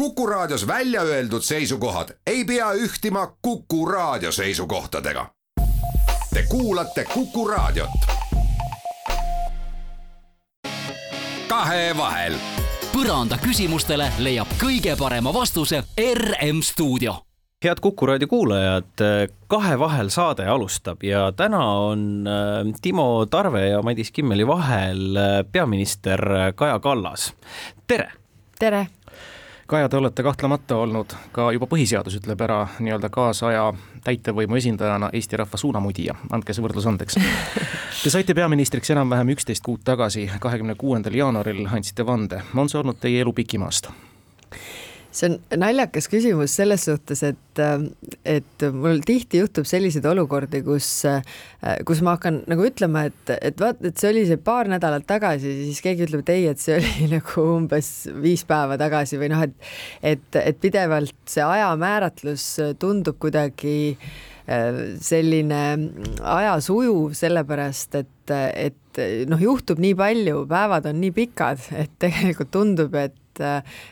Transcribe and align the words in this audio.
Kuku 0.00 0.26
Raadios 0.26 0.66
välja 0.66 1.02
öeldud 1.02 1.42
seisukohad 1.42 2.08
ei 2.26 2.44
pea 2.44 2.72
ühtima 2.72 3.36
Kuku 3.42 3.86
Raadio 3.86 4.32
seisukohtadega. 4.32 5.26
Te 6.34 6.44
kuulate 6.48 7.04
Kuku 7.04 7.48
Raadiot. 7.48 7.90
kahevahel. 11.48 12.34
põranda 12.96 13.36
küsimustele 13.44 14.08
leiab 14.18 14.48
kõige 14.62 14.96
parema 14.98 15.34
vastuse 15.34 15.82
RM 16.14 16.62
stuudio 16.62 17.14
head 17.64 17.76
Kuku 17.80 18.06
raadio 18.06 18.28
kuulajad, 18.28 19.04
Kahevahel 19.46 20.08
saade 20.08 20.46
alustab 20.46 21.02
ja 21.02 21.32
täna 21.32 21.64
on 21.66 22.24
äh, 22.26 22.72
Timo 22.82 23.26
Tarve 23.26 23.68
ja 23.68 23.82
Madis 23.82 24.10
Kimmeli 24.10 24.46
vahel 24.46 25.16
äh, 25.16 25.44
peaminister 25.52 26.20
Kaja 26.54 26.78
Kallas. 26.78 27.34
tere! 27.86 28.12
tere! 28.58 28.86
Kaja, 29.70 29.88
te 29.88 29.96
olete 29.96 30.22
kahtlemata 30.22 30.76
olnud 30.82 31.12
ka 31.30 31.44
juba 31.54 31.68
põhiseadus 31.70 32.16
ütleb 32.18 32.40
ära 32.42 32.56
nii-öelda 32.82 33.06
kaasaja 33.14 33.68
täitevvõimu 34.02 34.56
esindajana 34.58 35.12
Eesti 35.14 35.38
rahva 35.38 35.60
suunamudija, 35.62 36.16
andke 36.34 36.56
see 36.56 36.64
võrdlus 36.64 36.88
andeks. 36.90 37.14
Te 38.02 38.10
saite 38.10 38.34
peaministriks 38.34 38.90
enam-vähem 38.90 39.30
üksteist 39.36 39.62
kuud 39.62 39.84
tagasi, 39.86 40.26
kahekümne 40.42 40.74
kuuendal 40.74 41.14
jaanuaril 41.14 41.68
andsite 41.70 42.02
vande, 42.06 42.42
on 42.50 42.72
see 42.72 42.80
olnud 42.82 42.98
teie 42.98 43.22
elu 43.22 43.36
pikim 43.38 43.62
aasta? 43.68 43.94
See 45.10 45.30
on 45.30 45.36
naljakas 45.62 46.06
küsimus 46.10 46.54
selles 46.58 46.84
suhtes, 46.86 47.22
et, 47.26 47.62
et 48.28 48.64
mul 48.74 49.02
tihti 49.06 49.40
juhtub 49.42 49.66
selliseid 49.68 50.06
olukordi, 50.06 50.62
kus, 50.66 50.88
kus 51.88 52.02
ma 52.06 52.16
hakkan 52.16 52.42
nagu 52.50 52.64
ütlema, 52.68 53.06
et, 53.10 53.34
et 53.40 53.60
vaat, 53.60 53.82
et 53.84 53.98
see 53.98 54.12
oli 54.12 54.24
see 54.28 54.40
paar 54.44 54.70
nädalat 54.70 55.06
tagasi, 55.08 55.56
siis 55.66 55.82
keegi 55.84 56.06
ütleb, 56.06 56.24
et 56.24 56.34
ei, 56.36 56.48
et 56.52 56.62
see 56.62 56.76
oli 56.80 57.10
nagu 57.16 57.46
umbes 57.56 57.92
viis 58.22 58.46
päeva 58.48 58.78
tagasi 58.80 59.20
või 59.20 59.32
noh, 59.34 59.46
et, 59.46 59.70
et, 60.14 60.42
et 60.42 60.60
pidevalt 60.62 61.16
see 61.30 61.44
ajamääratlus 61.46 62.50
tundub 62.80 63.18
kuidagi 63.22 63.78
äh, 63.90 64.18
selline 65.00 65.62
ajas 66.26 66.70
ujuv, 66.72 67.12
sellepärast 67.18 67.94
et, 68.00 68.32
et 68.34 69.00
noh, 69.30 69.40
juhtub 69.40 69.78
nii 69.82 69.94
palju, 69.98 70.44
päevad 70.50 70.88
on 70.90 70.98
nii 71.02 71.12
pikad, 71.14 71.62
et 71.78 71.92
tegelikult 72.02 72.50
tundub, 72.54 72.96
et 72.98 73.14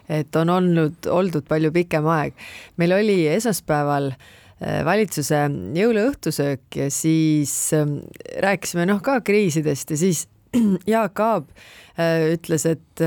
et 0.08 0.36
on 0.36 0.50
olnud, 0.56 1.08
oldud 1.12 1.46
palju 1.48 1.72
pikem 1.74 2.06
aeg. 2.10 2.34
meil 2.76 2.96
oli 2.96 3.20
esmaspäeval 3.30 4.10
äh, 4.12 4.80
valitsuse 4.84 5.44
jõuluõhtusöök 5.78 6.80
ja 6.82 6.90
siis 6.90 7.54
ähm, 7.76 8.00
rääkisime 8.42 8.88
noh 8.88 9.02
ka 9.04 9.20
kriisidest 9.20 9.94
ja 9.94 10.00
siis 10.00 10.26
Jaak 10.92 11.20
Aab 11.20 11.48
äh, 12.00 12.34
ütles, 12.34 12.64
et, 12.66 13.04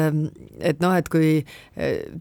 et 0.59 0.81
noh, 0.83 0.93
et 0.93 1.07
kui 1.09 1.41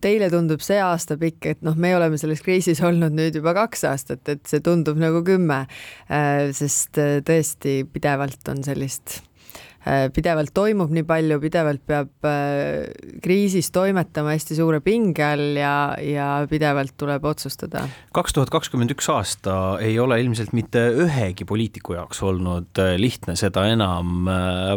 teile 0.00 0.30
tundub 0.32 0.62
see 0.64 0.80
aasta 0.80 1.18
pikk, 1.20 1.50
et 1.52 1.64
noh, 1.66 1.76
me 1.76 1.92
oleme 1.96 2.18
selles 2.18 2.40
kriisis 2.46 2.80
olnud 2.82 3.12
nüüd 3.14 3.36
juba 3.36 3.52
kaks 3.58 3.84
aastat, 3.90 4.22
et 4.32 4.46
see 4.48 4.64
tundub 4.64 4.96
nagu 5.00 5.20
kümme, 5.26 5.66
sest 6.56 6.96
tõesti 7.26 7.82
pidevalt 7.92 8.48
on 8.54 8.64
sellist 8.64 9.20
pidevalt 10.12 10.52
toimub 10.52 10.90
nii 10.92 11.04
palju, 11.08 11.38
pidevalt 11.40 11.82
peab 11.88 12.26
äh, 12.28 12.90
kriisis 13.24 13.70
toimetama 13.72 14.34
hästi 14.34 14.58
suure 14.58 14.82
pinge 14.84 15.24
all 15.24 15.56
ja, 15.56 15.74
ja 16.04 16.26
pidevalt 16.50 16.92
tuleb 17.00 17.24
otsustada. 17.24 17.86
kaks 18.12 18.36
tuhat 18.36 18.52
kakskümmend 18.52 18.92
üks 18.92 19.08
aasta 19.12 19.54
ei 19.80 19.96
ole 20.02 20.18
ilmselt 20.20 20.52
mitte 20.56 20.82
ühegi 21.06 21.46
poliitiku 21.48 21.96
jaoks 21.96 22.20
olnud 22.28 22.82
äh, 22.82 22.92
lihtne, 23.00 23.36
seda 23.40 23.64
enam 23.70 24.28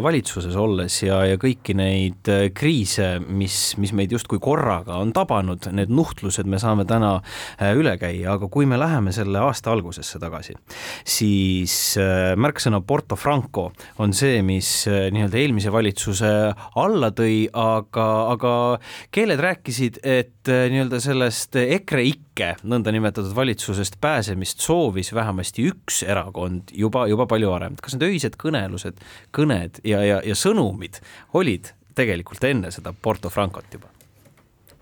valitsuses 0.04 0.56
olles 0.56 0.96
ja, 1.02 1.20
ja 1.28 1.36
kõiki 1.40 1.76
neid 1.76 2.30
kriise, 2.56 3.18
mis, 3.20 3.74
mis 3.80 3.92
meid 3.96 4.14
justkui 4.14 4.40
korraga 4.42 4.96
on 5.02 5.12
tabanud, 5.16 5.68
need 5.76 5.92
nuhtlused 5.92 6.48
me 6.48 6.60
saame 6.62 6.86
täna 6.88 7.18
üle 7.76 7.96
käia, 8.00 8.38
aga 8.38 8.48
kui 8.52 8.64
me 8.68 8.78
läheme 8.80 9.12
selle 9.14 9.42
aasta 9.44 9.72
algusesse 9.74 10.20
tagasi, 10.22 10.56
siis 11.04 11.76
märksõna 12.40 12.80
Porto 12.86 13.18
Franco 13.20 13.68
on 14.00 14.16
see, 14.16 14.40
mis 14.46 14.72
Äh, 14.93 14.93
nii-öelda 15.14 15.38
eelmise 15.40 15.72
valitsuse 15.74 16.30
alla 16.80 17.10
tõi, 17.16 17.44
aga, 17.50 18.08
aga 18.34 18.54
keeled 19.14 19.42
rääkisid, 19.44 20.00
et 20.02 20.50
äh, 20.52 20.66
nii-öelda 20.72 21.00
sellest 21.04 21.58
EKRE-ikke 21.60 22.54
nõndanimetatud 22.66 23.34
valitsusest 23.36 24.00
pääsemist 24.02 24.64
soovis 24.64 25.14
vähemasti 25.14 25.68
üks 25.70 26.02
erakond 26.06 26.74
juba, 26.74 27.06
juba 27.10 27.28
palju 27.30 27.54
varem. 27.54 27.78
kas 27.80 27.96
need 27.96 28.08
öised 28.10 28.38
kõnelused, 28.40 29.00
kõned 29.34 29.82
ja, 29.84 30.02
ja, 30.04 30.20
ja 30.24 30.38
sõnumid 30.38 31.00
olid 31.34 31.72
tegelikult 31.94 32.44
enne 32.48 32.72
seda 32.74 32.94
Porto 32.94 33.30
Francot 33.30 33.68
juba? 33.72 33.93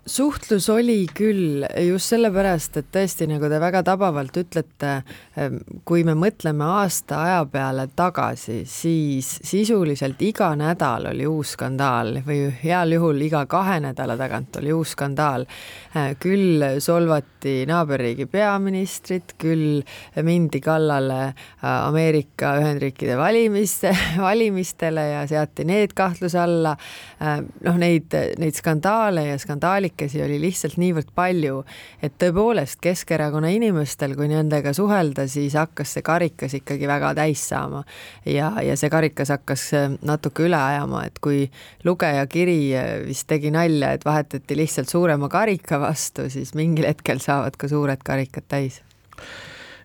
Suhtlus 0.05 0.69
oli 0.69 1.05
küll 1.15 1.63
just 1.87 2.11
sellepärast, 2.11 2.77
et 2.77 2.89
tõesti, 2.91 3.27
nagu 3.29 3.47
te 3.49 3.59
väga 3.61 3.83
tabavalt 3.87 4.35
ütlete, 4.41 4.91
ehm, 5.39 5.59
kui 5.87 6.03
me 6.03 6.15
mõtleme 6.19 6.65
aasta 6.79 7.21
aja 7.23 7.45
peale 7.51 7.87
tagasi, 7.95 8.63
siis 8.67 9.29
sisuliselt 9.47 10.21
iga 10.21 10.51
nädal 10.59 11.07
oli 11.13 11.27
uus 11.29 11.53
skandaal 11.55 12.19
või 12.27 12.49
heal 12.63 12.91
juhul 12.97 13.21
iga 13.23 13.45
kahe 13.47 13.79
nädala 13.83 14.17
tagant 14.19 14.59
oli 14.59 14.73
uus 14.75 14.91
skandaal. 14.97 15.47
Ehm, 15.95 16.17
küll 16.19 16.67
solvati 16.83 17.63
naaberriigi 17.69 18.27
peaministrit, 18.27 19.37
küll 19.39 19.81
mindi 20.23 20.59
kallale 20.63 21.21
äh, 21.23 21.33
Ameerika 21.63 22.57
Ühendriikide 22.59 23.15
valimiste, 23.17 23.95
valimistele 24.27 25.07
ja 25.13 25.23
seati 25.27 25.63
need 25.63 25.95
kahtluse 25.95 26.43
alla. 26.43 26.75
Ehm, 27.21 27.47
noh, 27.63 27.79
neid, 27.79 28.11
neid 28.39 28.59
skandaale 28.59 29.29
ja 29.31 29.39
skandaali 29.39 29.92
paarikesi 29.93 30.23
oli 30.23 30.39
lihtsalt 30.41 30.77
niivõrd 30.77 31.11
palju, 31.15 31.63
et 32.01 32.13
tõepoolest 32.17 32.79
Keskerakonna 32.81 33.49
inimestel, 33.53 34.15
kui 34.15 34.27
nendega 34.27 34.73
suhelda, 34.73 35.27
siis 35.27 35.53
hakkas 35.53 35.93
see 35.93 36.01
karikas 36.01 36.53
ikkagi 36.57 36.87
väga 36.87 37.13
täis 37.15 37.47
saama. 37.47 37.83
ja, 38.25 38.51
ja 38.61 38.75
see 38.75 38.89
karikas 38.89 39.29
hakkas 39.29 39.73
äh, 39.73 39.91
natuke 40.01 40.47
üle 40.47 40.57
ajama, 40.57 41.05
et 41.05 41.19
kui 41.19 41.49
lugeja 41.83 42.25
kiri 42.27 42.73
äh, 42.75 43.05
vist 43.05 43.27
tegi 43.27 43.51
nalja, 43.51 43.93
et 43.93 44.05
vahetati 44.05 44.55
lihtsalt 44.57 44.89
suurema 44.89 45.29
karika 45.29 45.79
vastu, 45.79 46.29
siis 46.29 46.53
mingil 46.55 46.87
hetkel 46.87 47.19
saavad 47.19 47.57
ka 47.57 47.67
suured 47.67 48.01
karikad 48.03 48.49
täis 48.49 48.81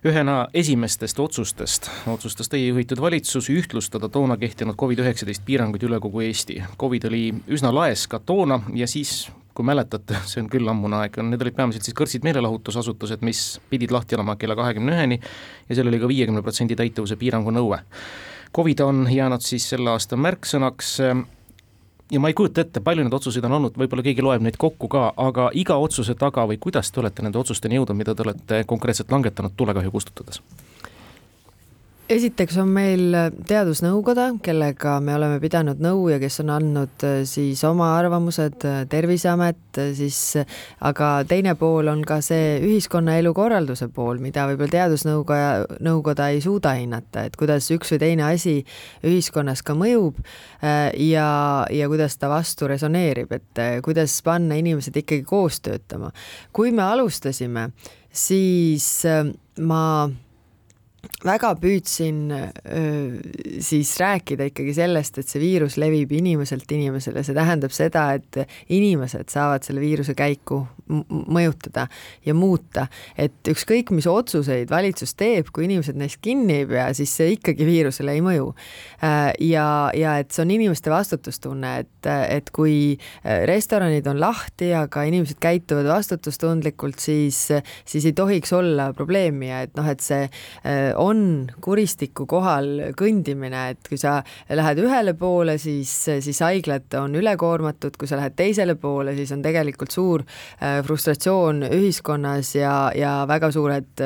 ühena 0.05 0.47
esimestest 0.53 1.19
otsustest 1.19 1.89
otsustas 2.07 2.49
teie 2.49 2.67
juhitud 2.67 3.01
valitsus 3.01 3.49
ühtlustada 3.51 4.09
toona 4.09 4.37
kehtinud 4.37 4.77
Covid-19 4.79 5.43
piiranguid 5.45 5.83
üle 5.83 5.99
kogu 5.99 6.23
Eesti. 6.23 6.61
Covid 6.79 7.09
oli 7.09 7.23
üsna 7.51 7.73
laes 7.75 8.07
ka 8.07 8.19
toona 8.19 8.61
ja 8.75 8.87
siis 8.87 9.27
kui 9.59 9.67
mäletate, 9.67 10.19
see 10.29 10.43
on 10.43 10.49
küll 10.51 10.71
ammune 10.71 11.01
aeg, 11.01 11.19
need 11.25 11.43
olid 11.43 11.57
peamiselt 11.57 11.87
siis 11.87 11.97
kõrtsid 11.97 12.23
meelelahutusasutused, 12.27 13.25
mis 13.27 13.43
pidid 13.71 13.91
lahti 13.95 14.15
olema 14.15 14.37
kella 14.39 14.55
kahekümne 14.59 14.95
üheni 14.95 15.19
ja 15.19 15.75
seal 15.75 15.91
oli 15.91 15.99
ka 15.99 16.07
viiekümne 16.11 16.43
protsendi 16.45 16.77
täituvuse 16.79 17.19
piirangu 17.19 17.51
nõue. 17.55 17.81
Covid 18.55 18.79
on 18.81 19.03
jäänud 19.11 19.43
siis 19.45 19.67
selle 19.69 19.91
aasta 19.91 20.17
märksõnaks 20.17 20.95
ja 22.11 22.19
ma 22.19 22.31
ei 22.31 22.37
kujuta 22.37 22.63
ette, 22.63 22.81
palju 22.81 23.05
neid 23.05 23.13
otsuseid 23.13 23.45
on 23.45 23.57
olnud, 23.59 23.75
võib-olla 23.77 24.05
keegi 24.05 24.25
loeb 24.25 24.41
neid 24.45 24.57
kokku 24.57 24.89
ka, 24.89 25.09
aga 25.17 25.49
iga 25.53 25.77
otsuse 25.77 26.15
taga 26.17 26.47
või 26.49 26.57
kuidas 26.61 26.89
te 26.91 27.03
olete 27.03 27.25
nende 27.25 27.37
otsusteni 27.41 27.77
jõudnud, 27.77 27.99
mida 27.99 28.15
te 28.15 28.25
olete 28.25 28.63
konkreetselt 28.69 29.11
langetanud 29.13 29.53
tulekahju 29.59 29.93
kustutades? 29.93 30.41
Esiteks 32.09 32.57
on 32.57 32.71
meil 32.73 33.13
teadusnõukoda, 33.47 34.29
kellega 34.43 34.95
me 35.03 35.13
oleme 35.13 35.37
pidanud 35.41 35.81
nõu 35.83 36.07
ja 36.09 36.17
kes 36.21 36.39
on 36.41 36.51
andnud 36.55 37.03
äh, 37.05 37.19
siis 37.29 37.61
oma 37.67 37.91
arvamused, 37.99 38.63
äh, 38.65 38.79
Terviseamet, 38.89 39.59
äh, 39.77 39.91
siis 39.97 40.17
aga 40.85 41.09
teine 41.29 41.53
pool 41.59 41.89
on 41.91 42.01
ka 42.07 42.19
see 42.25 42.57
ühiskonnaelu 42.65 43.33
korralduse 43.37 43.91
pool, 43.93 44.21
mida 44.23 44.47
võib-olla 44.49 44.73
teadusnõukoja, 44.73 45.49
nõukoda 45.85 46.31
ei 46.33 46.41
suuda 46.43 46.73
hinnata, 46.79 47.27
et 47.29 47.37
kuidas 47.39 47.69
üks 47.75 47.93
või 47.93 48.01
teine 48.01 48.25
asi 48.29 48.55
ühiskonnas 49.05 49.61
ka 49.65 49.75
mõjub 49.77 50.17
ja, 50.61 51.27
ja 51.69 51.89
kuidas 51.91 52.17
ta 52.19 52.29
vastu 52.31 52.69
resoneerib, 52.69 53.31
et 53.37 53.61
kuidas 53.85 54.17
panna 54.25 54.57
inimesed 54.59 54.97
ikkagi 55.03 55.23
koos 55.27 55.61
töötama. 55.65 56.11
kui 56.53 56.71
me 56.71 56.83
alustasime, 56.83 57.69
siis 58.11 58.89
ma 59.59 59.83
väga 61.25 61.53
püüdsin 61.59 62.19
siis 63.63 63.93
rääkida 63.99 64.49
ikkagi 64.49 64.73
sellest, 64.77 65.19
et 65.19 65.29
see 65.29 65.41
viirus 65.41 65.77
levib 65.81 66.11
inimeselt 66.15 66.71
inimesele, 66.71 67.23
see 67.23 67.37
tähendab 67.37 67.75
seda, 67.75 68.09
et 68.19 68.43
inimesed 68.75 69.31
saavad 69.31 69.65
selle 69.67 69.83
viiruse 69.83 70.15
käiku 70.17 70.63
mõjutada 70.89 71.85
ja 72.25 72.33
muuta, 72.33 72.87
et 73.17 73.49
ükskõik, 73.49 73.91
mis 73.95 74.07
otsuseid 74.09 74.71
valitsus 74.71 75.13
teeb, 75.19 75.51
kui 75.53 75.67
inimesed 75.67 75.97
neist 75.99 76.19
kinni 76.23 76.61
ei 76.63 76.67
pea, 76.69 76.87
siis 76.97 77.13
see 77.15 77.35
ikkagi 77.35 77.67
viirusele 77.67 78.15
ei 78.17 78.23
mõju. 78.25 78.51
ja, 79.45 79.67
ja 79.95 80.15
et 80.19 80.33
see 80.33 80.43
on 80.43 80.53
inimeste 80.55 80.91
vastutustunne, 80.91 81.73
et, 81.83 82.09
et 82.09 82.49
kui 82.55 82.97
restoranid 83.49 84.07
on 84.09 84.19
lahti, 84.21 84.71
aga 84.75 85.05
inimesed 85.07 85.39
käituvad 85.41 85.87
vastutustundlikult, 85.89 86.99
siis, 86.99 87.45
siis 87.85 88.09
ei 88.09 88.15
tohiks 88.17 88.53
olla 88.57 88.89
probleemi 88.97 89.51
ja 89.51 89.61
et 89.67 89.75
noh, 89.77 89.87
et 89.89 90.03
see 90.03 90.25
on 90.99 91.49
kuristiku 91.61 92.25
kohal 92.29 92.91
kõndimine, 92.97 93.69
et 93.75 93.89
kui 93.89 93.99
sa 94.01 94.19
lähed 94.49 94.81
ühele 94.83 95.13
poole, 95.19 95.57
siis, 95.61 95.91
siis 96.23 96.41
haiglad 96.45 96.89
on 96.99 97.15
ülekoormatud, 97.19 97.97
kui 97.99 98.09
sa 98.09 98.19
lähed 98.19 98.35
teisele 98.39 98.75
poole, 98.79 99.13
siis 99.17 99.31
on 99.35 99.43
tegelikult 99.45 99.93
suur 99.93 100.25
äh, 100.25 100.78
frustratsioon 100.85 101.63
ühiskonnas 101.69 102.53
ja, 102.55 102.91
ja 102.95 103.13
väga 103.29 103.51
suured 103.51 104.03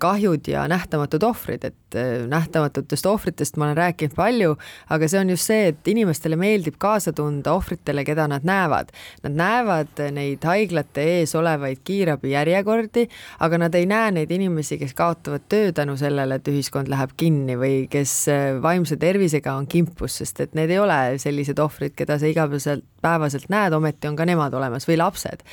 kahjud 0.00 0.48
ja 0.48 0.66
nähtamatud 0.70 1.22
ohvrid, 1.26 1.64
et 1.64 1.98
nähtamatutest 2.28 3.06
ohvritest 3.06 3.56
ma 3.56 3.68
olen 3.68 3.76
rääkinud 3.78 4.14
palju, 4.16 4.56
aga 4.94 5.08
see 5.08 5.20
on 5.20 5.30
just 5.34 5.50
see, 5.50 5.70
et 5.70 5.90
inimestele 5.90 6.36
meeldib 6.40 6.78
kaasa 6.82 7.12
tunda 7.16 7.54
ohvritele, 7.54 8.04
keda 8.06 8.26
nad 8.30 8.46
näevad. 8.46 8.90
Nad 9.24 9.38
näevad 9.38 10.02
neid 10.14 10.44
haiglate 10.44 11.04
ees 11.18 11.34
olevaid 11.38 11.82
kiirabijärjekordi, 11.86 13.06
aga 13.46 13.60
nad 13.66 13.74
ei 13.78 13.86
näe 13.90 14.10
neid 14.18 14.32
inimesi, 14.34 14.78
kes 14.80 14.94
kaotavad 14.98 15.46
töö 15.48 15.72
tänu 15.76 15.96
sellele, 16.00 16.40
et 16.40 16.50
ühiskond 16.50 16.90
läheb 16.92 17.14
kinni 17.20 17.58
või 17.60 17.84
kes 17.90 18.16
vaimse 18.62 18.98
tervisega 19.00 19.54
on 19.58 19.68
kimpus, 19.70 20.20
sest 20.22 20.40
et 20.44 20.58
need 20.58 20.72
ei 20.74 20.82
ole 20.82 21.00
sellised 21.22 21.60
ohvrid, 21.62 21.94
keda 21.98 22.18
sa 22.18 22.30
igapäevaselt, 22.30 22.84
päevaselt 23.04 23.50
näed, 23.52 23.76
ometi 23.76 24.08
on 24.08 24.16
ka 24.16 24.26
nemad 24.28 24.56
olemas 24.56 24.88
või 24.88 24.98
lapsed 25.00 25.44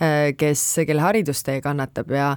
Äh, 0.00 0.30
kes, 0.32 0.62
kelle 0.88 1.02
haridustee 1.04 1.60
kannatab 1.60 2.08
ja 2.14 2.30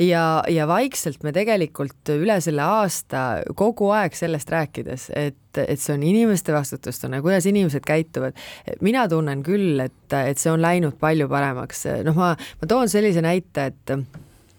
ja, 0.00 0.22
ja 0.48 0.64
vaikselt 0.64 1.20
me 1.26 1.32
tegelikult 1.36 2.08
üle 2.14 2.38
selle 2.40 2.64
aasta 2.64 3.42
kogu 3.58 3.90
aeg 3.92 4.16
sellest 4.16 4.48
rääkides, 4.48 5.10
et, 5.20 5.60
et 5.60 5.82
see 5.82 5.92
on 5.92 6.06
inimeste 6.08 6.54
vastutustunne, 6.56 7.20
kuidas 7.20 7.44
inimesed 7.50 7.84
käituvad. 7.84 8.38
mina 8.80 9.04
tunnen 9.12 9.42
küll, 9.44 9.82
et, 9.84 10.16
et 10.16 10.40
see 10.40 10.54
on 10.54 10.64
läinud 10.64 10.96
palju 11.02 11.28
paremaks, 11.28 11.84
noh, 12.08 12.16
ma, 12.16 12.32
ma 12.62 12.70
toon 12.70 12.88
sellise 12.88 13.20
näite, 13.20 13.68
et 13.68 13.96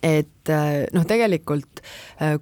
et 0.03 0.32
noh, 0.49 1.05
tegelikult 1.07 1.83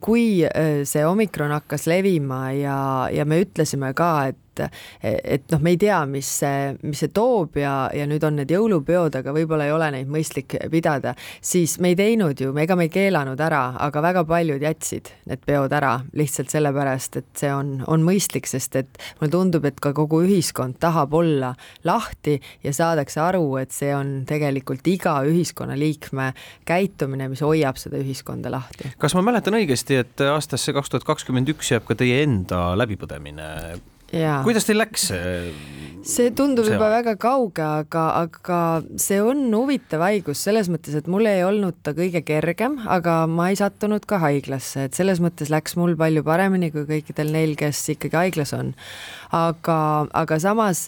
kui 0.01 0.41
see 0.89 1.03
omikron 1.05 1.53
hakkas 1.53 1.85
levima 1.91 2.47
ja, 2.57 2.77
ja 3.13 3.25
me 3.29 3.41
ütlesime 3.43 3.93
ka, 3.97 4.13
et 4.31 4.39
et, 4.59 5.19
et 5.23 5.51
noh, 5.51 5.61
me 5.63 5.73
ei 5.73 5.79
tea, 5.79 5.99
mis 6.09 6.27
see, 6.41 6.73
mis 6.83 7.01
see 7.01 7.11
toob 7.13 7.57
ja, 7.61 7.89
ja 7.95 8.05
nüüd 8.09 8.23
on 8.27 8.37
need 8.39 8.51
jõulupeod, 8.51 9.15
aga 9.21 9.33
võib-olla 9.35 9.67
ei 9.67 9.73
ole 9.75 9.89
neid 9.95 10.11
mõistlik 10.11 10.57
pidada, 10.71 11.13
siis 11.43 11.77
me 11.83 11.93
ei 11.93 11.97
teinud 11.99 12.41
ju, 12.41 12.51
ega 12.61 12.77
me 12.77 12.87
ei 12.87 12.93
keelanud 12.93 13.39
ära, 13.41 13.63
aga 13.81 14.03
väga 14.03 14.25
paljud 14.27 14.63
jätsid 14.63 15.11
need 15.29 15.43
peod 15.47 15.73
ära 15.75 15.97
lihtsalt 16.17 16.51
sellepärast, 16.53 17.19
et 17.21 17.43
see 17.43 17.51
on, 17.53 17.77
on 17.91 18.05
mõistlik, 18.05 18.49
sest 18.49 18.77
et 18.81 19.01
mulle 19.19 19.33
tundub, 19.33 19.67
et 19.67 19.79
ka 19.81 19.93
kogu 19.97 20.23
ühiskond 20.25 20.79
tahab 20.81 21.15
olla 21.17 21.53
lahti 21.87 22.37
ja 22.65 22.73
saadakse 22.75 23.21
aru, 23.23 23.45
et 23.61 23.73
see 23.75 23.93
on 23.95 24.21
tegelikult 24.29 24.87
iga 24.91 25.19
ühiskonnaliikme 25.27 26.31
käitumine, 26.67 27.29
mis 27.31 27.43
hoiab 27.45 27.79
seda 27.81 27.90
ühiskonda 27.99 28.51
lahti. 28.53 28.93
kas 29.01 29.15
ma 29.17 29.25
mäletan 29.25 29.59
õigesti, 29.59 30.01
et 30.05 30.25
aastasse 30.31 30.73
kaks 30.73 30.93
tuhat 30.93 31.07
kakskümmend 31.07 31.51
üks 31.51 31.73
jääb 31.73 31.87
ka 31.87 31.97
teie 31.99 32.23
enda 32.25 32.71
läbipõdemine 32.79 33.49
kuidas 34.43 34.67
teil 34.67 34.81
läks? 34.81 35.07
see 36.01 36.31
tundub 36.35 36.65
see 36.65 36.73
juba 36.73 36.87
aeg? 36.89 37.05
väga 37.05 37.13
kauge, 37.21 37.61
aga, 37.63 38.03
aga 38.23 38.59
see 38.99 39.19
on 39.23 39.43
huvitav 39.53 40.01
haigus 40.03 40.41
selles 40.47 40.67
mõttes, 40.73 40.95
et 40.97 41.07
mul 41.11 41.29
ei 41.29 41.43
olnud 41.45 41.77
ta 41.85 41.93
kõige 41.97 42.23
kergem, 42.25 42.79
aga 42.89 43.21
ma 43.29 43.51
ei 43.51 43.59
sattunud 43.59 44.07
ka 44.09 44.19
haiglasse, 44.23 44.87
et 44.89 44.97
selles 44.97 45.21
mõttes 45.23 45.51
läks 45.53 45.77
mul 45.79 45.93
palju 45.99 46.25
paremini 46.27 46.71
kui 46.73 46.87
kõikidel 46.89 47.31
neil, 47.35 47.55
kes 47.59 47.83
ikkagi 47.95 48.17
haiglas 48.17 48.55
on. 48.57 48.73
aga, 49.31 49.77
aga 50.17 50.39
samas 50.41 50.87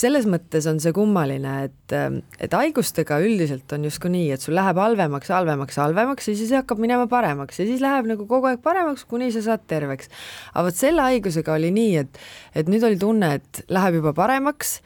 selles 0.00 0.26
mõttes 0.30 0.66
on 0.70 0.80
see 0.82 0.94
kummaline, 0.94 1.52
et, 1.68 1.94
et 2.42 2.56
haigustega 2.56 3.20
üldiselt 3.24 3.70
on 3.76 3.86
justkui 3.88 4.12
nii, 4.14 4.32
et 4.34 4.44
sul 4.44 4.56
läheb 4.58 4.78
halvemaks, 4.80 5.30
halvemaks, 5.34 5.78
halvemaks 5.82 6.30
ja 6.30 6.36
siis 6.38 6.52
hakkab 6.56 6.82
minema 6.82 7.06
paremaks 7.10 7.60
ja 7.60 7.68
siis 7.68 7.82
läheb 7.84 8.08
nagu 8.10 8.26
kogu 8.30 8.50
aeg 8.50 8.62
paremaks, 8.64 9.06
kuni 9.10 9.30
sa 9.34 9.44
saad 9.44 9.66
terveks. 9.70 10.10
aga 10.52 10.66
vot 10.68 10.78
selle 10.78 11.06
haigusega 11.06 11.54
oli 11.54 11.70
nii, 11.74 11.96
et, 12.02 12.20
et 12.54 12.70
nüüd 12.70 12.86
oli 12.86 13.00
tunne, 13.00 13.36
et 13.38 13.64
läheb 13.72 14.00
juba 14.00 14.14
paremaks 14.16 14.78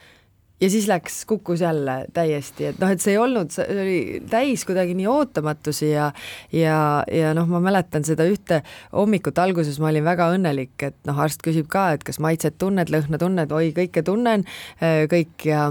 ja 0.61 0.69
siis 0.69 0.87
läks, 0.87 1.23
kukkus 1.29 1.61
jälle 1.61 2.05
täiesti, 2.13 2.69
et 2.71 2.79
noh, 2.81 2.91
et 2.91 3.01
see 3.03 3.13
ei 3.15 3.19
olnud, 3.21 3.51
see 3.53 3.65
oli 3.83 3.99
täis 4.29 4.65
kuidagi 4.67 4.95
nii 4.97 5.07
ootamatusi 5.09 5.91
ja 5.91 6.11
ja, 6.55 6.79
ja 7.11 7.33
noh, 7.37 7.47
ma 7.49 7.61
mäletan 7.63 8.05
seda 8.07 8.27
ühte 8.29 8.61
hommikut 8.93 9.39
alguses 9.39 9.79
ma 9.79 9.91
olin 9.91 10.07
väga 10.07 10.31
õnnelik, 10.35 10.75
et 10.83 10.97
noh, 11.09 11.19
arst 11.19 11.43
küsib 11.45 11.69
ka, 11.71 11.89
et 11.95 12.03
kas 12.07 12.19
maitset 12.23 12.59
tunned, 12.61 12.91
lõhna 12.93 13.21
tunned, 13.21 13.51
oi, 13.55 13.71
kõike 13.75 14.03
tunnen, 14.05 14.45
kõik 14.81 15.47
ja 15.47 15.69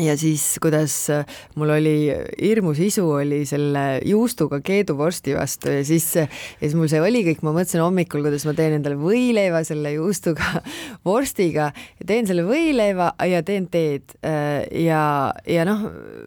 ja 0.00 0.16
siis, 0.18 0.58
kuidas 0.60 0.94
äh, 1.10 1.24
mul 1.56 1.70
oli 1.72 1.94
hirmus 2.36 2.80
isu 2.84 3.06
oli 3.16 3.40
selle 3.48 3.84
juustuga 4.04 4.58
keeduvorsti 4.64 5.36
vastu 5.36 5.72
ja 5.72 5.84
siis, 5.88 6.08
ja 6.16 6.26
siis 6.60 6.74
mul 6.76 6.90
see 6.92 7.00
oli 7.00 7.22
kõik, 7.24 7.40
ma 7.46 7.54
mõtlesin 7.56 7.80
hommikul, 7.80 8.24
kuidas 8.26 8.44
ma 8.48 8.52
teen 8.56 8.76
endale 8.76 8.98
võileiva 9.00 9.62
selle 9.66 9.94
juustuga 9.94 10.60
vorstiga. 11.06 11.70
Teen 12.06 12.28
selle 12.28 12.44
võileiva 12.46 13.12
ja 13.30 13.40
teen 13.46 13.70
teed. 13.72 14.16
Äh, 14.20 14.66
ja, 14.84 15.32
ja 15.48 15.64
noh, 15.68 15.86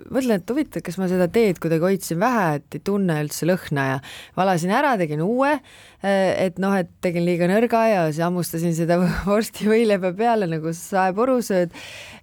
mõtlen, 0.09 0.41
et 0.41 0.49
huvitav, 0.49 0.83
kas 0.85 0.97
ma 1.01 1.09
seda 1.11 1.29
teed 1.31 1.61
kuidagi 1.61 1.85
hoidsin 1.85 2.21
vähe, 2.21 2.47
et 2.59 2.79
ei 2.79 2.85
tunne 2.89 3.19
üldse 3.23 3.49
lõhna 3.49 3.87
ja 3.93 4.01
valasin 4.39 4.73
ära, 4.73 4.95
tegin 4.97 5.21
uue. 5.25 5.59
Äh, 6.01 6.47
et 6.47 6.57
noh, 6.63 6.73
et 6.73 6.89
tegin 7.05 7.27
liiga 7.27 7.49
nõrga 7.51 7.85
ja 7.89 8.03
siis 8.09 8.23
hammustasin 8.25 8.73
seda 8.77 8.97
vorsti 9.29 9.69
võileiba 9.69 10.15
peale 10.17 10.49
nagu 10.49 10.73
saeporu 10.73 11.37
sööd 11.45 11.75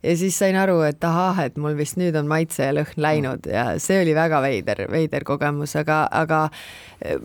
ja 0.02 0.14
siis 0.18 0.36
sain 0.38 0.56
aru, 0.58 0.80
et 0.86 1.02
ahah, 1.04 1.35
et 1.44 1.56
mul 1.60 1.76
vist 1.78 1.98
nüüd 2.00 2.16
on 2.18 2.28
maitse 2.30 2.68
ja 2.68 2.74
lõhn 2.76 2.96
läinud 3.02 3.46
ja 3.50 3.68
see 3.82 4.00
oli 4.02 4.14
väga 4.16 4.40
veider, 4.44 4.86
veider 4.92 5.26
kogemus, 5.28 5.76
aga, 5.76 6.04
aga 6.10 6.46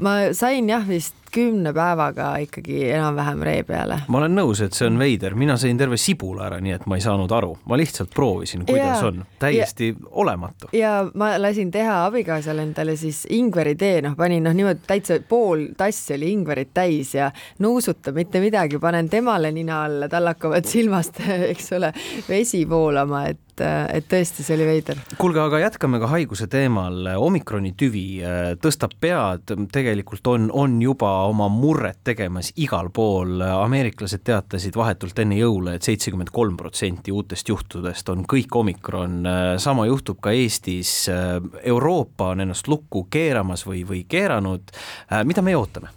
ma 0.02 0.16
sain 0.38 0.70
jah, 0.70 0.86
vist 0.88 1.16
kümne 1.32 1.74
päevaga 1.74 2.34
ikkagi 2.46 2.84
enam-vähem 2.92 3.44
ree 3.46 3.64
peale. 3.68 4.02
ma 4.08 4.22
olen 4.22 4.36
nõus, 4.36 4.62
et 4.64 4.78
see 4.78 4.88
on 4.90 5.00
veider, 5.00 5.36
mina 5.40 5.58
sõin 5.60 5.80
terve 5.80 6.00
sibula 6.02 6.48
ära, 6.50 6.60
nii 6.64 6.76
et 6.78 6.88
ma 6.90 7.00
ei 7.00 7.06
saanud 7.06 7.32
aru, 7.36 7.54
ma 7.70 7.80
lihtsalt 7.80 8.14
proovisin, 8.16 8.66
kuidas 8.68 9.02
ja, 9.02 9.12
on, 9.12 9.24
täiesti 9.42 9.92
ja, 9.92 10.10
olematu. 10.24 10.72
ja 10.78 10.94
ma 11.16 11.34
lasin 11.42 11.72
teha 11.72 12.02
abikaasale 12.06 12.66
endale 12.68 12.96
siis 13.00 13.24
ingveritee, 13.30 14.02
noh, 14.06 14.16
panin 14.20 14.44
noh, 14.48 14.56
niimoodi 14.58 14.84
täitsa 14.88 15.20
pool 15.28 15.70
tassi 15.78 16.16
oli 16.18 16.32
ingverit 16.36 16.74
täis 16.74 17.16
ja 17.16 17.32
nuusutab 17.60 18.20
mitte 18.20 18.44
midagi, 18.44 18.80
panen 18.82 19.10
temale 19.10 19.52
nina 19.56 19.84
alla, 19.86 20.10
tal 20.12 20.32
hakkavad 20.34 20.68
silmast, 20.68 21.24
eks 21.52 21.72
ole, 21.78 21.94
vesi 22.30 22.66
voolama, 22.70 23.26
et 23.32 23.52
et, 23.62 23.98
et 23.98 24.08
tõesti, 24.10 24.44
see 24.46 24.56
oli 24.58 24.68
veider. 24.68 25.00
kuulge, 25.20 25.42
aga 25.42 25.62
jätkame 25.62 26.00
ka 26.02 26.10
haiguse 26.12 26.48
teemal. 26.52 27.06
omikroni 27.18 27.74
tüvi 27.78 28.06
äh, 28.24 28.40
tõstab 28.62 28.96
pead, 29.02 29.54
tegelikult 29.74 30.28
on, 30.28 30.50
on 30.54 30.80
juba 30.82 31.12
oma 31.30 31.48
murret 31.52 32.00
tegemas 32.04 32.52
igal 32.56 32.90
pool. 32.94 33.42
ameeriklased 33.42 34.24
teatasid 34.24 34.76
vahetult 34.76 35.20
enne 35.20 35.38
jõule 35.40 35.76
et, 35.76 35.82
et 35.82 35.90
seitsekümmend 35.92 36.32
kolm 36.34 36.58
protsenti 36.58 37.12
uutest 37.12 37.50
juhtudest 37.50 38.10
on 38.10 38.26
kõik 38.26 38.56
omikron. 38.56 39.24
sama 39.58 39.86
juhtub 39.86 40.20
ka 40.22 40.32
Eestis. 40.32 41.10
Euroopa 41.64 42.32
on 42.36 42.46
ennast 42.46 42.68
lukku 42.68 43.08
keeramas 43.10 43.66
või, 43.66 43.84
või 43.88 44.06
keeranud. 44.08 44.72
mida 45.24 45.42
meie 45.42 45.58
ootame? 45.58 45.90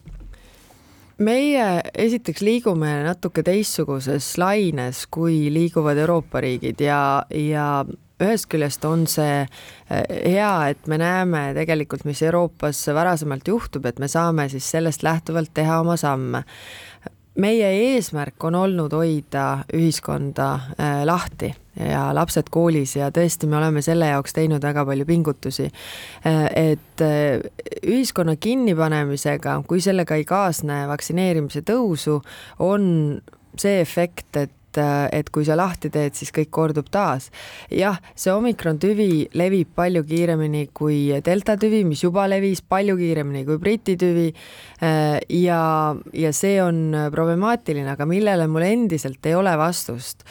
meie 1.18 1.66
esiteks 1.94 2.42
liigume 2.42 2.90
natuke 3.04 3.42
teistsuguses 3.46 4.32
laines, 4.38 5.04
kui 5.06 5.52
liiguvad 5.52 5.98
Euroopa 6.02 6.40
riigid 6.42 6.80
ja, 6.82 7.25
ja 7.30 7.84
ühest 8.24 8.48
küljest 8.52 8.84
on 8.88 9.06
see 9.10 9.42
eh, 9.44 10.04
hea, 10.08 10.52
et 10.72 10.88
me 10.90 10.98
näeme 11.00 11.46
tegelikult, 11.56 12.06
mis 12.08 12.22
Euroopas 12.24 12.86
varasemalt 12.94 13.48
juhtub, 13.48 13.86
et 13.86 14.00
me 14.02 14.08
saame 14.10 14.48
siis 14.52 14.68
sellest 14.76 15.04
lähtuvalt 15.06 15.54
teha 15.54 15.80
oma 15.84 15.98
samme 16.00 16.44
meie 17.40 17.68
eesmärk 17.90 18.44
on 18.46 18.54
olnud 18.54 18.92
hoida 18.94 19.64
ühiskonda 19.74 20.48
äh, 20.78 21.02
lahti 21.06 21.50
ja 21.74 22.06
lapsed 22.14 22.46
koolis 22.54 22.94
ja 22.94 23.08
tõesti, 23.10 23.48
me 23.50 23.58
oleme 23.58 23.82
selle 23.82 24.06
jaoks 24.12 24.36
teinud 24.36 24.62
väga 24.62 24.84
palju 24.86 25.06
pingutusi. 25.08 25.66
Äh, 26.26 26.44
et 26.74 27.02
ühiskonna 27.82 28.36
kinnipanemisega, 28.38 29.60
kui 29.68 29.82
sellega 29.82 30.18
ei 30.18 30.26
kaasne 30.28 30.84
vaktsineerimise 30.90 31.64
tõusu, 31.66 32.20
on 32.62 32.84
see 33.58 33.80
efekt, 33.82 34.30
et 34.38 34.54
et, 34.78 35.18
et 35.20 35.30
kui 35.30 35.44
sa 35.46 35.56
lahti 35.58 35.90
teed, 35.92 36.14
siis 36.16 36.32
kõik 36.34 36.50
kordub 36.54 36.88
taas. 36.92 37.30
jah, 37.70 37.98
see 38.14 38.32
omikron 38.32 38.78
tüvi 38.82 39.28
levib 39.34 39.74
palju 39.76 40.04
kiiremini 40.06 40.68
kui 40.74 41.20
delta 41.24 41.56
tüvi, 41.60 41.84
mis 41.86 42.02
juba 42.04 42.26
levis 42.30 42.62
palju 42.62 42.96
kiiremini 42.98 43.44
kui 43.44 43.58
briti 43.58 43.96
tüvi. 44.00 44.32
ja, 45.30 45.60
ja 46.12 46.32
see 46.32 46.58
on 46.62 46.96
problemaatiline, 47.12 47.88
aga 47.94 48.06
millele 48.08 48.46
mul 48.50 48.66
endiselt 48.66 49.24
ei 49.26 49.34
ole 49.34 49.54
vastust, 49.58 50.24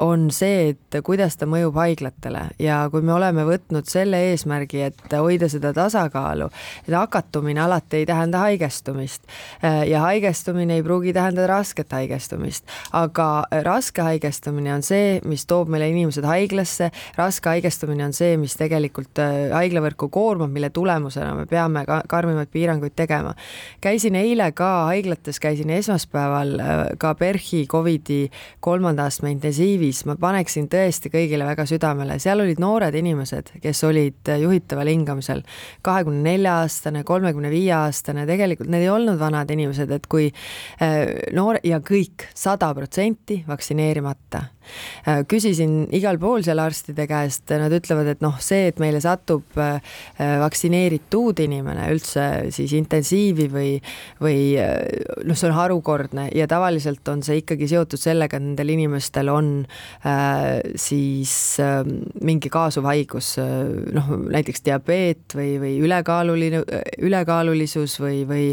on 0.00 0.28
see, 0.34 0.74
et 0.74 1.00
kuidas 1.04 1.36
ta 1.38 1.46
mõjub 1.50 1.76
haiglatele 1.78 2.48
ja 2.58 2.82
kui 2.90 3.04
me 3.06 3.14
oleme 3.14 3.44
võtnud 3.46 3.88
selle 3.90 4.22
eesmärgi, 4.30 4.82
et 4.90 5.14
hoida 5.14 5.48
seda 5.50 5.72
tasakaalu, 5.76 6.50
et 6.86 6.94
hakatumine 6.96 7.62
alati 7.62 8.02
ei 8.02 8.08
tähenda 8.08 8.42
haigestumist 8.46 9.28
ja 9.62 10.02
haigestumine 10.06 10.78
ei 10.78 10.84
pruugi 10.86 11.14
tähendada 11.14 11.46
rasket 11.50 11.92
haigestumist, 11.94 12.66
aga 12.96 13.30
raske 13.50 14.02
haigestumine 14.04 14.72
on 14.74 14.84
see, 14.86 15.18
mis 15.28 15.44
toob 15.50 15.70
meile 15.72 15.88
inimesed 15.90 16.24
haiglasse, 16.26 16.90
raske 17.18 17.50
haigestumine 17.50 18.04
on 18.06 18.14
see, 18.16 18.36
mis 18.40 18.54
tegelikult 18.58 19.18
haiglavõrku 19.54 20.10
koormab, 20.12 20.52
mille 20.54 20.70
tulemusena 20.74 21.32
me 21.38 21.46
peame 21.50 21.84
ka 21.88 22.00
karmimaid 22.10 22.50
piiranguid 22.52 22.94
tegema. 22.96 23.34
käisin 23.80 24.14
eile 24.18 24.50
ka 24.52 24.70
haiglates, 24.90 25.40
käisin 25.40 25.70
esmaspäeval 25.70 26.54
ka 26.98 27.14
PERH-i 27.14 27.66
Covidi 27.66 28.30
kolmanda 28.60 29.08
astme 29.10 29.32
intensiivis, 29.34 30.04
ma 30.06 30.16
paneksin 30.20 30.68
tõesti 30.70 31.10
kõigile 31.12 31.46
väga 31.48 31.66
südamele, 31.66 32.18
seal 32.22 32.40
olid 32.44 32.60
noored 32.62 32.94
inimesed, 32.94 33.54
kes 33.62 33.84
olid 33.88 34.30
juhitaval 34.40 34.90
hingamisel, 34.90 35.42
kahekümne 35.82 36.22
nelja 36.30 36.60
aastane, 36.62 37.04
kolmekümne 37.04 37.50
viie 37.50 37.74
aastane, 37.74 38.26
tegelikult 38.28 38.70
need 38.70 38.86
ei 38.86 38.92
olnud 38.92 39.18
vanad 39.20 39.50
inimesed, 39.50 39.90
et 39.90 40.06
kui 40.10 40.30
äh, 40.30 41.00
noor 41.36 41.60
ja 41.66 41.80
kõik 41.84 42.28
sada 42.36 42.70
protsenti 42.76 43.39
vaktsineerimata. 43.48 44.44
Äh, 45.08 45.22
küsisin 45.28 45.88
igal 45.96 46.18
pool 46.20 46.44
seal 46.46 46.60
arstide 46.62 47.06
käest, 47.10 47.48
nad 47.50 47.72
ütlevad, 47.74 48.12
et 48.12 48.24
noh, 48.24 48.36
see, 48.42 48.68
et 48.70 48.80
meile 48.82 49.00
satub 49.02 49.58
äh, 49.58 49.80
äh, 50.20 50.36
vaktsineeritud 50.42 51.40
inimene 51.42 51.88
üldse 51.94 52.26
siis 52.54 52.74
intensiivi 52.76 53.48
või, 53.50 53.72
või 54.20 54.38
noh, 54.56 55.36
see 55.36 55.48
on 55.48 55.56
harukordne 55.56 56.28
ja 56.36 56.46
tavaliselt 56.50 57.08
on 57.10 57.24
see 57.26 57.40
ikkagi 57.42 57.68
seotud 57.70 58.00
sellega, 58.00 58.38
et 58.38 58.44
nendel 58.44 58.72
inimestel 58.76 59.30
on 59.32 59.50
äh, 60.06 60.60
siis 60.78 61.32
äh, 61.62 61.80
mingi 62.20 62.50
kaasuv 62.52 62.88
haigus, 62.90 63.32
noh 63.40 64.10
näiteks 64.30 64.64
diabeet 64.66 65.36
või, 65.36 65.54
või 65.62 65.72
ülekaaluline, 65.84 66.62
ülekaalulisus 67.06 67.96
või, 68.02 68.22
või, 68.28 68.46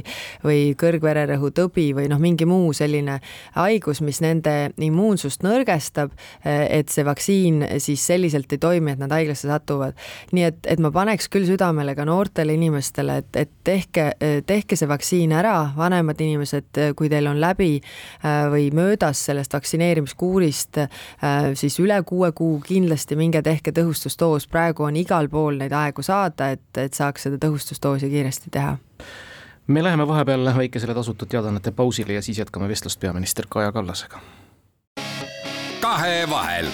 või 0.46 0.62
kõrgvererõhu 0.79 1.51
tõbi 1.56 1.89
või 1.98 2.08
noh, 2.12 2.22
mingi 2.22 2.48
muu 2.50 2.74
selline 2.77 3.20
haigus, 3.58 4.01
mis 4.06 4.22
nende 4.24 4.56
immuunsust 4.84 5.43
nõrgestab 5.46 6.13
et 6.46 6.89
see 6.91 7.05
vaktsiin 7.05 7.63
siis 7.81 8.03
selliselt 8.07 8.51
ei 8.53 8.62
toimi, 8.62 8.93
et 8.93 9.01
nad 9.01 9.12
haiglasse 9.12 9.48
satuvad. 9.50 9.98
nii 10.31 10.43
et, 10.43 10.60
et 10.67 10.79
ma 10.84 10.91
paneks 10.93 11.29
küll 11.31 11.48
südamele 11.48 11.96
ka 11.96 12.05
noortele 12.07 12.53
inimestele, 12.57 13.17
et, 13.24 13.29
et 13.36 13.51
tehke, 13.63 14.10
tehke 14.46 14.77
see 14.79 14.89
vaktsiin 14.89 15.34
ära, 15.38 15.72
vanemad 15.77 16.22
inimesed, 16.22 16.81
kui 16.98 17.10
teil 17.10 17.27
on 17.31 17.41
läbi 17.41 17.77
või 18.51 18.69
möödas 18.75 19.25
sellest 19.29 19.53
vaktsineerimiskuurist 19.53 20.81
siis 21.53 21.79
üle 21.84 22.00
kuue 22.07 22.31
kuu, 22.38 22.60
kindlasti 22.65 23.17
minge 23.19 23.41
tehke 23.46 23.74
tõhustusdoos, 23.75 24.48
praegu 24.51 24.88
on 24.88 24.98
igal 25.00 25.29
pool 25.29 25.60
neid 25.62 25.74
aegu 25.75 26.05
saada, 26.05 26.51
et, 26.55 26.67
et 26.77 26.93
saaks 26.93 27.27
seda 27.27 27.39
tõhustusdoosi 27.41 28.10
kiiresti 28.12 28.53
teha. 28.53 28.77
Me 29.67 29.84
läheme 29.84 30.07
vahepeal 30.07 30.48
väikesele 30.55 30.93
tasutud 30.96 31.27
teadaannete 31.27 31.74
pausile 31.75 32.15
ja 32.15 32.22
siis 32.24 32.39
jätkame 32.39 32.69
vestlust 32.72 33.00
peaminister 33.00 33.50
Kaja 33.50 33.72
Kallasega 33.75 34.22
kahevahel. 35.88 36.65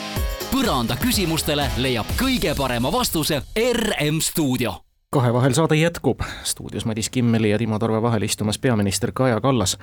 põranda 0.50 0.96
küsimustele 0.98 1.68
leiab 1.78 2.08
kõige 2.18 2.56
parema 2.58 2.90
vastuse 2.92 3.44
RM 3.62 4.18
stuudio 4.26 4.74
kahevahel 5.14 5.54
saade 5.54 5.76
jätkub, 5.78 6.24
stuudios 6.44 6.88
Madis 6.90 7.12
Kimmeli 7.14 7.52
ja 7.52 7.58
Timo 7.62 7.78
Torve 7.80 8.02
vahel 8.02 8.24
istumas 8.26 8.58
peaminister 8.58 9.12
Kaja 9.14 9.42
Kallas. 9.42 9.78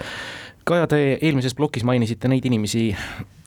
Kaja, 0.64 0.86
te 0.90 1.18
eelmises 1.22 1.54
plokis 1.54 1.84
mainisite 1.86 2.28
neid 2.28 2.48
inimesi, 2.50 2.96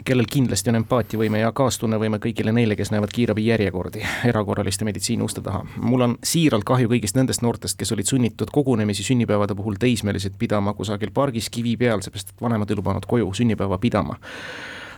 kellel 0.07 0.29
kindlasti 0.31 0.71
on 0.71 0.77
empaatiavõime 0.79 1.41
ja 1.41 1.51
kaastunnevõime 1.51 2.21
kõigile 2.23 2.53
neile, 2.55 2.77
kes 2.79 2.93
näevad 2.93 3.11
kiirabi 3.11 3.43
järjekordi 3.49 4.05
erakorraliste 4.29 4.87
meditsiini 4.87 5.27
uste 5.27 5.43
taha. 5.43 5.65
mul 5.75 6.05
on 6.07 6.15
siiralt 6.23 6.63
kahju 6.63 6.93
kõigist 6.93 7.19
nendest 7.19 7.43
noortest, 7.43 7.75
kes 7.77 7.91
olid 7.91 8.07
sunnitud 8.07 8.53
kogunemisi 8.55 9.03
sünnipäevade 9.03 9.55
puhul 9.55 9.75
teismelised 9.79 10.39
pidama 10.39 10.73
kusagil 10.73 11.11
pargis 11.11 11.49
kivi 11.49 11.75
peal, 11.77 11.99
seepärast 11.99 12.31
et 12.31 12.47
vanemad 12.47 12.71
ei 12.71 12.79
lubanud 12.79 13.09
koju 13.11 13.33
sünnipäeva 13.33 13.77
pidama 13.77 14.15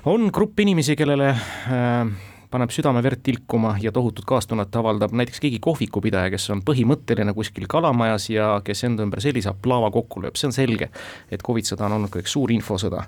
on 0.06 0.30
grupp 0.34 0.60
inimesi, 0.60 0.96
kellele 0.96 1.30
äh, 1.30 2.08
paneb 2.56 2.72
südame 2.72 3.02
verd 3.04 3.20
tilkuma 3.26 3.74
ja 3.84 3.92
tohutut 3.92 4.26
kaastunnet 4.28 4.76
avaldab 4.80 5.12
näiteks 5.18 5.42
keegi 5.44 5.60
kohvikupidaja, 5.64 6.32
kes 6.32 6.48
on 6.54 6.62
põhimõtteline 6.66 7.34
kuskil 7.36 7.68
kalamajas 7.72 8.30
ja 8.32 8.48
kes 8.64 8.86
enda 8.88 9.04
ümber 9.04 9.20
sellise 9.24 9.52
aplaava 9.52 9.90
kokku 9.92 10.24
lööb, 10.24 10.38
see 10.40 10.48
on 10.48 10.56
selge, 10.56 10.88
et 11.32 11.44
Covid 11.44 11.68
sõda 11.68 11.90
on 11.90 11.98
olnud 11.98 12.16
üks 12.22 12.36
suur 12.36 12.54
infosõda. 12.56 13.04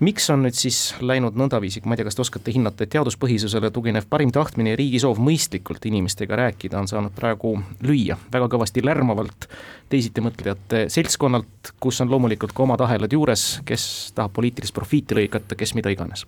miks 0.00 0.30
on 0.32 0.46
nüüd 0.46 0.56
siis 0.56 0.94
läinud 1.00 1.36
nõndaviisi, 1.36 1.82
ma 1.84 1.94
ei 1.94 2.00
tea, 2.00 2.08
kas 2.08 2.16
te 2.16 2.24
oskate 2.24 2.54
hinnata, 2.56 2.84
et 2.84 2.94
teaduspõhisusele 2.96 3.70
tuginev 3.74 4.08
parim 4.08 4.32
tahtmine 4.32 4.72
ja 4.72 4.80
riigi 4.80 5.02
soov 5.02 5.20
mõistlikult 5.20 5.84
inimestega 5.90 6.40
rääkida 6.42 6.80
on 6.80 6.88
saanud 6.88 7.12
praegu 7.16 7.56
lüüa 7.84 8.16
väga 8.32 8.48
kõvasti 8.56 8.84
lärmavalt 8.84 9.50
teisitimõtlejate 9.92 10.86
seltskonnalt, 10.92 11.76
kus 11.80 12.00
on 12.00 12.10
loomulikult 12.10 12.56
ka 12.56 12.64
omad 12.64 12.80
ahelad 12.88 13.12
juures, 13.12 13.46
kes 13.68 14.12
tahab 14.16 14.34
poliitilist 14.40 14.74
profiiti 14.74 15.18
lõigata, 15.20 15.58
kes 15.58 15.76
mida 15.76 15.92
iganes 15.92 16.24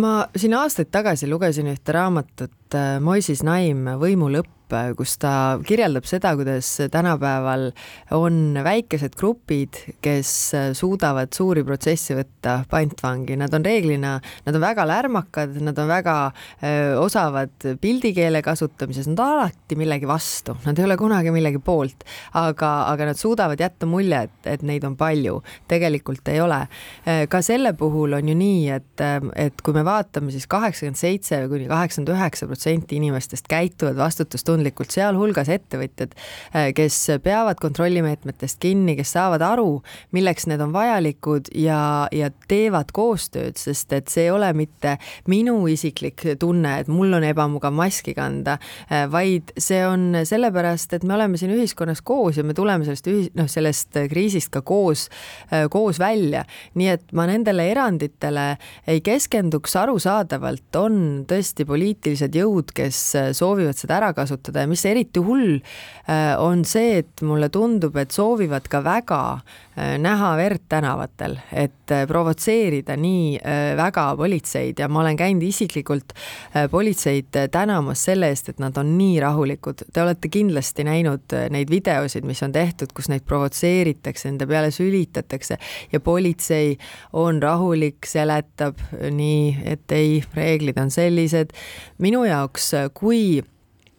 ma 0.00 0.26
siin 0.36 0.54
aastaid 0.56 0.90
tagasi 0.92 1.28
lugesin 1.28 1.68
ühte 1.72 1.92
raamatut 1.92 2.76
äh, 2.76 2.98
Moises 3.00 3.42
Naim 3.44 3.84
Võimu 4.00 4.30
lõpp 4.32 4.61
kus 4.96 5.16
ta 5.22 5.58
kirjeldab 5.66 6.06
seda, 6.08 6.34
kuidas 6.38 6.68
tänapäeval 6.92 7.68
on 8.16 8.58
väikesed 8.64 9.16
grupid, 9.18 9.78
kes 10.04 10.30
suudavad 10.78 11.32
suuri 11.36 11.64
protsesse 11.66 12.16
võtta 12.16 12.62
pantvangi, 12.70 13.36
nad 13.40 13.52
on 13.54 13.64
reeglina, 13.66 14.14
nad 14.46 14.58
on 14.58 14.64
väga 14.64 14.86
lärmakad, 14.88 15.56
nad 15.64 15.78
on 15.78 15.90
väga 15.90 16.16
öö, 16.62 16.96
osavad 17.02 17.68
pildikeele 17.80 18.42
kasutamises, 18.44 19.08
nad 19.10 19.20
on 19.22 19.36
alati 19.36 19.78
millegi 19.78 20.08
vastu, 20.08 20.56
nad 20.66 20.78
ei 20.78 20.86
ole 20.86 20.96
kunagi 21.00 21.32
millegi 21.34 21.60
poolt, 21.62 22.06
aga, 22.38 22.72
aga 22.92 23.10
nad 23.12 23.20
suudavad 23.20 23.60
jätta 23.60 23.88
mulje, 23.88 24.24
et, 24.28 24.50
et 24.56 24.66
neid 24.66 24.84
on 24.88 24.96
palju, 24.98 25.40
tegelikult 25.70 26.28
ei 26.32 26.40
ole. 26.42 26.62
ka 27.28 27.42
selle 27.44 27.72
puhul 27.78 28.16
on 28.18 28.28
ju 28.28 28.36
nii, 28.38 28.62
et, 28.74 29.04
et 29.36 29.62
kui 29.64 29.76
me 29.76 29.84
vaatame 29.86 30.32
siis 30.34 30.46
kaheksakümmend 30.50 30.98
seitse 30.98 31.42
kuni 31.50 31.68
kaheksakümmend 31.70 32.14
üheksa 32.16 32.48
protsenti 32.50 32.98
inimestest 32.98 33.48
käituvad 33.50 33.98
vastutustundlikult, 33.98 34.61
tundlikult, 34.62 34.92
sealhulgas 34.94 35.50
ettevõtjad, 35.52 36.14
äh, 36.54 36.70
kes 36.76 36.96
peavad 37.22 37.58
kontrollimeetmetest 37.60 38.60
kinni, 38.62 38.94
kes 38.96 39.14
saavad 39.16 39.42
aru, 39.42 39.82
milleks 40.14 40.46
need 40.50 40.62
on 40.62 40.72
vajalikud 40.74 41.50
ja, 41.58 42.08
ja 42.14 42.30
teevad 42.48 42.92
koostööd, 42.94 43.58
sest 43.58 43.92
et 43.92 44.08
see 44.12 44.26
ei 44.28 44.30
ole 44.32 44.52
mitte 44.54 44.96
minu 45.30 45.56
isiklik 45.70 46.22
tunne, 46.38 46.78
et 46.82 46.90
mul 46.92 47.12
on 47.18 47.26
ebamugav 47.26 47.74
maski 47.74 48.14
kanda, 48.14 48.58
äh, 48.88 49.06
vaid 49.10 49.52
see 49.58 49.82
on 49.86 50.22
sellepärast, 50.28 50.94
et 50.94 51.06
me 51.06 51.16
oleme 51.16 51.40
siin 51.40 51.54
ühiskonnas 51.56 52.02
koos 52.02 52.38
ja 52.38 52.46
me 52.46 52.54
tuleme 52.54 52.86
sellest 52.86 53.10
ühis-, 53.10 53.32
noh, 53.38 53.50
sellest 53.50 53.98
kriisist 54.12 54.52
ka 54.54 54.62
koos, 54.62 55.08
äh, 55.50 55.66
koos 55.72 55.98
välja. 56.02 56.44
nii 56.78 56.88
et 56.88 57.10
ma 57.16 57.26
nendele 57.28 57.64
eranditele 57.70 58.56
ei 58.88 59.00
keskenduks, 59.04 59.74
arusaadavalt 59.76 60.76
on 60.78 60.96
tõesti 61.28 61.66
poliitilised 61.68 62.34
jõud, 62.36 62.72
kes 62.74 63.00
soovivad 63.36 63.76
seda 63.78 63.98
ära 63.98 64.12
kasutada, 64.16 64.51
kasutada 64.52 64.64
ja 64.64 64.68
mis 64.68 64.84
eriti 64.86 65.20
hull, 65.20 65.60
äh, 66.08 66.36
on 66.38 66.64
see, 66.64 66.98
et 67.00 67.22
mulle 67.22 67.48
tundub, 67.48 67.96
et 67.96 68.10
soovivad 68.10 68.68
ka 68.68 68.82
väga 68.82 69.40
äh, 69.76 69.98
näha 69.98 70.36
verd 70.36 70.68
tänavatel, 70.68 71.38
et 71.52 71.90
äh, 71.90 72.06
provotseerida 72.06 72.96
nii 72.96 73.40
väga 73.76 74.16
politseid 74.16 74.78
ja 74.78 74.88
ma 74.88 75.00
olen 75.00 75.16
käinud 75.16 75.42
isiklikult 75.42 76.12
politseid 76.70 77.32
tänamas 77.50 78.04
selle 78.04 78.28
eest, 78.30 78.48
et 78.48 78.58
nad 78.60 78.76
on 78.76 78.96
nii 78.98 79.20
rahulikud. 79.20 79.84
Te 79.92 80.02
olete 80.02 80.28
kindlasti 80.28 80.84
näinud 80.84 81.32
neid 81.50 81.70
videosid, 81.70 82.26
mis 82.26 82.42
on 82.42 82.52
tehtud, 82.52 82.92
kus 82.94 83.08
neid 83.08 83.24
provotseeritakse, 83.26 84.28
nende 84.28 84.46
peale 84.46 84.70
sülitatakse 84.74 85.58
ja 85.92 86.00
politsei 86.00 86.76
on 87.12 87.40
rahulik, 87.42 88.06
seletab 88.06 88.80
nii, 88.92 89.56
et 89.64 89.96
ei, 89.96 90.20
reeglid 90.34 90.78
on 90.82 90.90
sellised. 90.90 91.52
minu 91.98 92.24
jaoks, 92.24 92.72
kui 92.94 93.42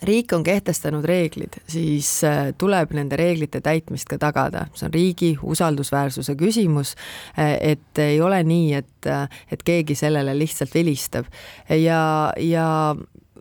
riik 0.04 0.34
on 0.34 0.44
kehtestanud 0.44 1.06
reeglid, 1.06 1.58
siis 1.70 2.10
äh, 2.28 2.52
tuleb 2.58 2.94
nende 2.96 3.18
reeglite 3.20 3.62
täitmist 3.64 4.10
ka 4.12 4.20
tagada, 4.22 4.68
see 4.78 4.88
on 4.88 4.94
riigi 4.94 5.32
usaldusväärsuse 5.42 6.36
küsimus. 6.40 6.96
Äh, 7.38 7.56
et 7.74 8.02
ei 8.02 8.22
ole 8.22 8.42
nii, 8.48 8.74
et, 8.80 9.10
äh, 9.10 9.28
et 9.52 9.64
keegi 9.64 9.96
sellele 9.96 10.36
lihtsalt 10.38 10.74
vilistab 10.76 11.30
ja, 11.70 12.34
ja 12.40 12.68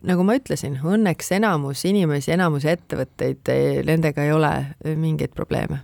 nagu 0.03 0.25
ma 0.27 0.37
ütlesin, 0.39 0.79
õnneks 0.83 1.31
enamus 1.37 1.85
inimesi, 1.89 2.33
enamus 2.35 2.65
ettevõtteid, 2.69 3.53
nendega 3.87 4.25
ei 4.25 4.33
ole 4.35 4.55
mingeid 4.99 5.35
probleeme 5.35 5.83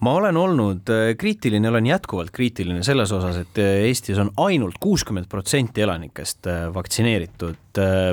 ma 0.00 0.14
olen 0.16 0.36
olnud 0.36 0.90
äh, 0.90 1.14
kriitiline, 1.18 1.68
olen 1.68 1.86
jätkuvalt 1.86 2.30
kriitiline 2.34 2.82
selles 2.86 3.12
osas, 3.12 3.40
et 3.42 3.58
äh, 3.60 3.84
Eestis 3.88 4.18
on 4.18 4.32
ainult 4.40 4.78
kuuskümmend 4.80 5.28
protsenti 5.28 5.84
elanikest 5.84 6.46
äh, 6.46 6.68
vaktsineeritud. 6.74 7.56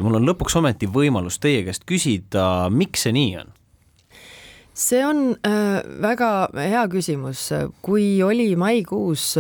mul 0.06 0.20
on 0.20 0.28
lõpuks 0.28 0.54
ometi 0.60 0.86
võimalus 0.86 1.40
teie 1.42 1.64
käest 1.66 1.88
küsida, 1.90 2.68
miks 2.70 3.08
see 3.08 3.16
nii 3.16 3.38
on? 3.42 3.54
see 4.78 5.00
on 5.02 5.22
väga 6.04 6.28
hea 6.54 6.84
küsimus, 6.92 7.48
kui 7.82 8.22
oli 8.22 8.52
maikuus 8.56 9.32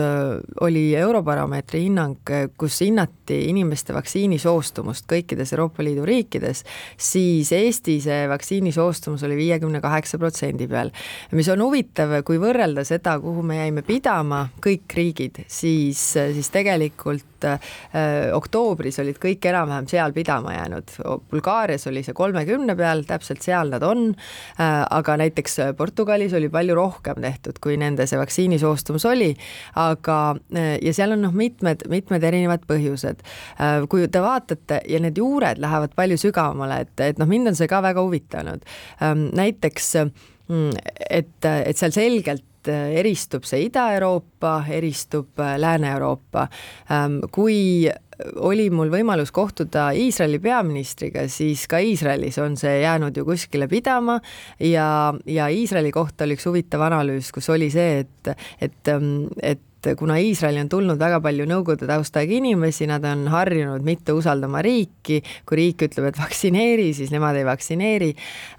oli 0.65 0.87
Eurobaromeetri 0.97 1.83
hinnang, 1.83 2.31
kus 2.57 2.79
hinnati 2.81 3.16
vaadati 3.27 3.49
inimeste 3.49 3.93
vaktsiinisoostumust 3.93 5.05
kõikides 5.07 5.51
Euroopa 5.53 5.83
Liidu 5.83 6.05
riikides, 6.05 6.63
siis 6.97 7.51
Eesti 7.51 7.99
see 8.01 8.27
vaktsiinisoostumus 8.29 9.23
oli 9.23 9.35
viiekümne 9.35 9.81
kaheksa 9.81 10.17
protsendi 10.17 10.67
peal. 10.67 10.91
mis 11.31 11.47
on 11.49 11.61
huvitav, 11.61 12.23
kui 12.23 12.37
võrrelda 12.39 12.83
seda, 12.85 13.19
kuhu 13.19 13.43
me 13.43 13.57
jäime 13.57 13.81
pidama, 13.81 14.47
kõik 14.61 14.93
riigid, 14.95 15.43
siis, 15.47 15.99
siis 16.13 16.49
tegelikult 16.49 17.43
äh, 17.43 17.59
oktoobris 18.33 18.99
olid 18.99 19.17
kõik 19.19 19.43
enam-vähem 19.45 19.87
seal 19.87 20.13
pidama 20.13 20.53
jäänud. 20.53 20.95
Bulgaarias 21.29 21.87
oli 21.87 22.03
see 22.03 22.13
kolmekümne 22.13 22.75
peal, 22.75 23.03
täpselt 23.07 23.41
seal 23.41 23.69
nad 23.69 23.83
on 23.83 24.13
äh,, 24.59 24.85
aga 24.89 25.17
näiteks 25.17 25.75
Portugalis 25.77 26.33
oli 26.33 26.49
palju 26.49 26.75
rohkem 26.75 27.21
tehtud, 27.21 27.59
kui 27.59 27.77
nende 27.77 28.07
see 28.07 28.19
vaktsiinisoostumus 28.19 29.05
oli, 29.05 29.33
aga 29.75 30.37
äh, 30.55 30.77
ja 30.81 30.93
seal 30.93 31.17
on 31.17 31.25
noh, 31.27 31.35
mitmed, 31.35 31.87
mitmed 31.91 32.23
erinevad 32.23 32.63
põhjused. 32.67 33.16
Äh, 33.61 33.85
kui 33.89 34.07
te 34.11 34.23
vaatate 34.23 34.81
ja 34.89 35.01
need 35.03 35.17
juured 35.17 35.61
lähevad 35.63 35.95
palju 35.97 36.19
sügavamale, 36.21 36.81
et, 36.85 36.95
et 37.11 37.21
noh, 37.21 37.29
mind 37.29 37.53
on 37.53 37.59
see 37.59 37.69
ka 37.71 37.81
väga 37.85 38.03
huvitanud. 38.03 38.67
Ähm, 39.03 39.29
näiteks 39.37 39.93
mm, 40.03 40.69
et, 41.09 41.35
et 41.47 41.77
seal 41.77 41.95
selgelt 41.95 42.45
eristub 42.67 43.45
see 43.47 43.67
Ida-Euroopa, 43.67 44.59
eristub 44.75 45.39
äh, 45.39 45.55
Lääne-Euroopa. 45.59 46.47
Ähm, 46.91 47.21
kui 47.31 47.87
oli 48.41 48.69
mul 48.73 48.89
võimalus 48.89 49.31
kohtuda 49.31 49.91
Iisraeli 49.93 50.39
peaministriga, 50.41 51.27
siis 51.29 51.67
ka 51.69 51.77
Iisraelis 51.83 52.39
on 52.41 52.57
see 52.57 52.79
jäänud 52.81 53.17
ju 53.17 53.25
kuskile 53.27 53.67
pidama 53.69 54.17
ja, 54.59 55.13
ja 55.25 55.47
Iisraeli 55.53 55.91
kohta 55.93 56.25
oli 56.25 56.37
üks 56.37 56.47
huvitav 56.49 56.87
analüüs, 56.87 57.29
kus 57.35 57.49
oli 57.53 57.69
see, 57.73 58.01
et, 58.01 58.31
et, 58.61 58.93
et 59.43 59.63
et 59.77 59.97
kuna 59.97 60.17
Iisraeli 60.17 60.59
on 60.63 60.69
tulnud 60.71 60.99
väga 60.99 61.19
palju 61.23 61.45
nõukogude 61.49 61.87
taustaga 61.89 62.33
inimesi, 62.33 62.87
nad 62.89 63.05
on 63.07 63.27
harjunud 63.31 63.83
mitte 63.85 64.15
usaldama 64.15 64.61
riiki, 64.65 65.19
kui 65.47 65.59
riik 65.59 65.83
ütleb, 65.87 66.09
et 66.09 66.19
vaktsineeri, 66.19 66.89
siis 66.97 67.11
nemad 67.13 67.37
ei 67.37 67.45
vaktsineeri. 67.47 68.09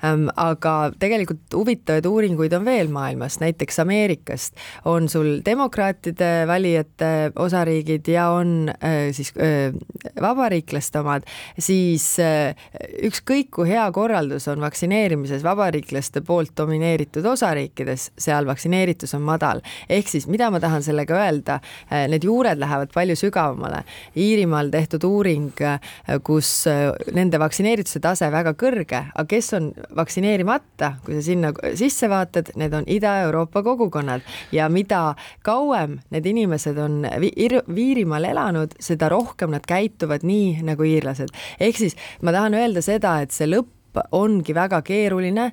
Ähm, 0.06 0.28
aga 0.38 0.92
tegelikult 1.00 1.56
huvitavaid 1.56 2.06
uuringuid 2.08 2.54
on 2.58 2.66
veel 2.68 2.92
maailmas, 2.92 3.38
näiteks 3.42 3.82
Ameerikast 3.82 4.58
on 4.88 5.08
sul 5.08 5.38
demokraatide 5.44 6.46
valijate 6.48 7.32
osariigid 7.36 8.08
ja 8.08 8.28
on 8.36 8.70
äh, 8.70 9.10
siis 9.16 9.32
äh, 9.36 9.74
vabariiklaste 10.20 11.02
omad, 11.02 11.26
siis 11.58 12.06
äh, 12.22 12.54
ükskõik 13.08 13.50
kui 13.58 13.68
hea 13.70 13.86
korraldus 13.94 14.48
on 14.48 14.62
vaktsineerimises 14.64 15.44
vabariiklaste 15.46 16.22
poolt 16.26 16.54
domineeritud 16.56 17.26
osariikides, 17.26 18.10
seal 18.18 18.46
vaktsineeritus 18.48 19.14
on 19.18 19.24
madal. 19.26 19.62
ehk 19.88 20.08
siis 20.08 20.26
mida 20.30 20.50
ma 20.50 20.60
tahan 20.60 20.82
sellega 20.82 21.17
öelda, 21.18 21.58
äh, 21.90 22.06
need 22.10 22.24
juured 22.24 22.60
lähevad 22.60 22.92
palju 22.94 23.16
sügavamale. 23.18 23.82
Iirimaal 24.16 24.70
tehtud 24.72 25.04
uuring, 25.08 25.50
äh, 25.62 25.78
kus 26.24 26.66
äh, 26.70 26.90
nende 27.14 27.40
vaktsineerituse 27.42 28.02
tase 28.04 28.30
väga 28.32 28.54
kõrge, 28.58 29.04
aga 29.14 29.26
kes 29.28 29.52
on 29.58 29.70
vaktsineerimata, 29.96 30.94
kui 31.04 31.18
sa 31.18 31.24
sinna 31.28 31.52
sisse 31.78 32.10
vaatad, 32.10 32.52
need 32.60 32.74
on 32.74 32.86
Ida-Euroopa 32.88 33.62
kogukonnad 33.66 34.26
ja 34.52 34.68
mida 34.72 35.14
kauem 35.46 35.98
need 36.14 36.26
inimesed 36.26 36.78
on 36.82 37.02
Viirimaal 37.74 38.28
elanud, 38.28 38.76
seda 38.82 39.10
rohkem 39.12 39.52
nad 39.54 39.66
käituvad 39.68 40.24
nii 40.26 40.62
nagu 40.66 40.86
iirlased. 40.86 41.32
ehk 41.60 41.76
siis 41.76 41.96
ma 42.22 42.32
tahan 42.32 42.54
öelda 42.58 42.82
seda, 42.84 43.18
et 43.22 43.34
see 43.34 43.48
lõpp 43.48 43.77
ongi 44.12 44.54
väga 44.56 44.80
keeruline 44.86 45.50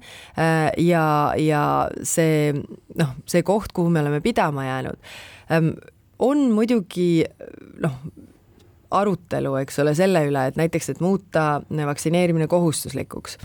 ja, 0.82 1.06
ja 1.40 1.64
see 2.04 2.54
noh, 2.54 3.16
see 3.30 3.44
koht, 3.46 3.74
kuhu 3.76 3.92
me 3.94 4.04
oleme 4.04 4.22
pidama 4.24 4.66
jäänud. 4.68 5.00
Ehm, 5.52 5.74
on 6.20 6.50
muidugi 6.56 7.26
noh, 7.84 7.98
arutelu, 8.96 9.56
eks 9.62 9.80
ole, 9.84 9.96
selle 9.98 10.26
üle, 10.30 10.48
et 10.50 10.60
näiteks, 10.60 10.94
et 10.94 11.02
muuta 11.04 11.62
vaktsineerimine 11.70 12.48
kohustuslikuks. 12.52 13.40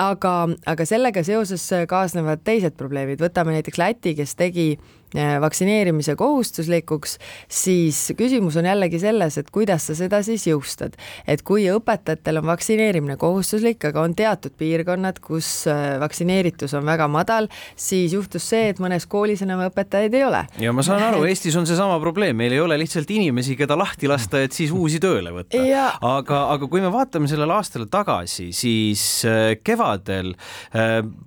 Aga, 0.00 0.34
aga 0.66 0.84
sellega 0.88 1.20
seoses 1.24 1.64
kaasnevad 1.88 2.40
teised 2.44 2.76
probleemid, 2.80 3.20
võtame 3.20 3.58
näiteks 3.58 3.80
Läti, 3.80 4.14
kes 4.16 4.36
tegi 4.38 4.70
Äh, 4.76 5.01
vaktsineerimise 5.14 6.16
kohustuslikuks, 6.16 7.18
siis 7.48 8.12
küsimus 8.16 8.56
on 8.56 8.66
jällegi 8.68 9.00
selles, 9.02 9.38
et 9.38 9.50
kuidas 9.52 9.86
sa 9.90 9.96
seda 9.98 10.22
siis 10.24 10.46
jõustad. 10.46 10.96
et 11.26 11.42
kui 11.42 11.66
õpetajatel 11.70 12.40
on 12.40 12.46
vaktsineerimine 12.46 13.16
kohustuslik, 13.20 13.84
aga 13.84 14.02
on 14.02 14.14
teatud 14.16 14.54
piirkonnad, 14.58 15.20
kus 15.20 15.66
äh, 15.70 15.98
vaktsineeritus 16.00 16.74
on 16.74 16.86
väga 16.86 17.08
madal, 17.08 17.48
siis 17.76 18.12
juhtus 18.12 18.48
see, 18.48 18.70
et 18.72 18.80
mõnes 18.82 19.06
koolis 19.08 19.42
enam 19.42 19.64
õpetajaid 19.68 20.14
ei 20.14 20.24
ole. 20.24 20.44
ja 20.58 20.72
ma 20.72 20.84
saan 20.86 21.02
aru, 21.10 21.24
Eestis 21.28 21.56
on 21.56 21.68
seesama 21.68 21.98
probleem, 22.00 22.36
meil 22.36 22.52
ei 22.56 22.60
ole 22.60 22.78
lihtsalt 22.80 23.10
inimesi, 23.10 23.56
keda 23.56 23.76
lahti 23.78 24.08
lasta, 24.10 24.42
et 24.42 24.52
siis 24.52 24.72
uusi 24.72 25.00
tööle 25.02 25.34
võtta. 25.34 25.60
aga, 26.00 26.42
aga 26.56 26.68
kui 26.68 26.80
me 26.80 26.92
vaatame 26.92 27.28
sellele 27.30 27.56
aastale 27.58 27.88
tagasi, 27.92 28.50
siis 28.56 29.24
äh, 29.28 29.56
kevadel 29.64 30.34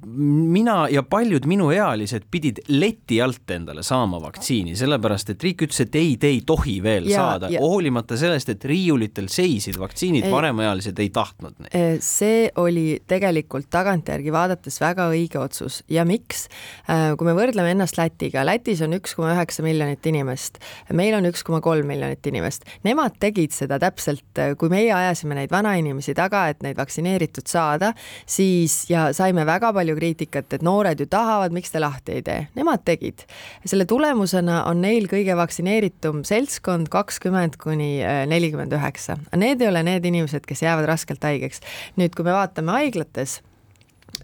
mina 0.06 0.86
ja 0.92 1.04
paljud 1.04 1.46
minuealised 1.50 2.25
pidid 2.32 2.62
leti 2.67 3.21
alt 3.21 3.52
endale 3.52 3.75
endale 3.76 3.84
saama 3.84 4.20
vaktsiini, 4.22 4.76
sellepärast 4.78 5.32
et 5.34 5.44
riik 5.44 5.66
ütles, 5.66 5.82
et 5.84 5.96
ei, 6.00 6.16
te 6.20 6.30
ei 6.32 6.42
tohi 6.48 6.78
veel 6.84 7.10
ja, 7.10 7.20
saada, 7.20 7.50
hoolimata 7.60 8.18
sellest, 8.18 8.50
et 8.54 8.66
riiulitel 8.66 9.28
seisid 9.32 9.78
vaktsiinid, 9.80 10.28
vanemaealised 10.32 11.00
ei 11.00 11.10
tahtnud 11.14 11.58
neid. 11.60 11.76
Eh, 11.76 11.98
see 12.04 12.48
oli 12.62 13.02
tegelikult 13.08 13.68
tagantjärgi 13.74 14.32
vaadates 14.34 14.80
väga 14.82 15.10
õige 15.12 15.40
otsus. 15.42 15.82
Ja 15.92 16.06
miks? 16.08 16.48
Eh, 16.88 17.14
kui 17.18 17.28
me 17.28 17.36
võrdleme 17.38 17.74
ennast 17.76 18.00
Lätiga, 18.00 18.46
Lätis 18.48 18.84
on 18.86 18.96
üks 18.98 19.16
koma 19.18 19.34
üheksa 19.36 19.66
miljonit 19.66 20.06
inimest, 20.08 20.62
meil 20.96 21.18
on 21.18 21.28
üks 21.30 21.44
koma 21.46 21.62
kolm 21.66 21.90
miljonit 21.92 22.26
inimest, 22.32 22.68
nemad 22.88 23.20
tegid 23.20 23.56
seda 23.56 23.80
täpselt, 23.82 24.28
eh, 24.40 24.56
kui 24.60 24.72
meie 24.72 24.94
ajasime 24.96 25.38
neid 25.38 25.54
vanainimesi 25.54 26.16
taga, 26.16 26.48
et 26.54 26.64
neid 26.66 26.80
vaktsineeritud 26.80 27.50
saada, 27.52 27.92
siis 28.26 28.86
ja 28.92 29.10
saime 29.16 29.46
väga 29.48 29.74
palju 29.76 29.98
kriitikat, 30.00 30.54
et 30.56 30.66
noored 30.66 31.00
ju 31.00 31.10
tahavad, 31.12 31.56
miks 31.56 31.74
te 31.74 31.84
lahti 31.84 32.20
ei 32.20 32.26
tee, 32.26 32.42
nemad 32.56 32.86
tegid 32.86 33.26
selle 33.65 33.88
tulemusena 33.89 34.62
on 34.69 34.84
neil 34.86 35.10
kõige 35.12 35.36
vaktsineeritum 35.38 36.23
seltskond 36.28 36.89
kakskümmend 36.93 37.58
kuni 37.62 37.97
äh, 38.06 38.23
nelikümmend 38.30 38.73
üheksa. 38.78 39.17
Need 39.36 39.63
ei 39.63 39.71
ole 39.71 39.84
need 39.88 40.06
inimesed, 40.06 40.45
kes 40.47 40.63
jäävad 40.65 40.89
raskelt 40.91 41.25
haigeks. 41.25 41.63
nüüd, 41.99 42.15
kui 42.15 42.28
me 42.28 42.36
vaatame 42.36 42.75
haiglates 42.78 43.39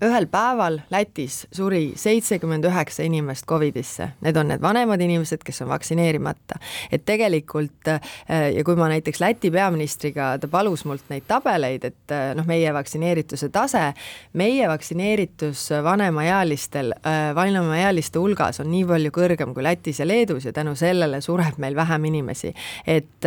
ühel 0.01 0.25
päeval 0.31 0.79
Lätis 0.91 1.45
suri 1.53 1.93
seitsekümmend 1.95 2.65
üheksa 2.65 3.03
inimest 3.05 3.45
Covidisse, 3.49 4.11
need 4.21 4.37
on 4.37 4.49
need 4.51 4.61
vanemad 4.63 5.01
inimesed, 5.01 5.43
kes 5.45 5.61
on 5.61 5.69
vaktsineerimata. 5.69 6.57
et 6.91 7.05
tegelikult 7.05 7.87
äh, 7.87 8.01
ja 8.55 8.63
kui 8.63 8.75
ma 8.75 8.87
näiteks 8.91 9.19
Läti 9.21 9.51
peaministriga, 9.51 10.37
ta 10.41 10.47
palus 10.47 10.85
mult 10.85 11.09
neid 11.09 11.27
tabeleid, 11.27 11.85
et 11.85 12.13
äh, 12.13 12.31
noh, 12.37 12.47
meie 12.49 12.73
vaktsineerituse 12.73 13.49
tase, 13.49 13.91
meie 14.33 14.67
vaktsineeritus 14.69 15.67
vanemaealistel, 15.83 16.93
äh, 17.05 17.35
vanemaealiste 17.35 18.19
hulgas 18.19 18.61
on 18.63 18.71
nii 18.71 18.85
palju 18.89 19.13
kõrgem 19.17 19.53
kui 19.53 19.65
Lätis 19.65 20.01
ja 20.01 20.07
Leedus 20.07 20.47
ja 20.49 20.53
tänu 20.53 20.75
sellele 20.75 21.21
sureb 21.21 21.59
meil 21.61 21.75
vähem 21.75 22.05
inimesi. 22.05 22.53
et 22.87 23.25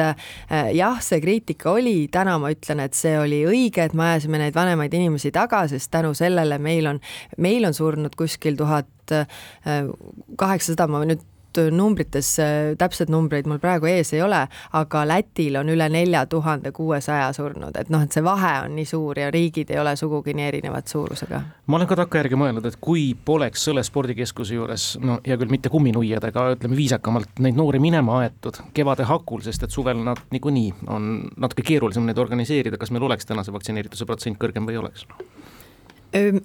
jah, 0.74 0.98
see 1.02 1.20
kriitika 1.20 1.70
oli, 1.70 2.08
täna 2.12 2.36
ma 2.38 2.50
ütlen, 2.52 2.80
et 2.84 2.94
see 2.94 3.14
oli 3.18 3.44
õige, 3.48 3.84
et 3.84 3.94
me 3.94 4.10
ajasime 4.10 4.38
neid 4.40 4.54
vanemaid 4.54 4.94
inimesi 4.94 5.30
taga, 5.34 5.64
sest 5.68 5.90
tänu 5.90 6.14
sellele 6.14 6.53
meil 6.58 6.86
on, 6.90 7.00
meil 7.38 7.64
on 7.64 7.74
surnud 7.74 8.16
kuskil 8.18 8.58
tuhat 8.60 9.14
äh, 9.14 9.26
kaheksasada, 10.40 10.88
ma 10.90 11.04
nüüd 11.04 11.22
numbrites, 11.70 12.38
äh, 12.38 12.76
täpsed 12.78 13.10
numbreid 13.10 13.46
mul 13.46 13.58
praegu 13.62 13.86
ees 13.86 14.12
ei 14.14 14.22
ole, 14.22 14.40
aga 14.72 15.02
Lätil 15.06 15.56
on 15.60 15.70
üle 15.70 15.88
nelja 15.92 16.24
tuhande 16.26 16.72
kuuesaja 16.74 17.32
surnud, 17.32 17.76
et 17.78 17.90
noh, 17.92 18.02
et 18.02 18.12
see 18.12 18.24
vahe 18.24 18.52
on 18.64 18.74
nii 18.76 18.86
suur 18.88 19.18
ja 19.18 19.30
riigid 19.34 19.70
ei 19.70 19.78
ole 19.80 19.94
sugugi 19.96 20.34
nii 20.34 20.48
erinevad 20.48 20.88
suurusega. 20.90 21.42
ma 21.66 21.76
olen 21.78 21.90
ka 21.90 21.98
takkajärgi 22.02 22.38
mõelnud, 22.40 22.66
et 22.68 22.78
kui 22.80 23.06
poleks 23.24 23.64
selle 23.68 23.84
spordikeskuse 23.86 24.58
juures, 24.58 24.88
no 25.02 25.20
hea 25.26 25.38
küll, 25.40 25.52
mitte 25.52 25.72
kumminuiadega, 25.72 26.48
ütleme 26.56 26.78
viisakamalt, 26.78 27.38
neid 27.44 27.58
noori 27.58 27.82
minema 27.82 28.20
aetud 28.24 28.60
kevade 28.74 29.06
hakul, 29.08 29.44
sest 29.46 29.66
et 29.66 29.74
suvel 29.74 30.02
nad 30.04 30.20
niikuinii 30.34 30.72
on 30.90 31.14
natuke 31.36 31.66
keerulisem 31.66 32.06
neid 32.08 32.18
organiseerida, 32.18 32.80
kas 32.80 32.90
meil 32.94 33.06
oleks 33.10 33.30
täna 33.30 33.44
see 33.44 33.54
vaktsineerituse 33.54 34.06
protsent 34.08 34.40
kõrgem 34.40 34.66
või 34.66 34.78
ei 34.78 34.84
oleks? 34.84 35.06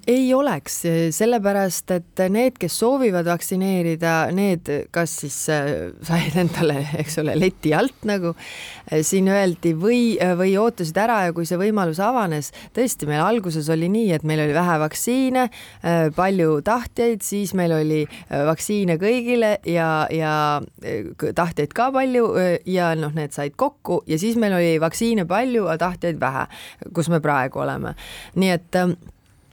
Ei 0.07 0.33
oleks, 0.33 0.79
sellepärast 1.13 1.91
et 1.93 2.21
need, 2.33 2.55
kes 2.59 2.73
soovivad 2.81 3.27
vaktsineerida, 3.29 4.13
need 4.33 4.69
kas 4.93 5.13
siis 5.21 5.37
äh, 5.53 5.67
said 6.05 6.37
endale, 6.41 6.79
eks 6.97 7.19
ole, 7.21 7.35
leti 7.37 7.73
alt 7.77 8.07
nagu 8.09 8.31
äh, 8.33 9.03
siin 9.05 9.29
öeldi 9.29 9.75
või, 9.77 10.15
äh, 10.21 10.33
või 10.39 10.55
ootasid 10.57 10.97
ära 10.97 11.19
ja 11.27 11.35
kui 11.37 11.45
see 11.45 11.59
võimalus 11.61 12.01
avanes, 12.01 12.49
tõesti, 12.73 13.05
meil 13.09 13.21
alguses 13.21 13.69
oli 13.69 13.91
nii, 13.93 14.07
et 14.17 14.25
meil 14.25 14.41
oli 14.47 14.55
vähe 14.57 14.79
vaktsiine, 14.81 15.45
palju 16.15 16.59
tahtjaid, 16.65 17.21
siis 17.25 17.53
meil 17.57 17.73
oli 17.75 17.99
vaktsiine 18.29 18.97
kõigile 19.01 19.51
ja, 19.69 20.07
ja 20.13 20.33
tahtjaid 21.35 21.73
ka 21.77 21.89
palju 21.93 22.25
ja 22.69 22.91
noh, 22.97 23.13
need 23.15 23.35
said 23.35 23.55
kokku 23.59 24.01
ja 24.09 24.17
siis 24.21 24.37
meil 24.41 24.55
oli 24.57 24.75
vaktsiine 24.81 25.27
palju, 25.29 25.67
aga 25.67 25.79
tahtjaid 25.85 26.19
vähe, 26.21 26.45
kus 26.95 27.11
me 27.13 27.21
praegu 27.23 27.63
oleme. 27.63 27.95
nii 28.39 28.53
et 28.55 28.81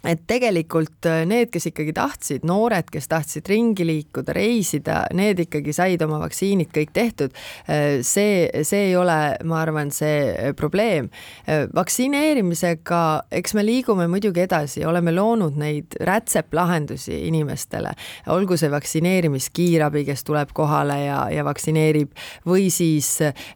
et 0.06 0.22
tegelikult 0.28 1.06
äh, 1.08 1.24
need, 1.28 1.50
kes 1.54 1.68
ikkagi 1.70 1.94
tahtsid, 1.96 2.46
noored, 2.46 2.88
kes 2.92 3.08
tahtsid 3.10 3.48
ringi 3.50 3.86
liikuda, 3.86 4.34
reisida, 4.36 5.00
need 5.16 5.40
ikkagi 5.46 5.74
said 5.74 6.02
oma 6.06 6.20
vaktsiinid 6.22 6.70
kõik 6.74 6.92
tehtud. 6.96 7.34
Äh, 7.70 8.00
see, 8.06 8.46
see 8.66 8.90
ei 8.90 8.96
ole, 8.98 9.18
ma 9.48 9.60
arvan, 9.64 9.90
see 9.94 10.30
äh, 10.30 10.52
probleem. 10.56 11.10
vaktsineerimisega, 11.46 13.00
eks 13.38 13.54
me 13.56 13.62
liigume 13.64 14.06
muidugi 14.10 14.42
edasi, 14.44 14.82
oleme 14.86 15.12
loonud 15.14 15.56
neid 15.58 15.94
rätseplahendusi 16.06 17.20
inimestele, 17.28 17.92
olgu 18.32 18.56
see 18.58 18.70
vaktsineerimiskiirabi, 18.72 20.04
kes 20.08 20.24
tuleb 20.26 20.52
kohale 20.56 20.98
ja, 21.04 21.20
ja 21.32 21.44
vaktsineerib 21.46 22.14
või 22.48 22.68
siis 22.74 23.12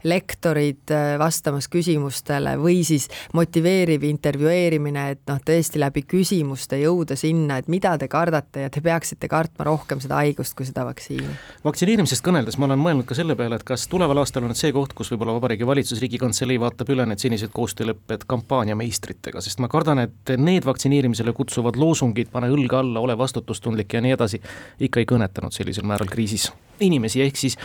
lektorid 0.06 0.92
vastamas 1.20 1.68
küsimustele 1.72 2.56
või 2.60 2.80
siis 2.86 3.08
motiveeriv 3.36 4.06
intervjueerimine, 4.08 5.06
et 5.16 5.22
noh, 5.30 5.40
tõesti 5.44 5.82
läbi 5.82 6.04
küsimuste 6.06 6.39
küsimuste 6.40 6.78
jõuda 6.80 7.16
sinna, 7.18 7.58
et 7.60 7.68
mida 7.68 7.92
te 7.98 8.08
kardate 8.08 8.64
ja 8.64 8.70
te 8.72 8.80
peaksite 8.80 9.28
kartma 9.28 9.66
rohkem 9.68 10.00
seda 10.00 10.20
haigust 10.22 10.54
kui 10.56 10.64
seda 10.64 10.86
vaktsiini. 10.88 11.28
vaktsineerimisest 11.64 12.24
kõneldes 12.24 12.56
ma 12.58 12.66
olen 12.66 12.80
mõelnud 12.80 13.06
ka 13.08 13.14
selle 13.14 13.36
peale, 13.36 13.58
et 13.60 13.64
kas 13.64 13.86
tuleval 13.88 14.22
aastal 14.22 14.46
on 14.46 14.54
see 14.56 14.72
koht, 14.72 14.94
kus 14.96 15.12
võib-olla 15.12 15.36
Vabariigi 15.36 15.66
Valitsus, 15.66 16.00
Riigikantselei 16.00 16.58
vaatab 16.60 16.88
üle 16.94 17.04
need 17.06 17.20
senised 17.20 17.52
koostöölepped 17.52 18.24
kampaaniameistritega, 18.30 19.42
sest 19.44 19.60
ma 19.60 19.68
kardan, 19.68 20.00
et 20.06 20.34
need 20.38 20.64
vaktsineerimisele 20.64 21.36
kutsuvad 21.36 21.76
loosungid, 21.76 22.32
pane 22.32 22.48
õlga 22.48 22.80
alla, 22.80 23.04
ole 23.04 23.18
vastutustundlik 23.18 23.92
ja 23.92 24.00
nii 24.00 24.16
edasi, 24.16 24.40
ikka 24.80 25.04
ei 25.04 25.08
kõnetanud 25.12 25.52
sellisel 25.52 25.84
määral 25.84 26.08
kriisis 26.08 26.48
inimesi, 26.80 27.20
ehk 27.20 27.36
siis 27.36 27.58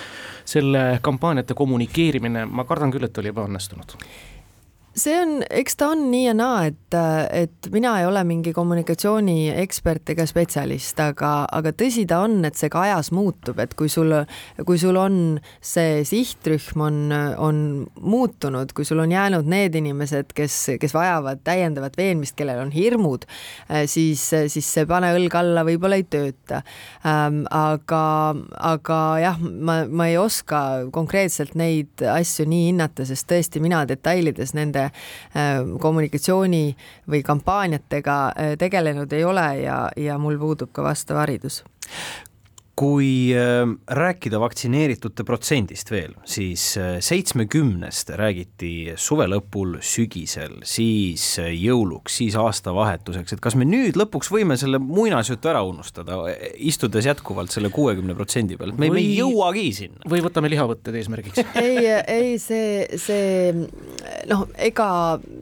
selle 0.46 1.00
kampaaniate 1.02 1.56
kommunikeerimine, 1.56 2.44
ma 2.46 2.68
kardan 2.68 2.92
küll, 2.92 3.08
et 3.08 3.24
oli 3.24 3.32
ebaõnnestunud 3.32 3.96
see 4.96 5.16
on, 5.20 5.40
eks 5.52 5.76
ta 5.76 5.90
on 5.92 6.06
nii 6.12 6.24
ja 6.30 6.34
naa, 6.38 6.70
et, 6.70 6.96
et 7.36 7.68
mina 7.74 7.98
ei 8.00 8.06
ole 8.08 8.22
mingi 8.28 8.54
kommunikatsiooniekspert 8.56 10.14
ega 10.14 10.26
spetsialist, 10.30 11.00
aga, 11.04 11.32
aga 11.52 11.74
tõsi 11.76 12.06
ta 12.08 12.22
on, 12.24 12.38
et 12.48 12.56
see 12.56 12.72
ka 12.72 12.86
ajas 12.86 13.12
muutub, 13.16 13.60
et 13.60 13.76
kui 13.76 13.92
sul, 13.92 14.14
kui 14.64 14.80
sul 14.80 14.96
on 15.00 15.18
see 15.60 16.00
sihtrühm 16.08 16.86
on, 16.86 17.00
on 17.44 17.60
muutunud, 18.00 18.72
kui 18.76 18.88
sul 18.88 19.04
on 19.04 19.12
jäänud 19.12 19.50
need 19.52 19.76
inimesed, 19.76 20.32
kes, 20.36 20.60
kes 20.80 20.96
vajavad 20.96 21.44
täiendavat 21.48 22.00
veenmist, 22.00 22.38
kellel 22.40 22.64
on 22.64 22.72
hirmud, 22.76 23.28
siis, 23.92 24.24
siis 24.32 24.72
see 24.78 24.88
pane 24.88 25.12
õlg 25.18 25.36
alla 25.40 25.66
võib-olla 25.68 26.00
ei 26.00 26.08
tööta 26.08 26.62
ähm,. 27.04 27.44
aga, 27.56 28.06
aga 28.64 28.98
jah, 29.22 29.38
ma, 29.40 29.82
ma 29.90 30.08
ei 30.10 30.18
oska 30.20 30.62
konkreetselt 30.96 31.56
neid 31.60 32.04
asju 32.16 32.48
nii 32.50 32.70
hinnata, 32.70 33.06
sest 33.08 33.28
tõesti 33.30 33.62
mina 33.64 33.84
detailides 33.90 34.56
nende 34.56 34.85
Äh, 34.86 35.62
kommunikatsiooni 35.82 36.76
või 37.12 37.24
kampaaniatega 37.26 38.18
äh, 38.28 38.54
tegelenud 38.60 39.14
ei 39.14 39.24
ole 39.24 39.48
ja, 39.64 39.80
ja 39.98 40.18
mul 40.22 40.40
puudub 40.40 40.72
ka 40.76 40.86
vastav 40.86 41.24
haridus 41.24 41.64
kui 42.76 43.32
äh, 43.32 43.64
rääkida 43.88 44.40
vaktsineeritute 44.40 45.24
protsendist 45.24 45.92
veel, 45.92 46.12
siis 46.28 46.74
äh, 46.78 46.98
seitsmekümnest 47.04 48.12
räägiti 48.20 48.72
suve 49.00 49.30
lõpul, 49.32 49.78
sügisel, 49.86 50.58
siis 50.68 51.24
äh, 51.40 51.54
jõuluks, 51.56 52.18
siis 52.20 52.36
aastavahetuseks, 52.40 53.38
et 53.38 53.44
kas 53.44 53.56
me 53.56 53.68
nüüd 53.68 53.96
lõpuks 54.00 54.32
võime 54.34 54.60
selle 54.60 54.82
muinasjutu 54.84 55.52
ära 55.54 55.64
unustada, 55.64 56.20
istudes 56.60 57.08
jätkuvalt 57.08 57.56
selle 57.56 57.72
kuuekümne 57.72 58.16
protsendi 58.18 58.60
peal, 58.60 58.76
et 58.76 58.84
me, 58.84 58.92
me 58.92 59.00
ei 59.00 59.16
jõuagi 59.22 59.70
sinna. 59.80 60.04
või 60.12 60.26
võtame 60.28 60.52
lihavõtted 60.52 61.00
eesmärgiks 61.00 61.46
ei, 61.66 61.80
ei 61.88 62.36
see, 62.44 63.00
see 63.00 63.54
noh, 64.28 64.46
ega 64.60 64.90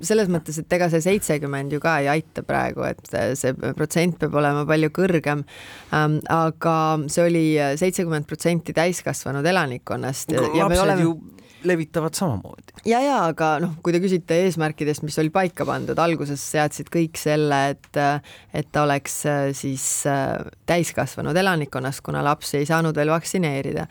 selles 0.05 0.29
mõttes, 0.29 0.61
et 0.61 0.77
ega 0.77 0.91
see 0.93 1.01
seitsekümmend 1.07 1.73
ju 1.73 1.81
ka 1.83 1.97
ei 2.03 2.11
aita 2.13 2.45
praegu, 2.45 2.85
et 2.85 3.01
see 3.39 3.57
protsent 3.73 4.19
peab 4.21 4.37
olema 4.37 4.67
palju 4.69 4.91
kõrgem. 4.93 5.43
Ähm, 5.93 6.19
aga 6.31 6.75
see 7.11 7.22
oli 7.25 7.45
äh, 7.59 7.75
seitsekümmend 7.79 8.27
protsenti 8.29 8.73
täiskasvanud 8.73 9.45
elanikkonnast. 9.45 10.31
lapsed 10.33 10.83
oleme... 10.83 11.01
ju 11.01 11.15
levitavad 11.63 12.13
samamoodi. 12.13 12.73
ja, 12.85 12.99
ja 12.99 13.19
aga 13.29 13.53
noh, 13.63 13.77
kui 13.83 13.93
te 13.95 14.01
küsite 14.03 14.35
eesmärkidest, 14.43 15.03
mis 15.07 15.17
oli 15.21 15.31
paika 15.33 15.65
pandud, 15.67 15.99
alguses 15.99 16.43
seadsid 16.51 16.91
kõik 16.93 17.19
selle, 17.19 17.59
et 17.73 17.99
et 18.53 18.69
ta 18.71 18.83
oleks 18.83 19.17
äh, 19.29 19.45
siis 19.55 19.85
äh, 20.09 20.35
täiskasvanud 20.69 21.37
elanikkonnast, 21.39 22.03
kuna 22.05 22.23
lapsi 22.25 22.59
ei 22.59 22.69
saanud 22.69 22.95
veel 22.95 23.13
vaktsineerida. 23.13 23.87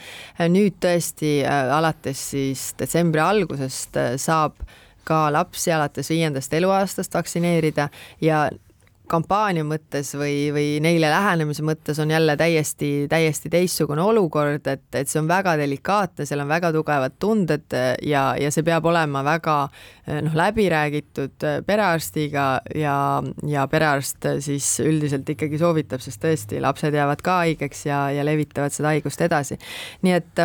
nüüd 0.53 0.79
tõesti 0.83 1.41
alates 1.49 2.31
siis 2.35 2.73
detsembri 2.79 3.23
algusest 3.25 3.97
saab 4.21 4.61
ka 5.05 5.27
lapsi 5.33 5.73
alates 5.75 6.11
viiendast 6.11 6.53
eluaastast 6.55 7.15
vaktsineerida 7.15 7.89
ja 8.21 8.45
kampaania 9.11 9.65
mõttes 9.67 10.13
või, 10.17 10.51
või 10.55 10.67
neile 10.83 11.11
lähenemise 11.11 11.65
mõttes 11.67 11.99
on 12.03 12.11
jälle 12.11 12.37
täiesti, 12.39 13.07
täiesti 13.11 13.51
teistsugune 13.53 14.03
olukord, 14.03 14.67
et, 14.71 14.87
et 14.95 15.11
see 15.11 15.21
on 15.21 15.29
väga 15.29 15.57
delikaatne, 15.61 16.27
seal 16.29 16.45
on 16.45 16.51
väga 16.51 16.73
tugevad 16.75 17.19
tunded 17.23 17.77
ja, 18.07 18.25
ja 18.41 18.53
see 18.55 18.65
peab 18.67 18.87
olema 18.89 19.25
väga 19.27 19.57
noh, 20.23 20.39
läbi 20.39 20.69
räägitud 20.73 21.47
perearstiga 21.67 22.47
ja, 22.79 22.97
ja 23.49 23.67
perearst 23.71 24.29
siis 24.45 24.75
üldiselt 24.85 25.29
ikkagi 25.35 25.61
soovitab, 25.61 26.03
sest 26.05 26.23
tõesti, 26.23 26.63
lapsed 26.63 26.95
jäävad 26.97 27.25
ka 27.25 27.43
haigeks 27.43 27.87
ja, 27.91 28.05
ja 28.15 28.27
levitavad 28.27 28.75
seda 28.75 28.95
haigust 28.95 29.21
edasi. 29.25 29.59
nii 30.07 30.19
et, 30.19 30.45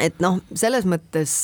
et 0.00 0.20
noh, 0.24 0.40
selles 0.54 0.88
mõttes 0.88 1.38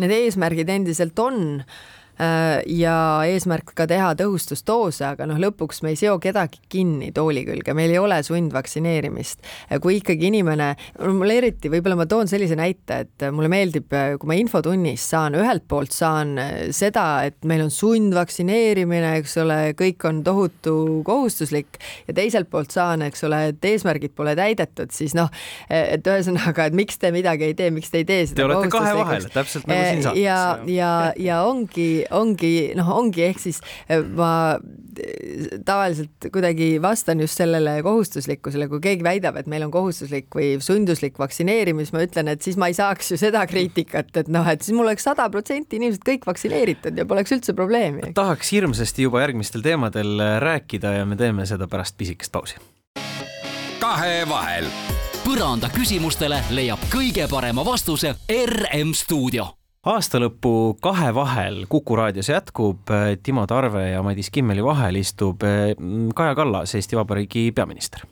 need 0.00 0.20
eesmärgid 0.22 0.72
endiselt 0.72 1.18
on 1.22 1.60
Äh, 1.62 2.01
ja 2.18 2.96
eesmärk 3.26 3.72
ka 3.76 3.86
teha 3.90 4.12
tõhustusdoose, 4.18 5.04
aga 5.14 5.26
noh, 5.26 5.38
lõpuks 5.42 5.82
me 5.82 5.92
ei 5.94 5.98
seo 5.98 6.18
kedagi 6.22 6.60
kinni 6.72 7.10
tooli 7.14 7.44
külge, 7.46 7.74
meil 7.76 7.90
ei 7.94 7.98
ole 7.98 8.20
sundvaktsineerimist. 8.22 9.42
kui 9.82 9.98
ikkagi 9.98 10.28
inimene, 10.28 10.72
mul 11.02 11.32
eriti, 11.32 11.70
võib-olla 11.72 11.96
ma 11.98 12.06
toon 12.10 12.30
sellise 12.30 12.56
näite, 12.58 13.02
et 13.06 13.26
mulle 13.34 13.50
meeldib, 13.52 13.88
kui 13.90 14.30
ma 14.30 14.36
infotunnis 14.38 15.04
saan, 15.14 15.36
ühelt 15.38 15.64
poolt 15.68 15.94
saan 15.96 16.36
seda, 16.74 17.24
et 17.26 17.40
meil 17.48 17.64
on 17.64 17.72
sundvaktsineerimine, 17.72 19.16
eks 19.22 19.38
ole, 19.42 19.58
kõik 19.78 20.06
on 20.08 20.22
tohutu 20.26 20.76
kohustuslik 21.06 21.80
ja 22.06 22.16
teiselt 22.16 22.50
poolt 22.52 22.74
saan, 22.74 23.02
eks 23.08 23.26
ole, 23.28 23.40
et 23.52 23.70
eesmärgid 23.72 24.14
pole 24.16 24.36
täidetud, 24.38 24.92
siis 24.94 25.16
noh, 25.18 25.32
et 25.72 26.06
ühesõnaga, 26.06 26.68
et 26.68 26.76
miks 26.76 27.00
te 27.02 27.12
midagi 27.14 27.50
ei 27.50 27.58
tee, 27.58 27.72
miks 27.74 27.90
te 27.90 28.02
ei 28.02 28.08
tee 28.08 28.26
seda 28.28 28.42
Te 28.42 28.46
olete 28.46 28.70
kahe 28.72 28.94
vahel, 29.00 29.28
täpselt 29.32 29.66
nagu 29.70 29.88
siin 29.88 30.06
saates. 30.06 30.22
ja, 30.22 30.38
ja, 30.68 30.92
ja 31.18 31.42
ongi 31.48 32.01
ongi 32.10 32.72
noh, 32.78 32.88
ongi 32.96 33.24
ehk 33.26 33.40
siis 33.42 33.60
eh, 33.88 34.02
ma 34.02 34.56
eh, 34.56 35.58
tavaliselt 35.66 36.28
kuidagi 36.32 36.74
vastan 36.82 37.22
just 37.22 37.40
sellele 37.40 37.78
kohustuslikkusele, 37.84 38.68
kui 38.70 38.82
keegi 38.84 39.06
väidab, 39.06 39.38
et 39.40 39.50
meil 39.50 39.66
on 39.66 39.72
kohustuslik 39.74 40.30
või 40.36 40.54
sunduslik 40.64 41.18
vaktsineerimis, 41.22 41.92
ma 41.94 42.04
ütlen, 42.06 42.32
et 42.32 42.44
siis 42.44 42.58
ma 42.60 42.70
ei 42.70 42.76
saaks 42.78 43.14
ju 43.14 43.20
seda 43.20 43.44
kriitikat, 43.50 44.12
et 44.22 44.32
noh, 44.32 44.46
et 44.48 44.64
siis 44.64 44.76
mul 44.76 44.88
oleks 44.88 45.06
sada 45.08 45.28
protsenti 45.32 45.80
inimesed 45.80 46.04
kõik 46.06 46.26
vaktsineeritud 46.28 46.98
ja 46.98 47.06
poleks 47.08 47.34
üldse 47.36 47.56
probleemi. 47.56 48.12
tahaks 48.14 48.52
hirmsasti 48.52 49.08
juba 49.08 49.24
järgmistel 49.24 49.64
teemadel 49.64 50.20
rääkida 50.42 50.98
ja 50.98 51.06
me 51.08 51.16
teeme 51.16 51.46
seda 51.48 51.68
pärast 51.70 51.96
pisikest 51.98 52.32
pausi. 52.32 52.60
kahevahel. 53.80 54.68
põranda 55.22 55.70
küsimustele 55.72 56.42
leiab 56.50 56.82
kõige 56.92 57.28
parema 57.30 57.64
vastuse 57.64 58.14
RM 58.28 58.94
stuudio 58.94 59.52
aastalõpu 59.82 60.76
kahe 60.82 61.10
vahel 61.14 61.64
Kuku 61.70 61.96
raadios 61.98 62.28
jätkub, 62.30 62.90
Timo 63.22 63.46
Tarve 63.50 63.88
ja 63.90 64.02
Madis 64.06 64.30
Kimmeli 64.30 64.62
vahel 64.64 65.00
istub 65.00 65.42
eh, 65.46 65.74
Kaja 66.14 66.36
Kallas, 66.38 66.76
Eesti 66.78 66.98
Vabariigi 66.98 67.48
peaminister 67.56 68.06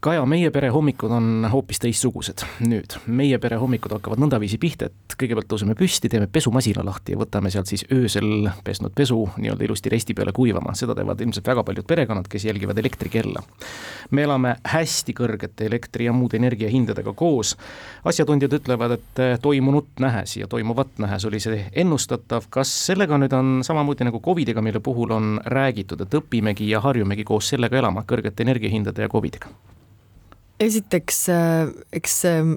Kaja, 0.00 0.22
meie 0.30 0.52
pere 0.54 0.68
hommikud 0.70 1.10
on 1.10 1.46
hoopis 1.50 1.80
teistsugused 1.82 2.44
nüüd. 2.62 2.92
meie 3.10 3.38
pere 3.42 3.56
hommikud 3.58 3.90
hakkavad 3.96 4.20
nõndaviisi 4.22 4.54
pihta, 4.62 4.86
et 4.86 5.14
kõigepealt 5.18 5.48
tõuseme 5.50 5.74
püsti, 5.74 6.06
teeme 6.12 6.28
pesumasina 6.30 6.84
lahti 6.86 7.16
ja 7.16 7.18
võtame 7.18 7.50
sealt 7.50 7.66
siis 7.66 7.82
öösel 7.90 8.46
pesnud 8.62 8.92
pesu 8.94 9.24
nii-öelda 9.34 9.64
ilusti 9.66 9.90
resti 9.90 10.14
peale 10.14 10.30
kuivama, 10.36 10.76
seda 10.78 10.94
teevad 10.94 11.18
ilmselt 11.24 11.50
väga 11.50 11.64
paljud 11.66 11.88
perekonnad, 11.90 12.28
kes 12.30 12.46
jälgivad 12.46 12.78
elektrikella. 12.78 13.42
me 14.10 14.22
elame 14.22 14.52
hästi 14.64 15.14
kõrgete 15.18 15.66
elektri 15.66 16.06
ja 16.06 16.12
muude 16.14 16.38
energiahindadega 16.38 17.12
koos. 17.12 17.56
asjatundjad 18.04 18.54
ütlevad, 18.60 18.94
et 19.00 19.42
toimunut 19.42 19.88
nähes 19.98 20.36
ja 20.36 20.46
toimuvat 20.46 20.98
nähes 20.98 21.24
oli 21.24 21.40
see 21.40 21.64
ennustatav, 21.72 22.46
kas 22.50 22.70
sellega 22.86 23.18
nüüd 23.18 23.34
on 23.34 23.64
samamoodi 23.66 24.06
nagu 24.06 24.20
Covidiga, 24.20 24.62
mille 24.62 24.78
puhul 24.78 25.10
on 25.10 25.40
räägitud, 25.44 26.06
et 26.06 26.14
õpimegi 26.14 26.70
ja 26.70 26.80
harjumegi 26.86 27.24
koos 27.24 27.50
sellega 27.50 27.82
elama, 27.82 28.06
kõrgete 28.06 28.46
energiahindade 28.46 29.02
ja 29.02 29.10
Covidiga? 29.10 29.50
Esiteks, 30.60 31.28
äh, 31.32 31.70
eks 31.94 32.20
ähm, 32.28 32.54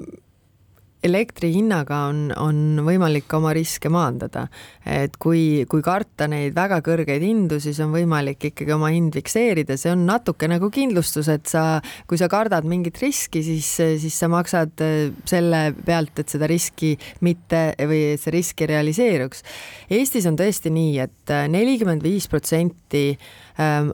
elektri 1.02 1.50
hinnaga 1.56 2.04
on, 2.12 2.30
on 2.38 2.82
võimalik 2.86 3.32
oma 3.34 3.54
riske 3.58 3.90
maandada. 3.90 4.48
et 4.86 5.16
kui, 5.22 5.64
kui 5.70 5.82
karta 5.86 6.28
neid 6.30 6.54
väga 6.58 6.80
kõrgeid 6.86 7.24
hindu, 7.26 7.60
siis 7.62 7.80
on 7.82 7.92
võimalik 7.94 8.48
ikkagi 8.52 8.74
oma 8.74 8.92
hind 8.94 9.16
fikseerida, 9.18 9.78
see 9.78 9.92
on 9.94 10.06
natuke 10.06 10.50
nagu 10.50 10.70
kindlustus, 10.74 11.30
et 11.34 11.50
sa, 11.50 11.82
kui 12.10 12.22
sa 12.22 12.30
kardad 12.32 12.66
mingit 12.70 13.02
riski, 13.02 13.44
siis, 13.46 13.70
siis 14.02 14.18
sa 14.18 14.30
maksad 14.32 14.86
äh, 14.86 15.10
selle 15.30 15.64
pealt, 15.86 16.22
et 16.22 16.34
seda 16.34 16.50
riski 16.50 16.94
mitte 17.26 17.72
või 17.80 18.04
see 18.22 18.36
risk 18.38 18.62
ei 18.62 18.72
realiseeruks. 18.76 19.46
Eestis 19.92 20.30
on 20.30 20.38
tõesti 20.40 20.74
nii 20.74 20.96
et, 21.02 21.18
et 21.30 21.52
nelikümmend 21.52 22.06
viis 22.06 22.30
protsenti 22.30 23.10
ähm, 23.62 23.94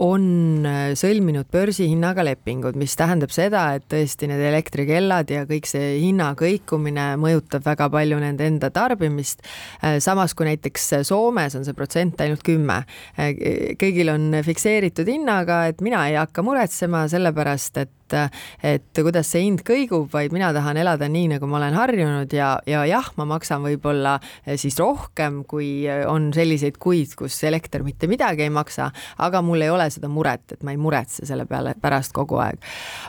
on 0.00 0.66
äh, 0.66 0.92
sõlminud 0.98 1.48
börsihinnaga 1.52 2.24
lepingud, 2.24 2.76
mis 2.80 2.96
tähendab 2.98 3.32
seda, 3.34 3.66
et 3.76 3.84
tõesti 3.90 4.30
need 4.30 4.40
elektrikellad 4.48 5.30
ja 5.32 5.44
kõik 5.48 5.68
see 5.68 5.98
hinna 6.00 6.32
kõikumine 6.38 7.12
mõjutab 7.20 7.66
väga 7.66 7.90
palju 7.92 8.20
nende 8.22 8.48
enda 8.48 8.72
tarbimist. 8.74 9.44
Äh, 9.84 9.98
samas 10.00 10.34
kui 10.36 10.48
näiteks 10.48 10.90
Soomes 11.08 11.56
on 11.58 11.68
see 11.68 11.76
protsent 11.76 12.20
ainult 12.24 12.44
kümme. 12.46 12.82
Äh, 13.20 13.34
kõigil 13.80 14.12
on 14.14 14.40
fikseeritud 14.46 15.08
hinnaga, 15.10 15.66
et 15.70 15.84
mina 15.84 16.06
ei 16.08 16.16
hakka 16.20 16.44
muretsema, 16.46 17.04
sellepärast 17.12 17.84
et 17.84 17.94
et 18.14 18.90
kuidas 18.96 19.30
see 19.32 19.44
hind 19.46 19.64
kõigub, 19.66 20.08
vaid 20.12 20.34
mina 20.34 20.50
tahan 20.56 20.80
elada 20.80 21.08
nii, 21.10 21.28
nagu 21.34 21.48
ma 21.50 21.58
olen 21.60 21.76
harjunud 21.78 22.34
ja, 22.36 22.52
ja 22.68 22.84
jah, 22.88 23.10
ma 23.20 23.26
maksan 23.30 23.64
võib-olla 23.66 24.16
siis 24.60 24.78
rohkem, 24.80 25.42
kui 25.48 25.84
on 26.08 26.30
selliseid 26.34 26.78
kuid, 26.80 27.14
kus 27.18 27.38
elekter 27.48 27.84
mitte 27.86 28.10
midagi 28.10 28.46
ei 28.46 28.52
maksa, 28.54 28.90
aga 29.22 29.42
mul 29.44 29.66
ei 29.66 29.72
ole 29.72 29.88
seda 29.92 30.10
muret, 30.12 30.56
et 30.56 30.66
ma 30.66 30.74
ei 30.74 30.80
muretse 30.80 31.26
selle 31.28 31.46
peale 31.50 31.76
pärast 31.80 32.14
kogu 32.16 32.40
aeg. 32.42 32.60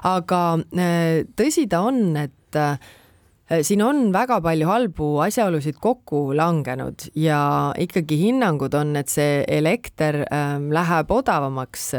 aga 0.08 0.42
äh, 0.78 1.22
tõsi 1.38 1.68
ta 1.72 1.84
on, 1.88 2.04
et 2.18 2.40
siin 3.60 3.82
on 3.84 3.98
väga 4.14 4.38
palju 4.44 4.68
halbu 4.70 5.08
asjaolusid 5.26 5.76
kokku 5.84 6.32
langenud 6.38 7.04
ja 7.20 7.40
ikkagi 7.80 8.16
hinnangud 8.22 8.74
on, 8.80 8.94
et 8.96 9.12
see 9.12 9.42
elekter 9.52 10.22
ähm, 10.32 10.70
läheb 10.72 11.12
odavamaks. 11.12 11.90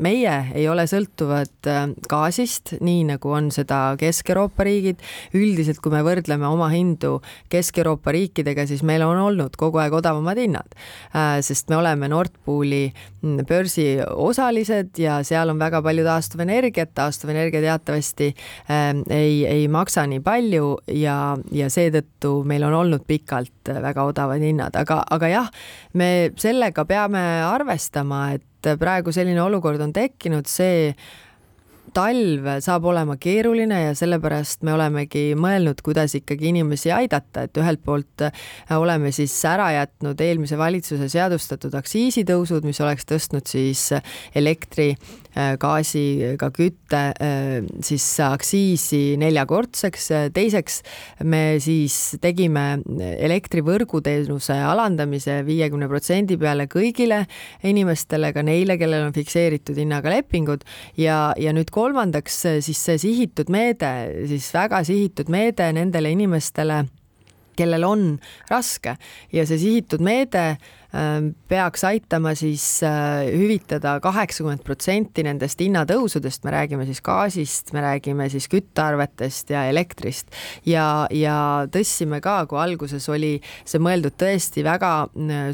meie 0.00 0.36
ei 0.56 0.64
ole 0.68 0.86
sõltuvad 0.88 1.68
äh, 1.68 1.82
gaasist, 2.08 2.76
nii 2.80 3.04
nagu 3.10 3.34
on 3.36 3.50
seda 3.54 3.96
Kesk-Euroopa 4.00 4.64
riigid. 4.64 5.02
üldiselt, 5.36 5.82
kui 5.84 5.92
me 5.92 6.00
võrdleme 6.06 6.48
oma 6.48 6.70
hindu 6.72 7.18
Kesk-Euroopa 7.52 8.14
riikidega, 8.14 8.66
siis 8.66 8.82
meil 8.82 9.04
on 9.04 9.20
olnud 9.20 9.58
kogu 9.60 9.82
aeg 9.82 9.92
odavamad 10.00 10.40
hinnad, 10.40 10.78
äh, 11.12 11.36
sest 11.44 11.68
me 11.68 11.78
oleme 11.82 12.08
Nord 12.08 12.32
Pooli 12.44 12.86
mm, 12.88 13.44
börsi 13.48 13.88
osalised 14.00 14.96
ja 14.98 15.20
seal 15.26 15.52
on 15.52 15.60
väga 15.60 15.82
palju 15.84 16.06
taastuvenergiat, 16.08 16.94
taastuvenergia 16.96 17.60
teatavasti 17.68 18.32
ähm, 18.70 19.04
ei, 19.12 19.44
ei 19.44 19.68
maksa 19.68 20.06
nii 20.08 20.24
palju 20.24 20.78
ja, 20.94 21.18
ja 21.54 21.68
seetõttu 21.72 22.38
meil 22.48 22.64
on 22.68 22.78
olnud 22.82 23.04
pikalt 23.08 23.74
väga 23.82 24.06
odavad 24.06 24.42
hinnad, 24.44 24.76
aga, 24.78 25.02
aga 25.14 25.30
jah, 25.32 25.52
me 25.98 26.30
sellega 26.40 26.86
peame 26.88 27.24
arvestama, 27.46 28.26
et 28.38 28.74
praegu 28.80 29.12
selline 29.12 29.42
olukord 29.44 29.82
on 29.84 29.92
tekkinud, 29.94 30.48
see 30.48 30.92
talv 31.94 32.48
saab 32.64 32.88
olema 32.90 33.14
keeruline 33.22 33.76
ja 33.84 33.92
sellepärast 33.94 34.64
me 34.66 34.72
olemegi 34.74 35.28
mõelnud, 35.38 35.78
kuidas 35.84 36.16
ikkagi 36.18 36.48
inimesi 36.50 36.90
aidata, 36.90 37.44
et 37.46 37.60
ühelt 37.60 37.84
poolt 37.84 38.24
oleme 38.74 39.12
siis 39.14 39.36
ära 39.46 39.68
jätnud 39.76 40.18
eelmise 40.24 40.58
valitsuse 40.58 41.06
seadustatud 41.12 41.76
aktsiisitõusud, 41.78 42.66
mis 42.66 42.80
oleks 42.82 43.06
tõstnud 43.12 43.46
siis 43.46 43.90
elektri 44.34 44.94
Äh, 44.94 45.23
gaasiga 45.60 46.50
kütte 46.54 47.00
äh, 47.12 47.66
siis 47.84 48.06
aktsiisi 48.22 49.16
neljakordseks. 49.20 50.08
teiseks 50.34 50.80
me 51.24 51.58
siis 51.62 52.16
tegime 52.22 52.80
elektrivõrguteenuse 53.00 54.56
alandamise 54.62 55.40
viiekümne 55.46 55.88
protsendi 55.90 56.38
peale 56.40 56.68
kõigile 56.70 57.24
inimestele, 57.66 58.32
ka 58.32 58.44
neile, 58.46 58.78
kellel 58.78 59.08
on 59.08 59.14
fikseeritud 59.16 59.78
hinnaga 59.78 60.12
lepingud 60.14 60.64
ja, 61.00 61.32
ja 61.38 61.54
nüüd 61.56 61.70
kolmandaks 61.74 62.42
siis 62.64 62.84
see 62.84 63.00
sihitud 63.00 63.50
meede, 63.52 63.90
siis 64.30 64.50
väga 64.54 64.84
sihitud 64.86 65.32
meede 65.32 65.72
nendele 65.74 66.14
inimestele 66.14 66.84
kellel 67.56 67.86
on 67.86 68.06
raske 68.50 68.96
ja 69.32 69.46
see 69.46 69.60
sihitud 69.60 70.02
meede 70.04 70.56
peaks 71.48 71.82
aitama 71.88 72.34
siis 72.38 72.64
hüvitada 73.34 73.96
kaheksakümmend 74.02 74.62
protsenti 74.62 75.24
nendest 75.26 75.58
hinnatõusudest, 75.58 76.44
me 76.46 76.52
räägime 76.54 76.84
siis 76.86 77.00
gaasist, 77.02 77.72
me 77.74 77.82
räägime 77.82 78.28
siis 78.30 78.46
küttearvetest 78.52 79.50
ja 79.50 79.64
elektrist. 79.70 80.30
Ja, 80.68 81.08
ja 81.10 81.36
tõstsime 81.74 82.20
ka, 82.22 82.36
kui 82.46 82.60
alguses 82.62 83.08
oli 83.10 83.32
see 83.64 83.82
mõeldud 83.82 84.14
tõesti 84.20 84.62
väga 84.66 84.92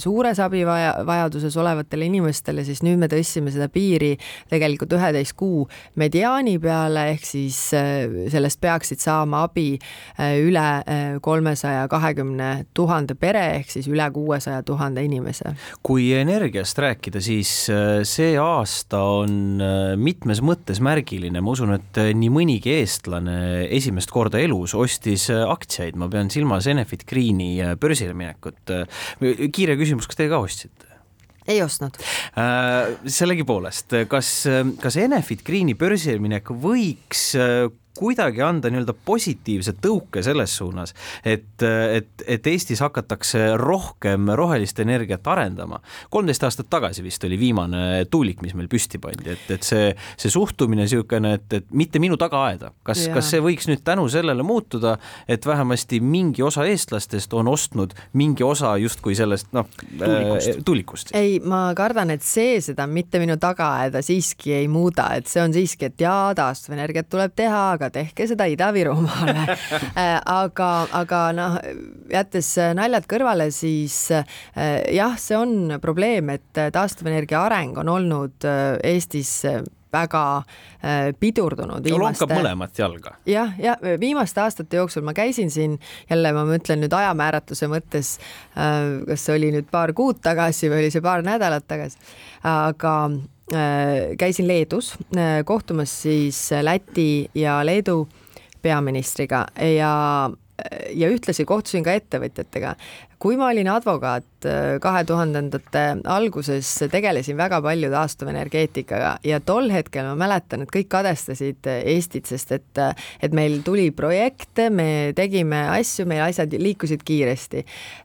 suures 0.03 0.42
abivajaduses 0.44 1.57
olevatele 1.57 2.11
inimestele, 2.11 2.66
siis 2.68 2.85
nüüd 2.85 3.00
me 3.00 3.09
tõstsime 3.09 3.55
seda 3.55 3.70
piiri 3.72 4.12
tegelikult 4.53 4.92
üheteist 4.98 5.38
kuu 5.40 5.64
mediaani 6.00 6.59
peale, 6.61 7.07
ehk 7.14 7.24
siis 7.24 7.62
sellest 7.70 8.61
peaksid 8.61 9.00
saama 9.00 9.46
abi 9.48 9.70
üle 10.44 10.68
kolmesaja 11.24 11.88
kahekümne 11.88 12.53
tuhande 12.76 13.16
pere 13.16 13.46
ehk 13.57 13.72
siis 13.72 13.88
üle 13.88 14.11
kuuesaja 14.12 14.61
tuhande 14.66 15.05
inimese 15.09 15.30
inimese. 15.31 15.55
kui 15.83 16.11
energiast 16.16 16.79
rääkida, 16.79 17.21
siis 17.23 17.69
äh, 17.71 18.03
see 18.09 18.35
aasta 18.40 19.01
on 19.23 19.62
äh, 19.62 19.95
mitmes 20.01 20.43
mõttes 20.45 20.81
märgiline, 20.83 21.40
ma 21.40 21.55
usun, 21.55 21.75
et 21.79 22.01
äh, 22.01 22.12
nii 22.16 22.31
mõnigi 22.35 22.75
eestlane 22.81 23.66
esimest 23.71 24.11
korda 24.11 24.40
elus 24.43 24.75
ostis 24.75 25.29
aktsiaid, 25.31 25.99
ma 26.01 26.11
pean 26.11 26.31
silmas 26.33 26.69
Enefit 26.71 27.07
Greeni 27.09 27.59
börsile 27.81 28.14
minekut. 28.14 28.61
kiire 29.53 29.77
küsimus, 29.79 30.09
kas 30.09 30.19
teie 30.19 30.31
ka 30.31 30.40
ostsite? 30.43 30.87
ei 31.51 31.62
ostnud 31.64 31.97
äh,. 32.38 32.93
sellegipoolest, 33.11 33.95
kas, 34.11 34.29
kas 34.83 34.99
Enefit 35.01 35.43
Greeni 35.47 35.75
börsile 35.79 36.21
minek 36.23 36.53
võiks 36.53 37.33
kuidagi 38.01 38.43
anda 38.45 38.71
nii-öelda 38.73 38.95
positiivse 39.05 39.75
tõuke 39.83 40.23
selles 40.25 40.55
suunas, 40.57 40.95
et, 41.25 41.63
et, 41.63 42.25
et 42.27 42.47
Eestis 42.51 42.81
hakatakse 42.81 43.53
rohkem 43.61 44.33
rohelist 44.39 44.81
energiat 44.81 45.27
arendama. 45.29 45.81
kolmteist 46.11 46.45
aastat 46.49 46.71
tagasi 46.73 47.05
vist 47.05 47.25
oli 47.29 47.39
viimane 47.41 48.07
tuulik, 48.11 48.41
mis 48.43 48.57
meil 48.57 48.71
püsti 48.73 49.01
pandi, 49.03 49.35
et, 49.35 49.45
et 49.53 49.67
see, 49.67 49.91
see 50.17 50.33
suhtumine 50.33 50.87
niisugune, 50.87 51.35
et, 51.37 51.59
et 51.61 51.69
mitte 51.77 52.01
minu 52.03 52.17
taga 52.21 52.45
aeda, 52.49 52.73
kas, 52.87 53.07
kas 53.13 53.31
see 53.35 53.43
võiks 53.45 53.69
nüüd 53.71 53.85
tänu 53.85 54.07
sellele 54.13 54.45
muutuda, 54.47 54.97
et 55.29 55.47
vähemasti 55.47 56.01
mingi 56.01 56.45
osa 56.47 56.65
eestlastest 56.69 57.35
on 57.37 57.51
ostnud 57.53 57.95
mingi 58.17 58.45
osa 58.47 58.73
justkui 58.81 59.17
sellest 59.19 59.53
noh 59.57 59.69
tuulikust. 60.65 61.13
Äh, 61.15 61.21
ei, 61.21 61.37
ma 61.45 61.71
kardan, 61.77 62.15
et 62.15 62.25
see 62.27 62.59
seda 62.65 62.87
mitte 62.91 63.21
minu 63.23 63.37
taga 63.41 63.73
aeda 63.85 64.03
siiski 64.05 64.55
ei 64.63 64.69
muuda, 64.71 65.11
et 65.19 65.29
see 65.31 65.43
on 65.43 65.55
siiski, 65.55 65.91
et 65.91 66.07
jaa, 66.07 66.33
taastuvenergiat 66.39 67.11
tuleb 67.11 67.37
teha, 67.37 67.63
aga 67.77 67.89
tehke 67.94 68.26
seda 68.31 68.46
Ida-Virumaale 68.50 69.44
äh, 69.50 70.14
aga, 70.18 70.70
aga 71.00 71.22
noh, 71.37 71.59
jättes 72.11 72.53
naljad 72.76 73.09
kõrvale, 73.11 73.50
siis 73.55 73.96
äh, 74.14 74.24
jah, 74.94 75.16
see 75.20 75.38
on 75.38 75.76
probleem, 75.83 76.33
et 76.37 76.64
taastuvenergia 76.74 77.42
areng 77.48 77.79
on 77.81 77.92
olnud 77.92 78.48
äh, 78.48 78.79
Eestis 78.92 79.40
väga 79.90 80.22
pidurdunud. 81.18 81.83
lonkab 81.98 82.31
mõlemat 82.31 82.79
jalga. 82.79 83.16
jah, 83.26 83.57
ja 83.59 83.74
viimaste 83.98 84.38
aastate 84.40 84.79
jooksul 84.79 85.03
ma 85.03 85.11
käisin 85.18 85.50
siin 85.50 85.74
jälle, 86.07 86.31
ma 86.33 86.44
mõtlen 86.46 86.79
nüüd 86.85 86.94
ajamääratluse 86.94 87.66
mõttes, 87.72 88.12
kas 88.55 89.26
see 89.26 89.35
oli 89.35 89.50
nüüd 89.57 89.66
paar 89.70 89.90
kuud 89.98 90.22
tagasi 90.22 90.70
või 90.70 90.85
oli 90.85 90.94
see 90.94 91.03
paar 91.03 91.26
nädalat 91.26 91.66
tagasi, 91.66 91.98
aga 92.46 92.94
käisin 94.19 94.49
Leedus 94.49 94.95
äh, 95.17 95.45
kohtumas 95.45 96.03
siis 96.03 96.51
Läti 96.63 97.31
ja 97.35 97.67
Leedu 97.67 98.09
peaministriga 98.63 99.47
ja, 99.77 100.31
ja 100.95 101.09
ühtlasi 101.09 101.45
kohtusin 101.45 101.85
ka 101.85 101.95
ettevõtjatega. 101.97 102.75
kui 103.21 103.37
ma 103.37 103.51
olin 103.53 103.69
advokaat 103.69 104.47
äh, 104.49 104.79
kahe 104.81 105.03
tuhandendate 105.05 105.85
alguses, 106.05 106.71
tegelesin 106.93 107.37
väga 107.37 107.61
palju 107.63 107.91
taastuvenergeetikaga 107.91 109.19
ja 109.25 109.41
tol 109.41 109.71
hetkel 109.71 110.07
ma 110.13 110.17
mäletan, 110.27 110.63
et 110.63 110.73
kõik 110.73 110.89
kadestasid 110.89 111.67
Eestit, 111.81 112.27
sest 112.27 112.53
et, 112.53 112.83
et 113.23 113.33
meil 113.33 113.61
tuli 113.67 113.91
projekte, 113.91 114.71
me 114.71 115.13
tegime 115.17 115.67
asju, 115.75 116.07
meil 116.07 116.29
asjad 116.29 116.55
liikusid 116.55 117.03
kiiresti. 117.05 117.65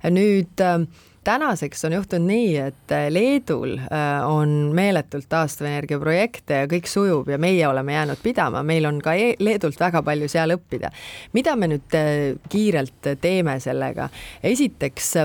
nüüd 0.09 0.63
äh, 0.63 0.87
tänaseks 1.25 1.85
on 1.85 1.93
juhtunud 1.93 2.27
nii, 2.29 2.57
et 2.57 2.91
äh, 2.93 3.07
Leedul 3.09 3.77
äh, 3.77 4.27
on 4.29 4.49
meeletult 4.77 5.27
taastuvenergia 5.29 5.99
projekte 5.99 6.61
ja 6.61 6.69
kõik 6.69 6.89
sujub 6.89 7.29
ja 7.29 7.39
meie 7.41 7.65
oleme 7.67 7.95
jäänud 7.95 8.21
pidama, 8.23 8.63
meil 8.63 8.85
on 8.85 9.01
ka 9.03 9.15
e 9.17 9.33
Leedult 9.39 9.79
väga 9.81 10.03
palju 10.05 10.29
seal 10.31 10.55
õppida. 10.55 10.91
mida 11.33 11.55
me 11.55 11.71
nüüd 11.73 11.97
äh, 11.97 12.37
kiirelt 12.49 13.15
teeme 13.21 13.59
sellega? 13.59 14.09
esiteks 14.43 15.15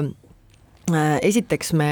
esiteks 1.23 1.73
me 1.73 1.91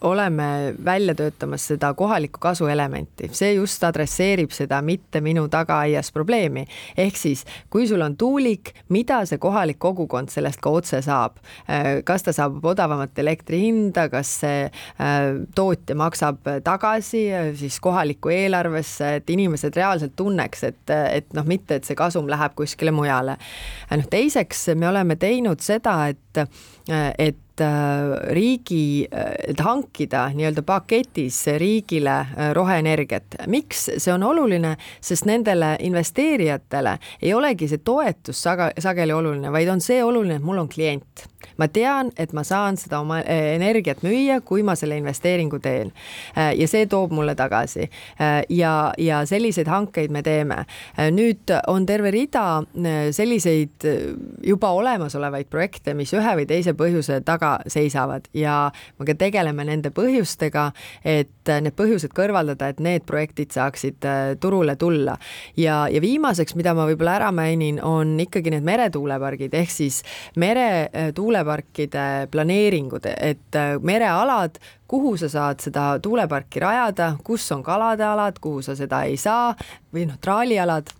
oleme 0.00 0.74
välja 0.84 1.14
töötamas 1.14 1.66
seda 1.66 1.94
kohaliku 1.94 2.38
kasu 2.40 2.66
elementi, 2.66 3.30
see 3.32 3.54
just 3.54 3.84
adresseerib 3.84 4.52
seda 4.52 4.82
mitte 4.82 5.20
minu 5.20 5.46
tagaaias 5.48 6.12
probleemi. 6.12 6.66
ehk 6.96 7.16
siis, 7.16 7.44
kui 7.70 7.86
sul 7.88 8.00
on 8.00 8.16
tuulik, 8.16 8.74
mida 8.88 9.24
see 9.26 9.38
kohalik 9.38 9.78
kogukond 9.78 10.28
sellest 10.28 10.60
ka 10.60 10.70
otse 10.70 11.02
saab? 11.02 11.38
kas 12.04 12.22
ta 12.22 12.32
saab 12.32 12.64
odavamat 12.64 13.18
elektri 13.18 13.60
hinda, 13.60 14.08
kas 14.12 14.34
see 14.40 14.66
äh, 14.66 15.16
tootja 15.54 15.96
maksab 15.96 16.44
tagasi 16.64 17.24
äh, 17.32 17.50
siis 17.56 17.80
kohalikku 17.80 18.28
eelarvesse, 18.28 19.14
et 19.20 19.30
inimesed 19.30 19.76
reaalselt 19.76 20.16
tunneks, 20.16 20.64
et, 20.64 20.94
et 21.12 21.32
noh, 21.36 21.46
mitte 21.48 21.80
et 21.80 21.88
see 21.88 21.96
kasum 21.96 22.28
läheb 22.28 22.54
kuskile 22.58 22.92
mujale. 22.92 23.38
noh, 23.90 24.06
teiseks 24.10 24.68
me 24.74 24.88
oleme 24.88 25.16
teinud 25.16 25.64
seda, 25.64 25.98
et 26.08 26.22
et 27.18 27.36
riigi, 28.36 29.06
et 29.48 29.60
hankida 29.60 30.26
nii-öelda 30.34 30.62
paketis 30.66 31.38
riigile 31.58 32.16
roheenergiat. 32.56 33.38
miks 33.46 33.88
see 33.96 34.12
on 34.12 34.22
oluline, 34.22 34.76
sest 35.00 35.24
nendele 35.28 35.76
investeerijatele 35.80 36.98
ei 37.22 37.34
olegi 37.34 37.68
see 37.68 37.78
toetus 37.84 38.42
saga, 38.42 38.70
sageli 38.78 39.12
oluline, 39.12 39.52
vaid 39.52 39.68
on 39.68 39.80
see 39.80 40.02
oluline, 40.04 40.36
et 40.40 40.44
mul 40.44 40.58
on 40.58 40.68
klient 40.68 41.26
ma 41.58 41.68
tean, 41.72 42.10
et 42.18 42.32
ma 42.36 42.44
saan 42.44 42.76
seda 42.80 43.00
oma 43.00 43.20
eh, 43.22 43.54
energiat 43.56 44.02
müüa, 44.04 44.40
kui 44.44 44.64
ma 44.66 44.76
selle 44.78 44.98
investeeringu 45.00 45.60
teen. 45.62 45.92
Eh, 46.36 46.52
ja 46.60 46.68
see 46.68 46.86
toob 46.90 47.14
mulle 47.16 47.36
tagasi. 47.38 47.86
Eh, 47.86 48.38
ja, 48.56 48.92
ja 48.98 49.22
selliseid 49.28 49.70
hankeid 49.70 50.12
me 50.12 50.22
teeme. 50.26 50.64
nüüd 51.12 51.50
on 51.68 51.84
terve 51.86 52.10
rida 52.10 52.62
selliseid 53.12 53.84
juba 54.44 54.70
olemasolevaid 54.76 55.48
projekte, 55.50 55.94
mis 55.94 56.12
ühe 56.16 56.32
või 56.38 56.46
teise 56.48 56.72
põhjuse 56.76 57.20
taga 57.24 57.58
seisavad 57.70 58.28
ja 58.34 58.70
me 58.98 59.06
ka 59.06 59.14
tegeleme 59.18 59.64
nende 59.68 59.90
põhjustega, 59.94 60.70
et 61.04 61.50
need 61.62 61.76
põhjused 61.76 62.14
kõrvaldada, 62.16 62.70
et 62.72 62.80
need 62.82 63.04
projektid 63.06 63.54
saaksid 63.54 64.06
turule 64.40 64.76
tulla. 64.76 65.16
ja, 65.56 65.86
ja 65.92 66.00
viimaseks, 66.00 66.56
mida 66.56 66.74
ma 66.74 66.86
võib-olla 66.88 67.16
ära 67.20 67.32
mainin, 67.32 67.80
on 67.82 68.16
ikkagi 68.20 68.54
need 68.54 68.66
meretuulepargid 68.66 69.54
ehk 69.54 69.70
siis 69.70 70.02
meretuulepargid 70.36 71.45
tuuleparkide 71.46 72.28
planeeringud, 72.30 73.06
et 73.06 73.54
äh, 73.54 73.78
merealad, 73.80 74.58
kuhu 74.88 75.16
sa 75.16 75.28
saad 75.28 75.62
seda 75.62 75.98
tuuleparki 76.02 76.60
rajada, 76.60 77.16
kus 77.24 77.46
on 77.52 77.62
kalade 77.62 78.04
alad, 78.04 78.38
kuhu 78.40 78.62
sa 78.62 78.74
seda 78.76 79.04
ei 79.06 79.16
saa 79.16 79.54
või 79.94 80.06
noh, 80.06 80.18
traalialad 80.20 80.90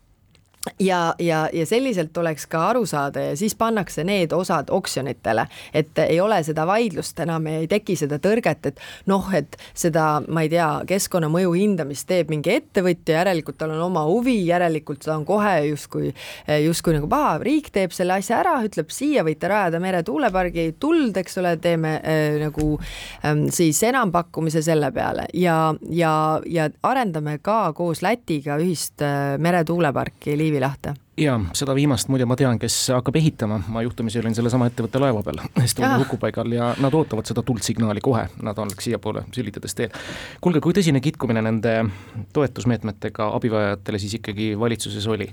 ja, 0.81 1.15
ja, 1.19 1.47
ja 1.53 1.67
selliselt 1.67 2.17
oleks 2.19 2.47
ka 2.51 2.69
aru 2.71 2.87
saada 2.87 3.21
ja 3.31 3.37
siis 3.37 3.55
pannakse 3.55 4.05
need 4.05 4.33
osad 4.33 4.71
oksjonitele, 4.71 5.47
et 5.75 5.99
ei 6.07 6.21
ole 6.21 6.43
seda 6.47 6.67
vaidlust 6.67 7.21
enam, 7.25 7.47
ei 7.51 7.69
teki 7.71 7.97
seda 7.97 8.19
tõrget, 8.23 8.71
et 8.73 8.81
noh, 9.11 9.29
et 9.35 9.57
seda, 9.75 10.21
ma 10.29 10.45
ei 10.47 10.51
tea, 10.53 10.69
keskkonnamõju 10.89 11.55
hindamist 11.57 12.09
teeb 12.09 12.31
mingi 12.33 12.57
ettevõtja, 12.57 13.21
järelikult 13.21 13.59
tal 13.61 13.75
on 13.77 13.85
oma 13.89 14.05
huvi, 14.09 14.39
järelikult 14.47 15.05
ta 15.07 15.17
on 15.17 15.25
kohe 15.29 15.55
justkui, 15.71 16.13
justkui 16.65 16.97
nagu 16.97 17.09
paha, 17.11 17.37
riik 17.43 17.71
teeb 17.75 17.95
selle 17.97 18.17
asja 18.19 18.41
ära, 18.43 18.57
ütleb 18.67 18.91
siia 18.95 19.25
võite 19.27 19.51
rajada 19.51 19.81
meretuulepargi, 19.83 20.69
tuld, 20.81 21.17
eks 21.17 21.41
ole, 21.43 21.57
teeme 21.63 21.97
äh, 22.01 22.39
nagu 22.43 22.75
ähm, 23.25 23.47
siis 23.55 23.81
enampakkumise 23.87 24.63
selle 24.67 24.91
peale. 24.95 25.27
Ja, 25.35 25.75
ja, 25.91 26.13
ja 26.51 26.69
arendame 26.87 27.39
ka 27.45 27.73
koos 27.77 28.03
Lätiga 28.05 28.59
ühist 28.63 29.03
äh, 29.05 29.37
meretuuleparki 29.43 30.37
Liivi 30.39 30.56
Liivi 30.57 30.65
lahte 30.65 30.95
jaa, 31.21 31.37
seda 31.57 31.75
viimast 31.77 32.09
muide 32.13 32.25
ma 32.29 32.37
tean, 32.37 32.59
kes 32.61 32.75
hakkab 32.95 33.17
ehitama, 33.21 33.59
ma 33.73 33.83
juhtumisi 33.85 34.21
olin 34.21 34.35
sellesama 34.37 34.69
ettevõtte 34.71 35.01
laeva 35.01 35.21
peal 35.25 35.43
Estonia 35.65 35.99
hukupaigal 36.01 36.53
ja 36.53 36.71
nad 36.81 36.97
ootavad 36.97 37.29
seda 37.29 37.45
tuldsignaali 37.45 38.01
kohe, 38.05 38.27
nad 38.47 38.59
on 38.63 38.73
siiapoole 38.73 39.27
sülitades 39.37 39.77
teel. 39.77 39.93
kuulge, 40.41 40.63
kui 40.65 40.77
tõsine 40.77 41.03
kitkumine 41.05 41.43
nende 41.45 41.75
toetusmeetmetega 42.37 43.29
abivajajatele 43.37 44.01
siis 44.01 44.17
ikkagi 44.21 44.55
valitsuses 44.61 45.09
oli? 45.13 45.29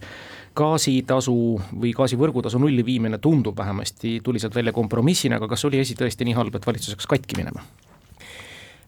gaasitasu 0.54 1.34
või 1.82 1.96
gaasivõrgutasu 1.98 2.60
nulli 2.62 2.84
viimine 2.86 3.18
tundub 3.18 3.58
vähemasti, 3.58 4.20
tuli 4.24 4.44
sealt 4.44 4.56
välja 4.56 4.76
kompromissina, 4.76 5.40
aga 5.40 5.48
kas 5.56 5.66
oli 5.66 5.80
asi 5.82 5.96
tõesti 5.98 6.28
nii 6.28 6.38
halb, 6.38 6.60
et 6.60 6.68
valitsus 6.68 6.94
hakkas 6.94 7.10
katki 7.16 7.40
minema? 7.40 7.64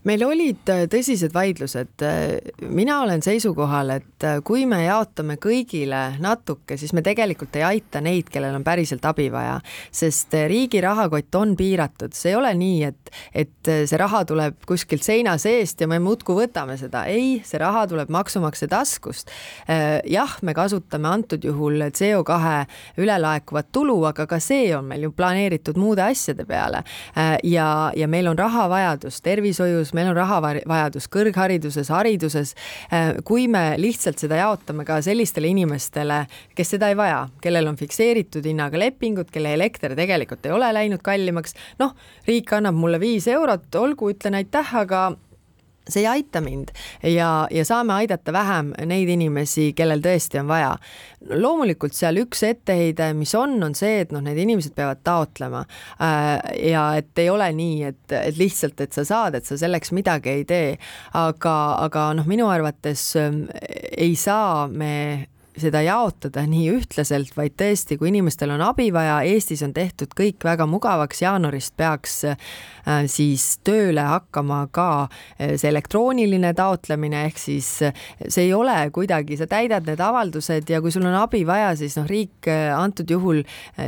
Meil 0.05 0.23
olid 0.25 0.69
äh, 0.69 0.85
tõsised 0.91 1.33
vaidlused. 1.33 2.03
Äh, 2.05 2.61
mina 2.69 2.99
olen 3.03 3.23
seisukohal, 3.25 3.95
et 3.97 4.25
äh, 4.25 4.39
kui 4.45 4.65
me 4.69 4.83
jaotame 4.83 5.37
kõigile 5.41 6.03
natuke, 6.21 6.77
siis 6.79 6.93
me 6.95 7.03
tegelikult 7.05 7.55
ei 7.57 7.65
aita 7.65 8.01
neid, 8.05 8.29
kellel 8.31 8.55
on 8.57 8.65
päriselt 8.65 9.05
abi 9.09 9.27
vaja, 9.33 9.57
sest 9.93 10.35
riigi 10.49 10.81
rahakott 10.83 11.35
on 11.39 11.55
piiratud, 11.57 12.13
see 12.15 12.33
ei 12.33 12.39
ole 12.39 12.53
nii, 12.57 12.91
et, 12.91 13.13
et 13.33 13.71
see 13.89 13.99
raha 13.99 14.23
tuleb 14.27 14.61
kuskilt 14.67 15.05
seina 15.05 15.35
seest 15.41 15.81
ja 15.81 15.89
me 15.89 15.99
muudkui 16.03 16.37
võtame 16.43 16.77
seda. 16.79 17.05
ei, 17.09 17.39
see 17.45 17.59
raha 17.61 17.85
tuleb 17.89 18.11
maksumaksja 18.13 18.69
taskust. 18.71 19.31
jah, 20.09 20.35
me 20.41 20.53
kasutame 20.53 21.09
antud 21.09 21.43
juhul 21.45 21.87
CO2 21.95 23.01
ülelaekuvat 23.01 23.71
tulu, 23.73 23.97
aga 24.09 24.27
ka 24.29 24.39
see 24.43 24.69
on 24.77 24.85
meil 24.89 25.07
ju 25.07 25.11
planeeritud 25.15 25.77
muude 25.79 26.03
asjade 26.05 26.45
peale. 26.45 26.83
ja, 27.43 27.91
ja 27.95 28.07
meil 28.07 28.27
on 28.27 28.37
rahavajadus 28.37 29.21
tervishoius 29.25 29.94
meil 29.95 30.11
on 30.11 30.17
rahavajadus 30.19 31.07
kõrghariduses, 31.13 31.91
hariduses. 31.93 32.53
Äh, 32.93 33.13
kui 33.27 33.47
me 33.51 33.75
lihtsalt 33.81 34.21
seda 34.21 34.39
jaotame 34.41 34.85
ka 34.87 34.99
sellistele 35.05 35.49
inimestele, 35.51 36.23
kes 36.55 36.75
seda 36.75 36.91
ei 36.91 36.99
vaja, 36.99 37.25
kellel 37.43 37.71
on 37.71 37.79
fikseeritud 37.79 38.45
hinnaga 38.45 38.79
lepingud, 38.79 39.31
kelle 39.33 39.55
elekter 39.55 39.95
tegelikult 39.97 40.45
ei 40.45 40.55
ole 40.55 40.71
läinud 40.75 41.03
kallimaks, 41.05 41.55
noh, 41.81 41.95
riik 42.27 42.53
annab 42.57 42.77
mulle 42.77 42.99
viis 43.01 43.27
eurot, 43.31 43.69
olgu, 43.79 44.11
ütlen 44.13 44.39
aitäh, 44.41 44.75
aga 44.83 45.07
see 45.89 46.01
ei 46.03 46.07
aita 46.07 46.41
mind. 46.41 46.71
Ja, 47.03 47.47
ja 47.51 47.65
saame 47.65 47.93
aidata 47.99 48.33
vähem 48.33 48.73
neid 48.89 49.09
inimesi, 49.09 49.71
kellel 49.77 50.01
tõesti 50.03 50.41
on 50.41 50.49
vaja. 50.49 50.75
loomulikult 51.25 51.95
seal 51.97 52.19
üks 52.21 52.43
etteheide, 52.45 53.07
mis 53.17 53.33
on, 53.35 53.55
on 53.65 53.73
see, 53.77 54.03
et 54.03 54.11
noh, 54.13 54.21
need 54.21 54.37
inimesed 54.43 54.75
peavad 54.77 55.01
taotlema. 55.03 55.63
Äh, 56.01 56.33
ja 56.69 56.87
et 56.99 57.17
ei 57.21 57.29
ole 57.33 57.49
nii, 57.53 57.83
et, 57.89 58.03
et 58.13 58.37
lihtsalt, 58.37 58.81
et 58.81 58.93
sa 58.93 59.05
saad, 59.05 59.39
et 59.39 59.45
sa 59.45 59.57
selleks 59.57 59.93
midagi 59.95 60.29
ei 60.29 60.45
tee, 60.45 60.75
aga, 61.17 61.55
aga 61.87 62.11
noh, 62.17 62.29
minu 62.29 62.49
arvates 62.51 63.07
äh, 63.17 63.31
ei 63.97 64.13
saa 64.19 64.67
me 64.67 64.95
seda 65.59 65.81
jaotada 65.85 66.43
nii 66.49 66.67
ühtlaselt, 66.75 67.31
vaid 67.37 67.55
tõesti, 67.59 67.97
kui 67.99 68.09
inimestel 68.11 68.51
on 68.55 68.63
abi 68.65 68.89
vaja, 68.93 69.21
Eestis 69.27 69.63
on 69.65 69.73
tehtud 69.75 70.11
kõik 70.17 70.43
väga 70.43 70.67
mugavaks, 70.67 71.21
jaanuarist 71.23 71.75
peaks 71.79 72.17
äh, 72.27 72.37
siis 73.11 73.45
tööle 73.65 74.03
hakkama 74.05 74.65
ka 74.75 74.87
äh, 75.05 75.55
see 75.55 75.69
elektrooniline 75.71 76.51
taotlemine, 76.57 77.25
ehk 77.29 77.39
siis 77.39 77.69
äh, 77.87 77.95
see 78.27 78.49
ei 78.49 78.53
ole 78.55 78.75
kuidagi, 78.95 79.37
sa 79.39 79.47
täidad 79.51 79.87
need 79.87 80.03
avaldused 80.03 80.69
ja 80.71 80.81
kui 80.83 80.93
sul 80.93 81.07
on 81.07 81.15
abi 81.21 81.45
vaja, 81.47 81.71
siis 81.79 81.95
noh, 81.99 82.07
riik 82.09 82.49
antud 82.75 83.09
juhul 83.09 83.41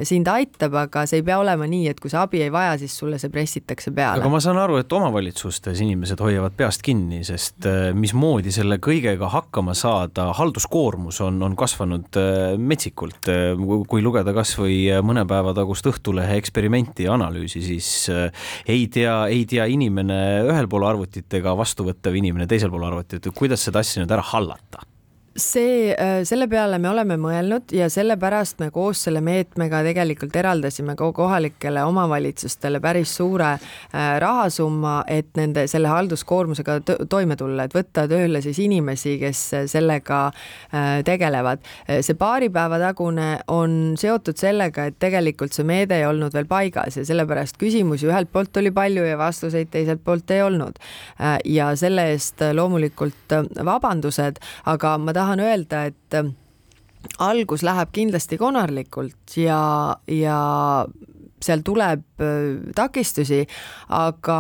sind 0.08 0.28
aitab, 0.32 0.76
aga 0.80 1.04
see 1.10 1.20
ei 1.22 1.26
pea 1.28 1.38
olema 1.42 1.68
nii, 1.70 1.92
et 1.92 2.00
kui 2.02 2.12
sa 2.12 2.24
abi 2.26 2.42
ei 2.46 2.54
vaja, 2.54 2.78
siis 2.80 2.96
sulle 2.98 3.20
see 3.22 3.32
pressitakse 3.34 3.92
peale. 3.96 4.24
aga 4.24 4.32
ma 4.32 4.42
saan 4.44 4.60
aru, 4.62 4.80
et 4.82 4.94
omavalitsustes 4.94 5.84
inimesed 5.84 6.22
hoiavad 6.24 6.56
peast 6.58 6.84
kinni, 6.86 7.24
sest 7.28 7.68
mismoodi 7.98 8.54
selle 8.56 8.80
kõigega 8.84 9.30
hakkama 9.34 9.76
saada, 9.78 10.32
halduskoormus 10.38 11.22
on, 11.26 11.42
on 11.44 11.57
kasvanud 11.60 12.20
äh, 12.20 12.56
metsikult. 12.58 13.30
Äh, 13.32 13.54
kui 13.90 14.04
lugeda 14.06 14.34
kasvõi 14.36 14.80
mõne 15.06 15.26
päeva 15.30 15.54
tagust 15.58 15.88
Õhtulehe 15.90 16.38
eksperimenti 16.42 17.08
ja 17.08 17.16
analüüsi, 17.18 17.64
siis 17.66 17.90
äh, 18.14 18.52
ei 18.70 18.88
tea, 18.94 19.20
ei 19.34 19.46
tea 19.50 19.68
inimene 19.72 20.20
ühel 20.48 20.70
pool 20.72 20.88
arvutit 20.88 21.40
ega 21.40 21.56
vastuvõttev 21.58 22.18
inimene 22.20 22.48
teisel 22.50 22.74
pool 22.74 22.88
arvutit, 22.88 23.32
kuidas 23.36 23.68
seda 23.68 23.84
asja 23.84 24.04
nüüd 24.04 24.16
ära 24.16 24.26
hallata 24.34 24.87
see, 25.38 25.94
äh, 25.94 26.24
selle 26.26 26.48
peale 26.50 26.80
me 26.82 26.90
oleme 26.90 27.18
mõelnud 27.22 27.72
ja 27.76 27.88
sellepärast 27.92 28.60
me 28.62 28.70
koos 28.74 29.04
selle 29.06 29.22
meetmega 29.22 29.84
tegelikult 29.86 30.36
eraldasime 30.36 30.96
ka 30.98 31.12
kohalikele 31.16 31.84
omavalitsustele 31.88 32.82
päris 32.84 33.14
suure 33.20 33.52
äh, 33.54 34.08
rahasumma, 34.22 35.00
et 35.08 35.30
nende 35.38 35.68
selle 35.70 35.92
halduskoormusega 35.92 36.80
toime 37.10 37.38
tulla, 37.38 37.68
et 37.68 37.76
võtta 37.78 38.08
tööle 38.10 38.42
siis 38.46 38.60
inimesi, 38.66 39.18
kes 39.22 39.44
sellega 39.72 40.24
äh, 40.28 40.90
tegelevad. 41.06 41.62
see 42.02 42.18
paari 42.18 42.50
päeva 42.54 42.80
tagune 42.82 43.28
on 43.54 43.96
seotud 44.00 44.38
sellega, 44.38 44.88
et 44.90 44.98
tegelikult 45.00 45.54
see 45.54 45.66
meede 45.68 46.00
ei 46.00 46.08
olnud 46.08 46.34
veel 46.34 46.50
paigas 46.50 46.98
ja 46.98 47.06
sellepärast 47.06 47.58
küsimusi 47.62 48.10
ühelt 48.10 48.32
poolt 48.34 48.58
oli 48.58 48.72
palju 48.72 49.06
ja 49.06 49.18
vastuseid 49.18 49.70
teiselt 49.72 50.04
poolt 50.04 50.32
ei 50.32 50.42
olnud. 50.42 50.78
ja 51.46 51.70
selle 51.76 52.10
eest 52.12 52.42
loomulikult 52.54 53.34
vabandused, 53.66 54.40
aga 54.66 54.98
ma 54.98 55.14
tahan 55.14 55.27
tahan 55.28 55.44
öelda, 55.44 55.84
et 55.92 56.16
äh, 56.16 56.30
algus 57.20 57.64
läheb 57.68 57.92
kindlasti 57.96 58.40
konarlikult 58.40 59.36
ja, 59.36 59.98
ja 60.08 60.40
seal 61.44 61.64
tuleb 61.68 62.24
äh, 62.24 62.56
takistusi, 62.76 63.44
aga 63.92 64.40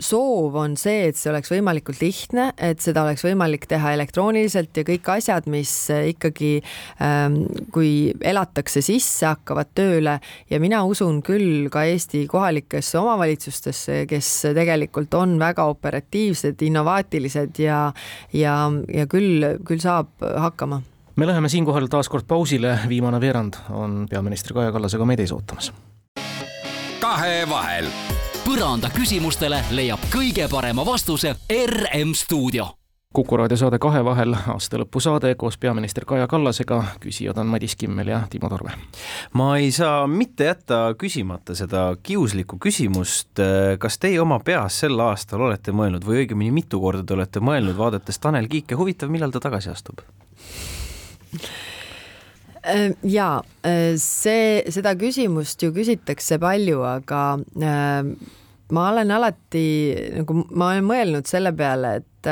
soov 0.00 0.56
on 0.56 0.76
see, 0.80 1.08
et 1.10 1.18
see 1.18 1.30
oleks 1.32 1.50
võimalikult 1.52 2.00
lihtne, 2.02 2.48
et 2.56 2.80
seda 2.82 3.04
oleks 3.04 3.24
võimalik 3.26 3.66
teha 3.70 3.92
elektrooniliselt 3.96 4.76
ja 4.80 4.84
kõik 4.88 5.10
asjad, 5.14 5.48
mis 5.52 5.72
äh, 5.92 6.08
ikkagi 6.14 6.54
ähm, 7.02 7.42
kui 7.74 8.12
elatakse 8.24 8.82
sisse, 8.84 9.26
hakkavad 9.28 9.72
tööle. 9.76 10.18
Ja 10.50 10.60
mina 10.62 10.82
usun 10.88 11.20
küll 11.24 11.68
ka 11.72 11.84
Eesti 11.88 12.24
kohalikesse 12.30 12.98
omavalitsustesse, 13.02 14.02
kes 14.10 14.30
tegelikult 14.56 15.12
on 15.18 15.36
väga 15.42 15.66
operatiivsed, 15.70 16.64
innovaatilised 16.64 17.60
ja, 17.62 17.84
ja, 18.32 18.56
ja 18.88 19.06
küll, 19.10 19.44
küll 19.68 19.82
saab 19.82 20.14
hakkama. 20.20 20.82
Me 21.16 21.28
läheme 21.28 21.50
siinkohal 21.52 21.90
taas 21.92 22.08
kord 22.08 22.24
pausile, 22.24 22.78
viimane 22.88 23.20
veerand 23.20 23.60
on 23.76 24.06
peaminister 24.08 24.56
Kaja 24.56 24.72
Kallasega 24.72 25.04
meid 25.04 25.20
ees 25.20 25.34
ootamas. 25.36 25.72
kahevahel 27.02 27.90
põranda 28.42 28.90
küsimustele 28.90 29.60
leiab 29.70 30.02
kõige 30.10 30.48
parema 30.50 30.84
vastuse 30.86 31.34
RM 31.50 32.14
stuudio 32.18 32.72
kuku 33.12 33.36
raadio 33.36 33.58
saade 33.60 33.76
Kahevahel, 33.78 34.32
aastalõpusaade 34.54 35.34
koos 35.36 35.58
peaminister 35.60 36.06
Kaja 36.08 36.24
Kallasega, 36.26 36.78
küsijad 37.00 37.36
on 37.38 37.50
Madis 37.52 37.76
Kimmel 37.76 38.08
ja 38.08 38.22
Timo 38.30 38.48
Torve. 38.48 38.72
ma 39.36 39.48
ei 39.60 39.68
saa 39.72 40.06
mitte 40.06 40.48
jätta 40.48 40.94
küsimata 40.98 41.54
seda 41.54 41.84
kiuslikku 42.02 42.56
küsimust, 42.58 43.42
kas 43.78 43.98
teie 43.98 44.20
oma 44.20 44.40
peas 44.40 44.80
sel 44.80 45.00
aastal 45.00 45.44
olete 45.44 45.76
mõelnud 45.76 46.06
või 46.08 46.22
õigemini 46.24 46.56
mitu 46.62 46.80
korda 46.80 47.04
te 47.04 47.14
olete 47.14 47.44
mõelnud, 47.44 47.76
vaadates 47.76 48.18
Tanel 48.18 48.48
Kiike, 48.48 48.74
huvitav, 48.80 49.12
millal 49.12 49.30
ta 49.30 49.44
tagasi 49.44 49.70
astub? 49.70 50.00
Äh, 52.62 52.92
ja 53.02 53.42
äh, 53.66 53.96
see, 53.98 54.62
seda 54.70 54.94
küsimust 54.98 55.62
ju 55.64 55.72
küsitakse 55.74 56.38
palju, 56.42 56.84
aga 56.86 57.22
äh, 57.58 58.12
ma 58.72 58.84
olen 58.92 59.10
alati 59.10 59.64
nagu, 60.20 60.44
ma 60.54 60.70
olen 60.70 60.86
mõelnud 60.86 61.26
selle 61.30 61.50
peale, 61.58 61.96
et 61.98 62.30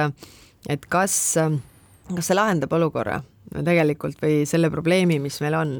et 0.70 0.84
kas, 0.92 1.14
kas 2.14 2.28
see 2.28 2.36
lahendab 2.36 2.70
olukorra 2.76 3.16
tegelikult 3.50 4.20
või 4.22 4.44
selle 4.46 4.68
probleemi, 4.70 5.16
mis 5.18 5.40
meil 5.42 5.56
on. 5.58 5.72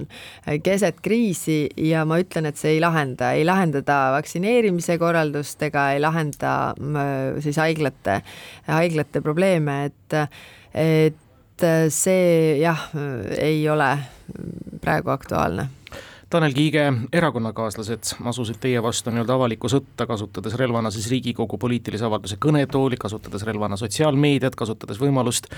Keset 0.65 0.99
kriisi 1.05 1.61
ja 1.79 2.03
ma 2.09 2.19
ütlen, 2.19 2.49
et 2.51 2.59
see 2.59 2.73
ei 2.75 2.81
lahenda, 2.83 3.29
ei 3.39 3.45
lahenda 3.47 3.85
ta 3.87 4.01
vaktsineerimise 4.17 4.97
korraldust 4.99 5.63
ega 5.69 5.93
ei 5.95 6.03
lahenda 6.03 6.55
siis 7.45 7.61
haiglate, 7.63 8.19
haiglate 8.67 9.23
probleeme, 9.23 9.77
et, 9.93 10.19
et 10.75 11.30
see 11.93 12.59
jah, 12.61 12.89
ei 13.39 13.69
ole 13.69 13.91
praegu 14.81 15.13
aktuaalne 15.13 15.69
Tanel 16.31 16.53
Kiige 16.55 16.85
erakonnakaaslased 17.13 18.13
asusid 18.31 18.61
teie 18.63 18.79
vastu 18.83 19.11
nii-öelda 19.11 19.35
avalikku 19.35 19.67
sõtta, 19.67 20.07
kasutades 20.07 20.55
relvana 20.61 20.93
siis 20.95 21.09
Riigikogu 21.11 21.59
poliitilise 21.59 22.07
avalduse 22.07 22.37
kõnetooli, 22.39 22.95
kasutades 23.03 23.43
relvana 23.49 23.75
sotsiaalmeediat, 23.81 24.55
kasutades 24.55 25.01
võimalust 25.03 25.51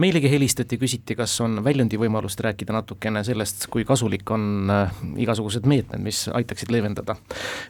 meilegi 0.00 0.30
helistati, 0.32 0.78
küsiti, 0.80 1.18
kas 1.20 1.36
on 1.44 1.60
väljundi 1.64 2.00
võimalust 2.00 2.40
rääkida 2.40 2.72
natukene 2.78 3.20
sellest, 3.28 3.68
kui 3.68 3.84
kasulik 3.84 4.32
on 4.32 4.72
äh, 4.72 4.96
igasugused 5.20 5.68
meetmed, 5.68 6.00
mis 6.08 6.24
aitaksid 6.32 6.72
leevendada. 6.72 7.18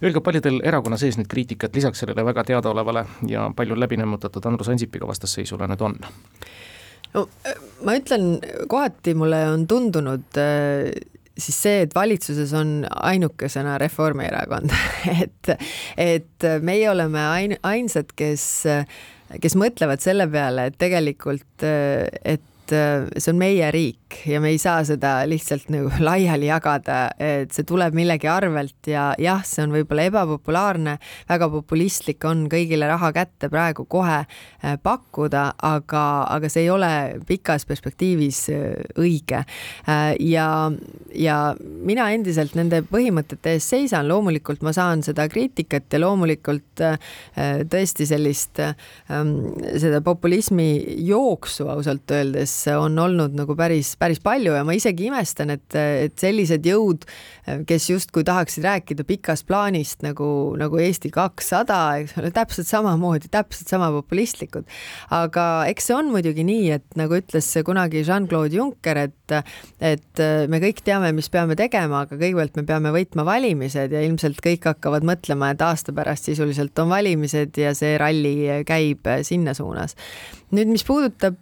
Öelge, 0.04 0.22
palju 0.22 0.46
teil 0.46 0.62
erakonna 0.62 1.02
sees 1.02 1.18
nüüd 1.18 1.26
kriitikat 1.26 1.74
lisaks 1.74 2.04
sellele 2.04 2.22
väga 2.30 2.46
teadaolevale 2.52 3.08
ja 3.26 3.50
palju 3.58 3.74
läbi 3.74 3.98
nämmutatud 3.98 4.46
Andrus 4.46 4.70
Ansipiga 4.70 5.10
vastasseisule 5.10 5.66
nüüd 5.66 5.82
on? 5.82 5.98
no 7.14 7.26
ma 7.84 7.96
ütlen, 7.98 8.38
kohati 8.70 9.14
mulle 9.18 9.42
on 9.50 9.66
tundunud 9.68 10.40
äh, 10.40 10.88
siis 11.36 11.58
see, 11.66 11.82
et 11.84 11.94
valitsuses 11.94 12.52
on 12.56 12.80
ainukesena 12.88 13.76
Reformierakond 13.82 14.72
et, 15.22 15.52
et 16.00 16.48
meie 16.64 16.88
oleme 16.90 17.20
ain-, 17.20 17.58
ainsad, 17.66 18.12
kes, 18.16 18.46
kes 19.42 19.58
mõtlevad 19.60 20.04
selle 20.04 20.28
peale, 20.32 20.70
et 20.70 20.78
tegelikult, 20.80 21.66
et 21.66 22.42
see 22.72 23.32
on 23.32 23.38
meie 23.38 23.68
riik 23.74 24.05
ja 24.26 24.40
me 24.40 24.52
ei 24.54 24.58
saa 24.58 24.84
seda 24.86 25.18
lihtsalt 25.28 25.70
nagu 25.72 25.90
laiali 26.08 26.48
jagada, 26.48 27.10
et 27.18 27.54
see 27.54 27.66
tuleb 27.66 27.94
millegi 27.96 28.28
arvelt 28.30 28.90
ja 28.90 29.08
jah, 29.20 29.42
see 29.46 29.64
on 29.66 29.74
võib-olla 29.74 30.06
ebapopulaarne, 30.10 30.96
väga 31.28 31.48
populistlik 31.52 32.24
on 32.28 32.46
kõigile 32.52 32.88
raha 32.90 33.10
kätte 33.16 33.50
praegu 33.52 33.86
kohe 33.90 34.20
äh, 34.22 34.76
pakkuda, 34.82 35.48
aga, 35.66 36.04
aga 36.36 36.50
see 36.52 36.66
ei 36.66 36.70
ole 36.70 36.90
pikas 37.26 37.66
perspektiivis 37.68 38.40
äh, 38.54 38.66
õige. 39.02 39.42
Äh, 39.88 40.14
ja, 40.22 40.48
ja 41.14 41.40
mina 41.58 42.08
endiselt 42.14 42.54
nende 42.58 42.82
põhimõtete 42.86 43.56
eest 43.56 43.74
seisan, 43.74 44.06
loomulikult 44.10 44.62
ma 44.66 44.74
saan 44.76 45.02
seda 45.06 45.26
kriitikat 45.30 45.90
ja 45.92 46.02
loomulikult 46.02 46.82
tõesti 47.70 48.06
sellist, 48.08 48.60
ähm, 48.60 49.30
seda 49.80 50.00
populismi 50.04 50.68
jooksu 51.06 51.68
ausalt 51.72 52.10
öeldes 52.14 52.52
on 52.76 52.98
olnud 53.00 53.34
nagu 53.36 53.56
päris 53.58 53.95
päris 54.00 54.20
palju 54.22 54.54
ja 54.56 54.64
ma 54.66 54.74
isegi 54.76 55.08
imestan, 55.08 55.52
et, 55.54 55.76
et 55.76 56.14
sellised 56.20 56.66
jõud, 56.66 57.06
kes 57.68 57.88
justkui 57.90 58.24
tahaksid 58.26 58.66
rääkida 58.66 59.06
pikast 59.08 59.46
plaanist 59.48 60.04
nagu, 60.04 60.28
nagu 60.58 60.80
Eesti 60.82 61.10
kakssada, 61.14 61.78
eks 62.02 62.16
ole, 62.20 62.32
täpselt 62.34 62.68
samamoodi, 62.68 63.30
täpselt 63.32 63.70
sama 63.72 63.88
populistlikud. 63.94 64.66
aga 65.14 65.46
eks 65.70 65.88
see 65.88 65.96
on 65.96 66.10
muidugi 66.12 66.44
nii, 66.46 66.68
et 66.76 66.98
nagu 66.98 67.16
ütles 67.16 67.48
kunagi 67.66 68.02
Jean-Claude 68.06 68.58
Juncker, 68.58 69.00
et, 69.06 69.36
et 69.80 70.24
me 70.50 70.60
kõik 70.62 70.82
teame, 70.86 71.12
mis 71.16 71.30
peame 71.32 71.56
tegema, 71.58 72.04
aga 72.04 72.18
kõigepealt 72.18 72.60
me 72.60 72.66
peame 72.68 72.92
võitma 72.94 73.24
valimised 73.28 73.94
ja 73.94 74.04
ilmselt 74.04 74.42
kõik 74.44 74.68
hakkavad 74.72 75.06
mõtlema, 75.06 75.52
et 75.54 75.64
aasta 75.64 75.94
pärast 75.96 76.28
sisuliselt 76.28 76.76
on 76.82 76.92
valimised 76.92 77.56
ja 77.60 77.72
see 77.76 77.96
ralli 78.00 78.36
käib 78.68 79.08
sinna 79.26 79.54
suunas. 79.56 79.96
nüüd, 80.52 80.68
mis 80.70 80.84
puudutab 80.86 81.40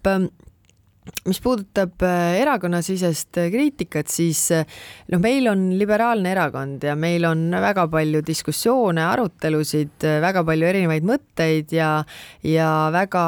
mis 1.28 1.40
puudutab 1.44 2.02
äh, 2.06 2.38
erakonnasisest 2.40 3.40
äh, 3.42 3.50
kriitikat, 3.52 4.08
siis 4.12 4.46
noh, 4.52 5.20
meil 5.20 5.48
on 5.50 5.66
liberaalne 5.78 6.32
erakond 6.32 6.84
ja 6.84 6.96
meil 6.96 7.26
on 7.28 7.46
väga 7.64 7.86
palju 7.92 8.24
diskussioone, 8.24 9.04
arutelusid, 9.04 10.08
väga 10.24 10.44
palju 10.46 10.68
erinevaid 10.72 11.06
mõtteid 11.08 11.76
ja, 11.76 11.94
ja 12.46 12.72
väga 12.94 13.24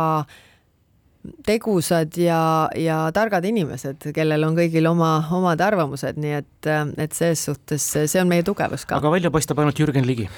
tegusad 1.47 2.16
ja, 2.20 2.41
ja 2.79 3.01
targad 3.14 3.45
inimesed, 3.49 4.09
kellel 4.14 4.47
on 4.47 4.57
kõigil 4.59 4.87
oma, 4.91 5.18
omad 5.35 5.62
arvamused, 5.64 6.20
nii 6.22 6.39
et, 6.39 6.70
et 7.03 7.16
selles 7.16 7.43
suhtes 7.49 7.91
see 7.97 8.22
on 8.22 8.31
meie 8.31 8.47
tugevus 8.47 8.87
ka. 8.87 9.01
aga 9.01 9.12
välja 9.12 9.33
paistab 9.35 9.61
ainult 9.62 9.81
Jürgen 9.81 10.07
Ligi 10.07 10.29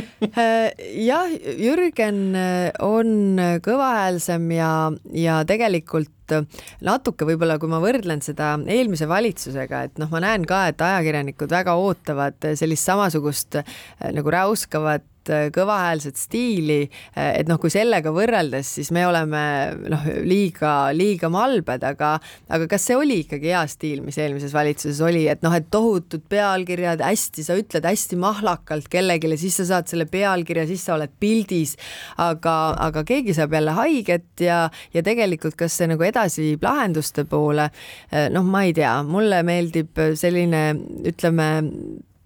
jah, 1.10 1.36
Jürgen 1.58 2.20
äh, 2.38 2.70
on 2.84 3.38
kõvahäälsem 3.64 4.48
ja, 4.56 4.72
ja 5.16 5.40
tegelikult 5.48 6.34
äh, 6.36 6.46
natuke 6.84 7.28
võib-olla, 7.28 7.58
kui 7.62 7.70
ma 7.72 7.82
võrdlen 7.82 8.24
seda 8.24 8.54
eelmise 8.66 9.08
valitsusega, 9.10 9.84
et 9.88 10.02
noh, 10.02 10.10
ma 10.12 10.22
näen 10.24 10.48
ka, 10.48 10.64
et 10.72 10.82
ajakirjanikud 10.82 11.52
väga 11.52 11.76
ootavad 11.78 12.52
sellist 12.58 12.88
samasugust 12.88 13.60
nagu 14.12 14.32
räuskavat 14.32 15.06
Äh, 15.06 15.11
kõvahäälset 15.28 16.18
stiili, 16.18 16.86
äh, 17.16 17.32
et 17.40 17.50
noh, 17.50 17.58
kui 17.62 17.70
sellega 17.72 18.12
võrreldes, 18.14 18.74
siis 18.78 18.90
me 18.94 19.04
oleme 19.06 19.42
noh, 19.92 20.06
liiga, 20.26 20.90
liiga 20.96 21.30
malbed, 21.32 21.84
aga 21.86 22.14
aga 22.52 22.68
kas 22.70 22.86
see 22.88 22.96
oli 22.98 23.20
ikkagi 23.22 23.52
hea 23.52 23.62
stiil, 23.70 24.02
mis 24.04 24.18
eelmises 24.20 24.54
valitsuses 24.54 25.00
oli, 25.04 25.24
et 25.30 25.42
noh, 25.44 25.54
et 25.56 25.68
tohutud 25.72 26.24
pealkirjad, 26.32 27.02
hästi, 27.04 27.46
sa 27.46 27.56
ütled 27.58 27.86
hästi 27.86 28.18
mahlakalt 28.20 28.88
kellelegi, 28.92 29.30
siis 29.40 29.60
sa 29.60 29.68
saad 29.74 29.90
selle 29.90 30.06
pealkirja, 30.10 30.66
siis 30.70 30.84
sa 30.86 30.96
oled 30.96 31.12
pildis, 31.22 31.76
aga, 32.22 32.56
aga 32.88 33.04
keegi 33.08 33.36
saab 33.36 33.56
jälle 33.56 33.76
haiget 33.78 34.44
ja, 34.44 34.64
ja 34.94 35.04
tegelikult, 35.06 35.56
kas 35.58 35.78
see 35.78 35.90
nagu 35.90 36.06
edasi 36.06 36.44
viib 36.46 36.64
lahenduste 36.66 37.26
poole, 37.28 37.70
äh, 38.12 38.28
noh, 38.32 38.46
ma 38.46 38.64
ei 38.68 38.76
tea, 38.76 38.94
mulle 39.06 39.42
meeldib 39.46 40.00
selline, 40.18 40.64
ütleme, 41.08 41.50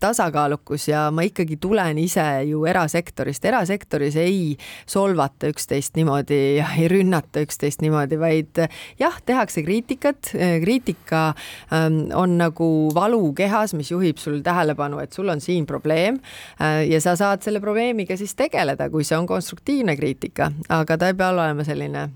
tasakaalukus 0.07 0.89
ja 0.91 1.07
ma 1.15 1.25
ikkagi 1.27 1.59
tulen 1.61 1.99
ise 2.01 2.25
ju 2.49 2.65
erasektorist, 2.69 3.45
erasektoris 3.49 4.17
ei 4.23 4.57
solvata 4.89 5.51
üksteist 5.53 5.97
niimoodi 5.99 6.41
ja 6.59 6.69
ei 6.79 6.89
rünnata 6.91 7.43
üksteist 7.45 7.83
niimoodi, 7.85 8.19
vaid 8.21 8.63
jah, 9.01 9.19
tehakse 9.27 9.65
kriitikat, 9.67 10.33
kriitika 10.63 11.29
ähm, 11.73 12.07
on 12.15 12.37
nagu 12.41 12.71
valu 12.95 13.33
kehas, 13.37 13.75
mis 13.79 13.91
juhib 13.91 14.21
sul 14.23 14.43
tähelepanu, 14.47 15.01
et 15.03 15.17
sul 15.17 15.29
on 15.33 15.43
siin 15.43 15.67
probleem 15.67 16.21
äh, 16.61 16.85
ja 16.91 17.01
sa 17.03 17.17
saad 17.19 17.45
selle 17.47 17.63
probleemiga 17.65 18.17
siis 18.19 18.37
tegeleda, 18.39 18.91
kui 18.91 19.05
see 19.07 19.19
on 19.19 19.27
konstruktiivne 19.29 19.97
kriitika, 19.99 20.53
aga 20.69 20.99
ta 20.99 21.11
ei 21.11 21.19
pea 21.19 21.33
olema 21.35 21.67
selline 21.67 22.09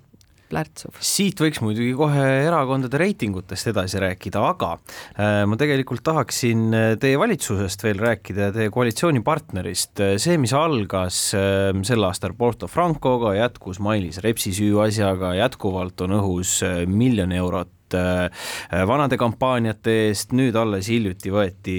plärtsuv. 0.51 0.99
siit 1.05 1.41
võiks 1.41 1.63
muidugi 1.65 1.93
kohe 1.99 2.27
erakondade 2.47 3.01
reitingutest 3.01 3.71
edasi 3.73 4.03
rääkida, 4.03 4.43
aga 4.53 4.73
äh, 4.77 5.43
ma 5.49 5.59
tegelikult 5.61 6.05
tahaksin 6.07 6.69
äh, 6.75 6.93
teie 7.01 7.19
valitsusest 7.21 7.85
veel 7.87 8.03
rääkida, 8.03 8.51
teie 8.57 8.73
koalitsioonipartnerist. 8.75 9.95
Äh, 10.05 10.15
see, 10.23 10.39
mis 10.41 10.55
algas 10.57 11.21
sel 11.31 12.07
aastal 12.07 12.35
Porto 12.39 12.69
Francoga, 12.71 13.35
jätkus 13.37 13.81
Mailis 13.83 14.21
Repsi 14.25 14.53
süüasjaga, 14.57 15.35
jätkuvalt 15.39 16.01
on 16.07 16.19
õhus 16.21 16.59
miljon 16.91 17.33
eurot 17.37 17.71
vanade 18.86 19.18
kampaaniate 19.20 19.95
eest, 20.07 20.34
nüüd 20.36 20.57
alles 20.59 20.88
hiljuti 20.91 21.32
võeti 21.34 21.78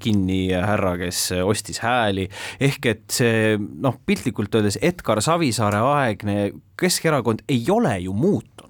kinni 0.00 0.40
härra, 0.52 0.94
kes 1.00 1.22
ostis 1.44 1.82
hääli, 1.84 2.28
ehk 2.60 2.88
et 2.92 3.04
see 3.18 3.56
noh, 3.58 3.98
piltlikult 4.06 4.54
öeldes 4.58 4.80
Edgar 4.82 5.22
Savisaare 5.24 5.82
aegne 5.94 6.38
Keskerakond 6.78 7.42
ei 7.48 7.64
ole 7.70 7.98
ju 7.98 8.12
muutunud. 8.14 8.68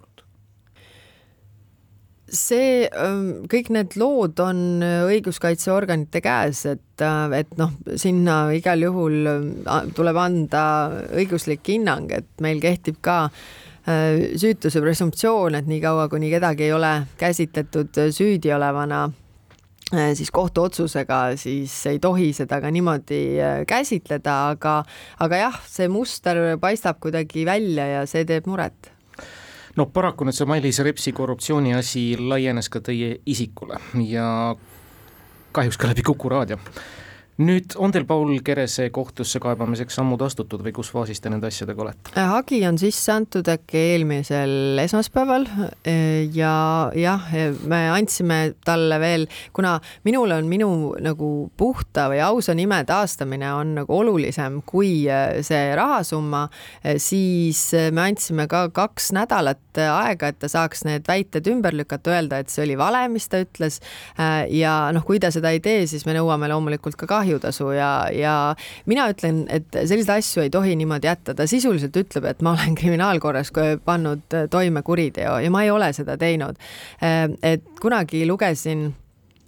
See, 2.28 2.84
ähm, 2.92 3.46
kõik 3.48 3.70
need 3.72 3.94
lood 3.96 4.40
on 4.44 4.82
õiguskaitseorganite 4.84 6.20
käes, 6.20 6.61
et, 6.68 7.00
äh, 7.00 7.38
et 7.38 7.54
noh, 7.56 7.72
sinna 7.96 8.50
igal 8.52 8.84
juhul 8.84 9.30
äh, 9.32 9.88
tuleb 9.96 10.20
anda 10.20 10.64
õiguslik 11.16 11.72
hinnang, 11.72 12.12
et 12.12 12.28
meil 12.44 12.61
kehtib 12.61 13.00
ka 13.00 13.16
äh, 13.30 13.40
süütuse 14.36 14.82
presumptsioon, 14.84 15.55
et 15.59 15.66
niikaua, 15.70 16.09
kuni 16.12 16.28
kedagi 16.30 16.68
ei 16.68 16.72
ole 16.76 16.93
käsitletud 17.20 17.97
süüdi 18.12 18.53
olevana 18.53 19.07
siis 19.89 20.30
kohtuotsusega, 20.30 21.36
siis 21.41 21.72
ei 21.89 21.99
tohi 21.99 22.32
seda 22.36 22.61
ka 22.61 22.68
niimoodi 22.70 23.22
käsitleda, 23.66 24.34
aga, 24.53 24.74
aga 25.24 25.41
jah, 25.41 25.57
see 25.64 25.89
muster 25.89 26.59
paistab 26.61 27.01
kuidagi 27.01 27.47
välja 27.49 27.86
ja 27.95 28.07
see 28.07 28.26
teeb 28.28 28.51
muret. 28.51 28.93
No 29.78 29.86
paraku 29.95 30.26
nüüd 30.26 30.36
see 30.36 30.49
Mailis 30.51 30.82
Repsi 30.84 31.14
korruptsiooni 31.16 31.72
asi 31.78 32.11
laienes 32.18 32.68
ka 32.68 32.82
teie 32.84 33.20
isikule 33.30 33.78
ja 34.05 34.55
kahjuks 35.57 35.78
ka 35.80 35.89
läbi 35.93 36.05
Kuku 36.05 36.28
raadio 36.28 36.59
nüüd 37.39 37.74
on 37.78 37.93
teil 37.95 38.03
Paul 38.07 38.32
Kerese 38.43 38.89
kohtusse 38.91 39.39
kaebamiseks 39.43 39.95
sammud 40.01 40.22
astutud 40.26 40.62
või 40.64 40.72
kus 40.74 40.89
faasis 40.91 41.20
te 41.22 41.30
nende 41.30 41.47
asjadega 41.47 41.84
olete? 41.84 42.11
Äh, 42.16 42.26
hagi 42.32 42.59
on 42.66 42.78
sisse 42.80 43.12
antud 43.14 43.47
äkki 43.49 43.78
eelmisel 43.95 44.80
esmaspäeval 44.82 45.47
äh, 45.47 46.26
ja 46.34 46.91
jah, 46.99 47.28
me 47.70 47.80
andsime 47.95 48.41
talle 48.66 48.99
veel, 48.99 49.28
kuna 49.55 49.76
minul 50.09 50.34
on 50.34 50.51
minu 50.51 50.70
nagu 51.05 51.30
puhta 51.59 52.09
või 52.11 52.18
ausa 52.26 52.57
nime 52.59 52.80
taastamine 52.89 53.53
on 53.55 53.76
nagu 53.82 53.99
olulisem 54.01 54.59
kui 54.66 55.07
äh, 55.07 55.39
see 55.47 55.70
rahasumma, 55.78 56.49
siis 56.99 57.62
me 57.95 58.09
andsime 58.09 58.49
ka 58.51 58.66
kaks 58.74 59.12
nädalat 59.14 59.78
aega, 59.78 60.32
et 60.32 60.41
ta 60.43 60.51
saaks 60.51 60.82
need 60.89 61.07
väited 61.07 61.47
ümber 61.53 61.76
lükata, 61.76 62.16
öelda, 62.16 62.43
et 62.43 62.51
see 62.51 62.64
oli 62.64 62.74
vale, 62.78 63.05
mis 63.12 63.28
ta 63.30 63.39
ütles. 63.45 63.78
ja 64.51 64.72
noh, 64.95 65.05
kui 65.07 65.20
ta 65.22 65.30
seda 65.34 65.53
ei 65.55 65.61
tee, 65.62 65.84
siis 65.86 66.03
me 66.09 66.16
nõuame 66.16 66.49
loomulikult 66.51 66.99
ka 66.99 67.07
kahju 67.07 67.28
kahjutasu 67.29 67.72
ja, 67.76 68.09
ja 68.12 68.35
mina 68.87 69.09
ütlen, 69.12 69.45
et 69.53 69.68
selliseid 69.72 70.18
asju 70.18 70.45
ei 70.45 70.51
tohi 70.51 70.76
niimoodi 70.79 71.09
jätta, 71.11 71.35
ta 71.37 71.47
sisuliselt 71.47 71.97
ütleb, 71.97 72.29
et 72.31 72.43
ma 72.43 72.55
olen 72.57 72.76
kriminaalkorras 72.79 73.53
pannud 73.85 74.39
toime 74.51 74.83
kuriteo 74.83 75.39
ja 75.43 75.51
ma 75.51 75.64
ei 75.64 75.70
ole 75.70 75.93
seda 75.93 76.16
teinud. 76.20 76.57
et 77.43 77.64
kunagi 77.81 78.26
lugesin 78.26 78.89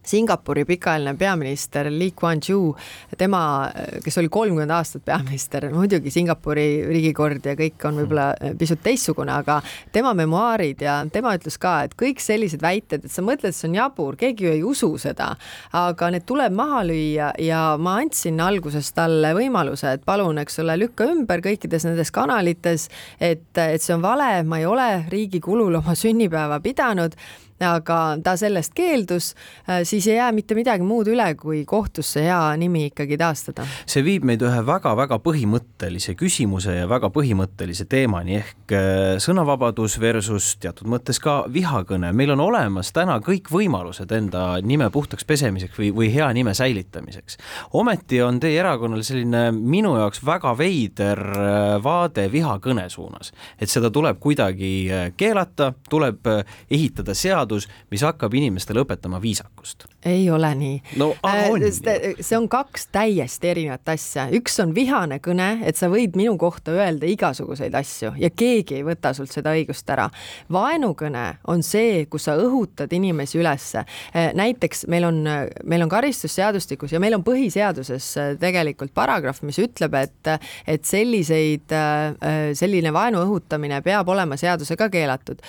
Singapuri 0.06 0.64
pikaajaline 0.64 1.14
peaminister 1.18 1.90
Lee 1.92 2.10
Kuan 2.16 2.40
Yew, 2.48 2.72
tema, 3.18 3.70
kes 4.04 4.18
oli 4.18 4.30
kolmkümmend 4.32 4.72
aastat 4.72 5.04
peaminister, 5.04 5.68
muidugi 5.74 6.10
Singapuri 6.10 6.84
riigikord 6.88 7.44
ja 7.46 7.54
kõik 7.58 7.84
on 7.88 8.00
võib-olla 8.00 8.54
pisut 8.58 8.80
teistsugune, 8.84 9.34
aga 9.34 9.60
tema 9.92 10.14
memuaarid 10.16 10.80
ja 10.84 11.00
tema 11.12 11.34
ütles 11.36 11.58
ka, 11.60 11.74
et 11.84 11.96
kõik 12.00 12.22
sellised 12.24 12.62
väited, 12.64 13.04
et 13.04 13.12
sa 13.12 13.24
mõtled, 13.24 13.54
see 13.56 13.68
on 13.68 13.76
jabur, 13.76 14.16
keegi 14.20 14.48
ju 14.48 14.54
ei 14.54 14.64
usu 14.66 14.90
seda, 15.00 15.34
aga 15.76 16.10
need 16.14 16.26
tuleb 16.28 16.56
maha 16.56 16.82
lüüa 16.88 17.32
ja 17.44 17.60
ma 17.80 17.98
andsin 18.00 18.40
alguses 18.40 18.88
talle 18.96 19.34
võimaluse, 19.36 19.94
et 19.98 20.06
palun, 20.06 20.40
eks 20.42 20.62
ole, 20.64 20.78
lükka 20.80 21.10
ümber 21.12 21.44
kõikides 21.44 21.86
nendes 21.88 22.12
kanalites, 22.14 22.88
et, 23.20 23.46
et 23.54 23.82
see 23.82 23.94
on 23.96 24.04
vale, 24.04 24.32
ma 24.48 24.62
ei 24.62 24.66
ole 24.68 24.90
riigi 25.12 25.42
kulul 25.44 25.80
oma 25.82 25.94
sünnipäeva 25.98 26.60
pidanud 26.64 27.16
aga 27.60 28.16
ta 28.24 28.34
sellest 28.40 28.72
keeldus, 28.76 29.34
äh, 29.68 29.82
siis 29.84 30.06
ei 30.08 30.16
jää 30.16 30.30
mitte 30.32 30.56
midagi 30.56 30.84
muud 30.86 31.08
üle, 31.12 31.26
kui 31.38 31.62
kohtusse 31.68 32.22
hea 32.24 32.40
nimi 32.60 32.86
ikkagi 32.88 33.18
taastada. 33.20 33.66
see 33.86 34.04
viib 34.04 34.24
meid 34.24 34.42
ühe 34.44 34.62
väga-väga 34.66 35.20
põhimõttelise 35.24 36.14
küsimuse 36.18 36.78
ja 36.78 36.88
väga 36.88 37.10
põhimõttelise 37.12 37.86
teemani 37.90 38.38
ehk 38.40 38.74
äh, 38.74 39.18
sõnavabadus 39.22 39.98
versus 40.00 40.54
teatud 40.60 40.88
mõttes 40.88 41.20
ka 41.20 41.44
vihakõne. 41.52 42.12
meil 42.12 42.32
on 42.36 42.40
olemas 42.40 42.92
täna 42.96 43.18
kõik 43.24 43.50
võimalused 43.52 44.12
enda 44.16 44.60
nime 44.62 44.90
puhtaks 44.90 45.24
pesemiseks 45.24 45.78
või, 45.78 45.92
või 45.94 46.10
hea 46.14 46.32
nime 46.32 46.54
säilitamiseks. 46.54 47.36
ometi 47.72 48.22
on 48.22 48.40
teie 48.40 48.60
erakonnal 48.60 49.02
selline 49.04 49.50
minu 49.52 49.96
jaoks 49.98 50.24
väga 50.24 50.56
veider 50.58 51.20
äh, 51.20 51.76
vaade 51.82 52.28
vihakõne 52.32 52.88
suunas, 52.88 53.32
et 53.60 53.68
seda 53.68 53.90
tuleb 53.90 54.18
kuidagi 54.20 54.70
keelata, 55.16 55.72
tuleb 55.90 56.26
ehitada 56.70 57.14
seadus, 57.14 57.49
seadus, 57.50 57.68
mis 57.90 58.02
hakkab 58.02 58.34
inimestele 58.34 58.84
õpetama 58.84 59.20
viisakust. 59.20 59.86
ei 60.04 60.30
ole 60.30 60.54
nii. 60.54 60.82
no 60.96 61.14
on 61.22 61.62
äh,. 61.62 62.14
see 62.20 62.38
on 62.38 62.48
kaks 62.48 62.88
täiesti 62.92 63.48
erinevat 63.50 63.88
asja, 63.88 64.28
üks 64.32 64.58
on 64.62 64.74
vihane 64.74 65.18
kõne, 65.20 65.60
et 65.66 65.76
sa 65.76 65.90
võid 65.90 66.16
minu 66.16 66.36
kohta 66.38 66.72
öelda 66.72 67.06
igasuguseid 67.06 67.74
asju 67.74 68.14
ja 68.18 68.30
keegi 68.30 68.78
ei 68.78 68.84
võta 68.86 69.12
sult 69.14 69.32
seda 69.32 69.52
õigust 69.56 69.88
ära. 69.90 70.08
vaenukõne 70.52 71.40
on 71.48 71.62
see, 71.62 72.06
kus 72.06 72.28
sa 72.28 72.36
õhutad 72.38 72.92
inimesi 72.92 73.38
ülesse. 73.38 73.84
Äh, 74.14 74.30
näiteks 74.34 74.86
meil 74.88 75.04
on, 75.04 75.22
meil 75.64 75.82
on 75.82 75.88
karistusseadustikus 75.88 76.92
ja 76.92 77.00
meil 77.00 77.14
on 77.14 77.24
põhiseaduses 77.26 78.10
äh, 78.20 78.32
tegelikult 78.40 78.94
paragrahv, 78.94 79.42
mis 79.46 79.58
ütleb, 79.58 79.94
et, 80.00 80.32
et 80.66 80.84
selliseid, 80.84 81.72
äh, 81.74 82.52
selline 82.54 82.92
vaenu 82.94 83.24
õhutamine 83.26 83.82
peab 83.84 84.08
olema 84.08 84.36
seadusega 84.40 84.88
keelatud. 84.90 85.40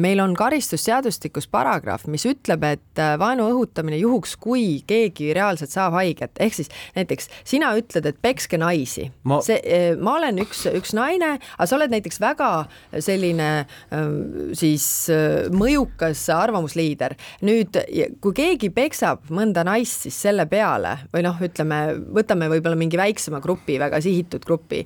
meil 0.00 0.20
on 0.20 0.34
karistusseadustik, 0.36 1.35
seadustikus 1.36 1.48
paragrahv, 1.50 2.06
mis 2.08 2.24
ütleb, 2.26 2.64
et 2.64 3.00
äh, 3.00 3.16
vaenu 3.18 3.46
õhutamine 3.50 3.98
juhuks, 4.00 4.36
kui 4.36 4.82
keegi 4.86 5.34
reaalselt 5.34 5.70
saab 5.70 5.94
haiget, 5.94 6.32
ehk 6.40 6.54
siis 6.54 6.70
näiteks 6.96 7.28
sina 7.44 7.74
ütled, 7.76 8.06
et 8.06 8.20
pekske 8.22 8.58
naisi. 8.58 9.10
Ma.... 9.24 9.40
see, 9.44 9.58
äh, 9.60 9.96
ma 9.98 10.16
olen 10.16 10.40
üks, 10.42 10.66
üks 10.72 10.94
naine, 10.96 11.38
aga 11.56 11.66
sa 11.66 11.76
oled 11.76 11.92
näiteks 11.92 12.20
väga 12.20 12.66
selline 12.98 13.66
ähm, 13.92 14.54
siis 14.56 15.08
äh, 15.12 15.48
mõjukas 15.52 16.26
arvamusliider. 16.32 17.16
nüüd, 17.46 17.76
kui 18.20 18.34
keegi 18.36 18.70
peksab 18.70 19.28
mõnda 19.30 19.64
naist, 19.66 20.06
siis 20.06 20.16
selle 20.26 20.46
peale 20.48 20.96
või 21.12 21.24
noh, 21.26 21.36
ütleme, 21.42 21.80
võtame 22.16 22.48
võib-olla 22.50 22.78
mingi 22.78 22.98
väiksema 22.98 23.40
grupi, 23.44 23.78
väga 23.80 24.00
sihitud 24.02 24.44
grupi, 24.46 24.82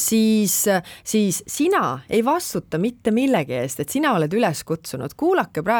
siis, 0.00 0.54
siis 1.06 1.42
sina 1.50 2.00
ei 2.10 2.22
vastuta 2.26 2.78
mitte 2.82 3.12
millegi 3.14 3.56
eest, 3.60 3.82
et 3.82 3.92
sina 3.92 4.14
oled 4.16 4.32
üles 4.36 4.62
kutsunud, 4.66 5.14
kuulake 5.18 5.62
praegu 5.66 5.75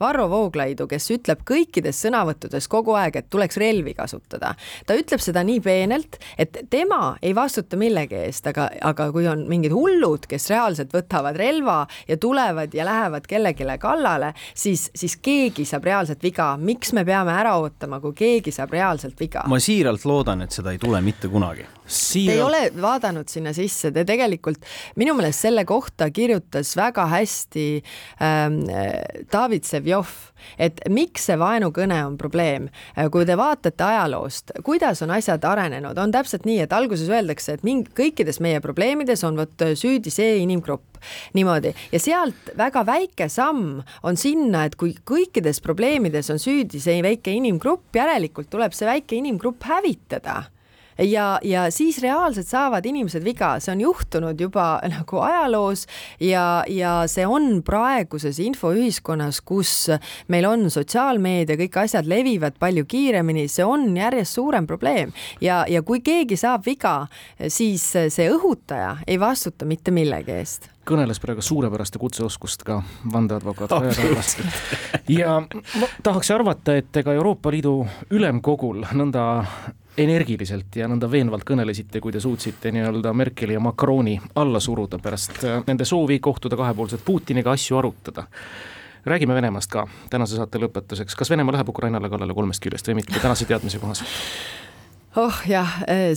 Varro 0.00 0.28
Vooglaidu, 0.30 0.86
kes 0.90 1.10
ütleb 1.14 1.44
kõikides 1.48 2.00
sõnavõttudes 2.04 2.68
kogu 2.70 2.96
aeg, 2.98 3.16
et 3.16 3.30
tuleks 3.30 3.58
relvi 3.60 3.94
kasutada. 3.94 4.54
ta 4.86 4.96
ütleb 4.98 5.20
seda 5.20 5.44
nii 5.44 5.60
peenelt, 5.60 6.18
et 6.38 6.64
tema 6.70 7.16
ei 7.22 7.34
vastuta 7.34 7.76
millegi 7.76 8.18
eest, 8.26 8.46
aga, 8.46 8.68
aga 8.80 9.10
kui 9.12 9.28
on 9.28 9.46
mingid 9.48 9.72
hullud, 9.72 10.26
kes 10.30 10.48
reaalselt 10.50 10.92
võtavad 10.94 11.36
relva 11.36 11.86
ja 12.08 12.16
tulevad 12.16 12.74
ja 12.74 12.84
lähevad 12.84 13.26
kellelegi 13.26 13.64
kallale, 13.80 14.32
siis, 14.54 14.90
siis 14.94 15.16
keegi 15.16 15.64
saab 15.68 15.84
reaalselt 15.84 16.22
viga. 16.22 16.56
miks 16.56 16.92
me 16.92 17.04
peame 17.04 17.32
ära 17.32 17.56
ootama, 17.60 18.00
kui 18.00 18.12
keegi 18.12 18.52
saab 18.52 18.72
reaalselt 18.72 19.20
viga? 19.20 19.44
ma 19.48 19.58
siiralt 19.60 20.04
loodan, 20.04 20.42
et 20.42 20.52
seda 20.52 20.72
ei 20.72 20.78
tule 20.78 21.00
mitte 21.00 21.28
kunagi. 21.28 21.66
Te 21.84 22.32
ei 22.32 22.40
ole 22.40 22.70
vaadanud 22.80 23.28
sinna 23.28 23.52
sisse, 23.52 23.90
te 23.92 24.06
tegelikult 24.08 24.62
minu 24.96 25.12
meelest 25.18 25.44
selle 25.44 25.66
kohta 25.68 26.08
kirjutas 26.14 26.72
väga 26.78 27.04
hästi 27.12 27.66
ähm, 28.24 28.62
David 29.32 29.68
Sevjov, 29.68 30.08
et 30.56 30.80
miks 30.88 31.28
see 31.28 31.36
vaenukõne 31.40 31.98
on 32.06 32.16
probleem. 32.20 32.70
kui 33.12 33.26
te 33.28 33.36
vaatate 33.36 33.84
ajaloost, 33.84 34.54
kuidas 34.64 35.02
on 35.04 35.12
asjad 35.12 35.44
arenenud, 35.44 35.98
on 36.00 36.14
täpselt 36.14 36.48
nii, 36.48 36.62
et 36.64 36.72
alguses 36.72 37.10
öeldakse, 37.12 37.58
et 37.58 37.66
mingi, 37.68 37.92
kõikides 37.96 38.40
meie 38.40 38.64
probleemides 38.64 39.24
on 39.28 39.36
vot 39.36 39.66
süüdi 39.76 40.12
see 40.14 40.38
inimgrupp. 40.40 40.96
Niimoodi. 41.36 41.74
Ja 41.92 42.00
sealt 42.00 42.54
väga 42.56 42.80
väike 42.88 43.28
samm 43.28 43.82
on 44.08 44.16
sinna, 44.16 44.64
et 44.64 44.78
kui 44.80 44.94
kõikides 45.04 45.60
probleemides 45.60 46.32
on 46.32 46.40
süüdi 46.40 46.80
see 46.80 47.04
väike 47.04 47.34
inimgrupp, 47.36 47.90
järelikult 47.92 48.48
tuleb 48.48 48.72
see 48.72 48.88
väike 48.88 49.20
inimgrupp 49.20 49.68
hävitada 49.68 50.46
ja, 50.98 51.38
ja 51.42 51.66
siis 51.70 51.98
reaalselt 52.02 52.48
saavad 52.48 52.86
inimesed 52.86 53.24
viga, 53.24 53.54
see 53.60 53.72
on 53.74 53.82
juhtunud 53.84 54.40
juba 54.40 54.66
nagu 54.94 55.22
ajaloos 55.24 55.86
ja, 56.20 56.64
ja 56.68 56.94
see 57.10 57.26
on 57.26 57.62
praeguses 57.66 58.38
infoühiskonnas, 58.44 59.40
kus 59.44 59.90
meil 60.28 60.48
on 60.48 60.68
sotsiaalmeedia, 60.70 61.58
kõik 61.64 61.80
asjad 61.84 62.08
levivad 62.10 62.58
palju 62.60 62.86
kiiremini, 62.88 63.48
see 63.48 63.66
on 63.66 63.90
järjest 63.96 64.38
suurem 64.38 64.66
probleem. 64.66 65.12
Ja, 65.40 65.64
ja 65.68 65.82
kui 65.82 66.00
keegi 66.04 66.38
saab 66.40 66.66
viga, 66.66 67.06
siis 67.48 67.86
see 67.92 68.30
õhutaja 68.32 68.96
ei 69.06 69.20
vastuta 69.20 69.66
mitte 69.68 69.94
millegi 69.94 70.38
eest. 70.38 70.70
Kõneles 70.84 71.16
praegu 71.16 71.40
suurepäraste 71.40 71.98
kutseoskust 71.98 72.60
ka 72.66 72.82
vandeadvokaat 73.12 73.72
Kaja 73.72 73.94
Kallas. 73.96 74.34
ja 75.08 75.38
ma 75.40 75.88
tahaks 76.04 76.30
arvata, 76.34 76.76
et 76.76 76.96
ega 77.00 77.14
Euroopa 77.16 77.52
Liidu 77.54 77.78
Ülemkogul 78.12 78.84
nõnda 78.92 79.24
energiliselt 79.98 80.76
ja 80.76 80.88
nõnda 80.90 81.08
veenvalt 81.10 81.44
kõnelesite, 81.46 82.00
kui 82.02 82.12
te 82.12 82.20
suutsite 82.20 82.72
nii-öelda 82.74 83.12
Merkeli 83.14 83.54
ja 83.54 83.62
Macroni 83.62 84.16
alla 84.40 84.60
suruda 84.60 84.98
pärast 85.02 85.44
äh, 85.44 85.60
nende 85.66 85.86
soovi 85.88 86.18
kohtuda 86.18 86.58
kahepoolselt 86.58 87.04
Putiniga 87.04 87.52
asju 87.54 87.78
arutada. 87.78 88.26
räägime 89.04 89.34
Venemaast 89.34 89.70
ka 89.70 89.86
tänase 90.10 90.36
saate 90.36 90.58
lõpetuseks, 90.58 91.16
kas 91.16 91.30
Venemaa 91.30 91.52
läheb 91.52 91.68
Ukrainale 91.68 92.08
kallale 92.10 92.34
kolmest 92.34 92.62
küljest 92.62 92.88
või 92.88 93.02
mitte 93.02 93.20
tänase 93.20 93.44
teadmise 93.44 93.78
kohaselt? 93.78 94.08
Oh 95.16 95.34
jah, 95.46 95.68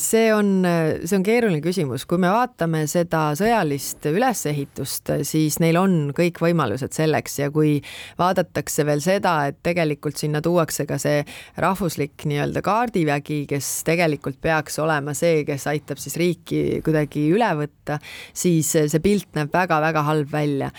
see 0.02 0.32
on, 0.34 0.66
see 1.06 1.18
on 1.18 1.26
keeruline 1.26 1.62
küsimus, 1.62 2.08
kui 2.10 2.18
me 2.22 2.32
vaatame 2.34 2.82
seda 2.90 3.30
sõjalist 3.38 4.08
ülesehitust, 4.10 5.12
siis 5.28 5.60
neil 5.62 5.78
on 5.78 5.96
kõik 6.18 6.40
võimalused 6.42 6.96
selleks 6.98 7.38
ja 7.44 7.52
kui 7.54 7.76
vaadatakse 8.18 8.86
veel 8.88 9.04
seda, 9.06 9.36
et 9.52 9.60
tegelikult 9.66 10.18
sinna 10.18 10.42
tuuakse 10.42 10.88
ka 10.90 10.98
see 11.02 11.22
rahvuslik 11.62 12.26
nii-öelda 12.26 12.64
kaardivägi, 12.66 13.44
kes 13.50 13.70
tegelikult 13.86 14.40
peaks 14.42 14.80
olema 14.82 15.14
see, 15.18 15.44
kes 15.46 15.68
aitab 15.70 16.02
siis 16.02 16.18
riiki 16.18 16.82
kuidagi 16.86 17.28
üle 17.36 17.52
võtta, 17.62 18.00
siis 18.34 18.74
see 18.74 19.04
pilt 19.04 19.30
näeb 19.38 19.54
väga-väga 19.54 20.06
halb 20.10 20.34
välja. 20.34 20.72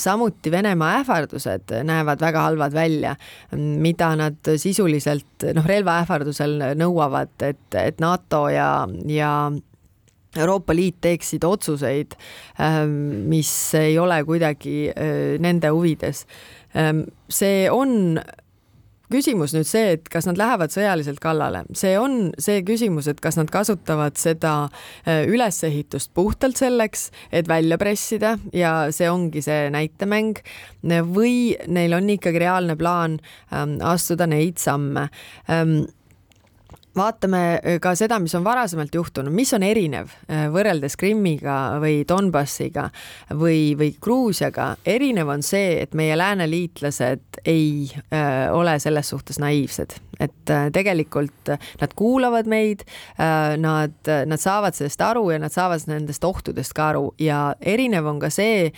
samuti 0.00 0.50
Venemaa 0.54 1.02
ähvardused 1.02 1.76
näevad 1.84 2.24
väga 2.24 2.48
halvad 2.48 2.72
välja, 2.72 3.12
mida 3.52 4.14
nad 4.16 4.56
sisuliselt 4.56 5.44
noh, 5.52 5.68
relvaähvardusel 5.68 6.72
nõuavad, 6.80 7.36
et 7.44 7.65
et, 7.66 7.78
et 7.82 8.00
NATO 8.00 8.46
ja, 8.52 8.86
ja 9.10 9.32
Euroopa 10.36 10.74
Liit 10.76 11.00
teeksid 11.04 11.44
otsuseid, 11.44 12.16
ähm, 12.60 13.28
mis 13.30 13.50
ei 13.78 13.98
ole 13.98 14.22
kuidagi 14.24 14.90
äh, 14.92 15.36
nende 15.42 15.72
huvides. 15.74 16.26
Ähm, 16.76 17.06
see 17.32 17.70
on 17.72 18.20
küsimus 19.12 19.54
nüüd 19.54 19.68
see, 19.68 19.94
et 19.96 20.08
kas 20.10 20.26
nad 20.26 20.38
lähevad 20.38 20.72
sõjaliselt 20.74 21.20
kallale, 21.22 21.62
see 21.78 21.94
on 21.98 22.32
see 22.42 22.62
küsimus, 22.66 23.06
et 23.10 23.20
kas 23.22 23.38
nad 23.38 23.50
kasutavad 23.54 24.18
seda 24.18 24.54
äh, 25.06 25.24
ülesehitust 25.30 26.10
puhtalt 26.16 26.58
selleks, 26.58 27.10
et 27.30 27.48
välja 27.50 27.78
pressida 27.80 28.36
ja 28.56 28.90
see 28.94 29.10
ongi 29.10 29.44
see 29.46 29.70
näitemäng 29.74 30.42
või 31.14 31.54
neil 31.70 31.96
on 31.96 32.10
ikkagi 32.16 32.42
reaalne 32.42 32.76
plaan 32.78 33.20
ähm, 33.54 33.78
astuda 33.84 34.26
neid 34.30 34.58
samme 34.62 35.08
vaatame 36.96 37.42
äh, 37.56 37.78
ka 37.82 37.94
seda, 37.98 38.18
mis 38.22 38.34
on 38.36 38.44
varasemalt 38.44 38.94
juhtunud, 38.94 39.32
mis 39.34 39.52
on 39.56 39.64
erinev 39.66 40.12
äh, 40.30 40.46
võrreldes 40.52 40.96
Krimmiga 40.98 41.76
või 41.82 42.00
Donbassiga 42.08 42.88
või, 43.36 43.74
või 43.78 43.92
Gruusiaga. 44.02 44.74
erinev 44.86 45.30
on 45.32 45.44
see, 45.46 45.76
et 45.82 45.94
meie 45.98 46.16
lääneliitlased 46.18 47.42
ei 47.44 47.88
äh, 47.92 48.48
ole 48.52 48.78
selles 48.82 49.12
suhtes 49.12 49.40
naiivsed, 49.42 49.96
et 50.20 50.52
tegelikult 50.72 51.50
nad 51.80 51.92
kuulavad 51.92 52.46
meid 52.48 52.86
nad, 53.60 54.08
nad 54.08 54.40
saavad 54.40 54.72
sellest 54.72 55.02
aru 55.04 55.26
ja 55.34 55.40
nad 55.42 55.52
saavad 55.52 55.84
nendest 55.90 56.24
ohtudest 56.24 56.72
ka 56.72 56.86
aru. 56.94 57.10
Ja 57.20 57.40
erinev 57.60 58.08
on 58.08 58.22
ka 58.22 58.30
see, 58.32 58.70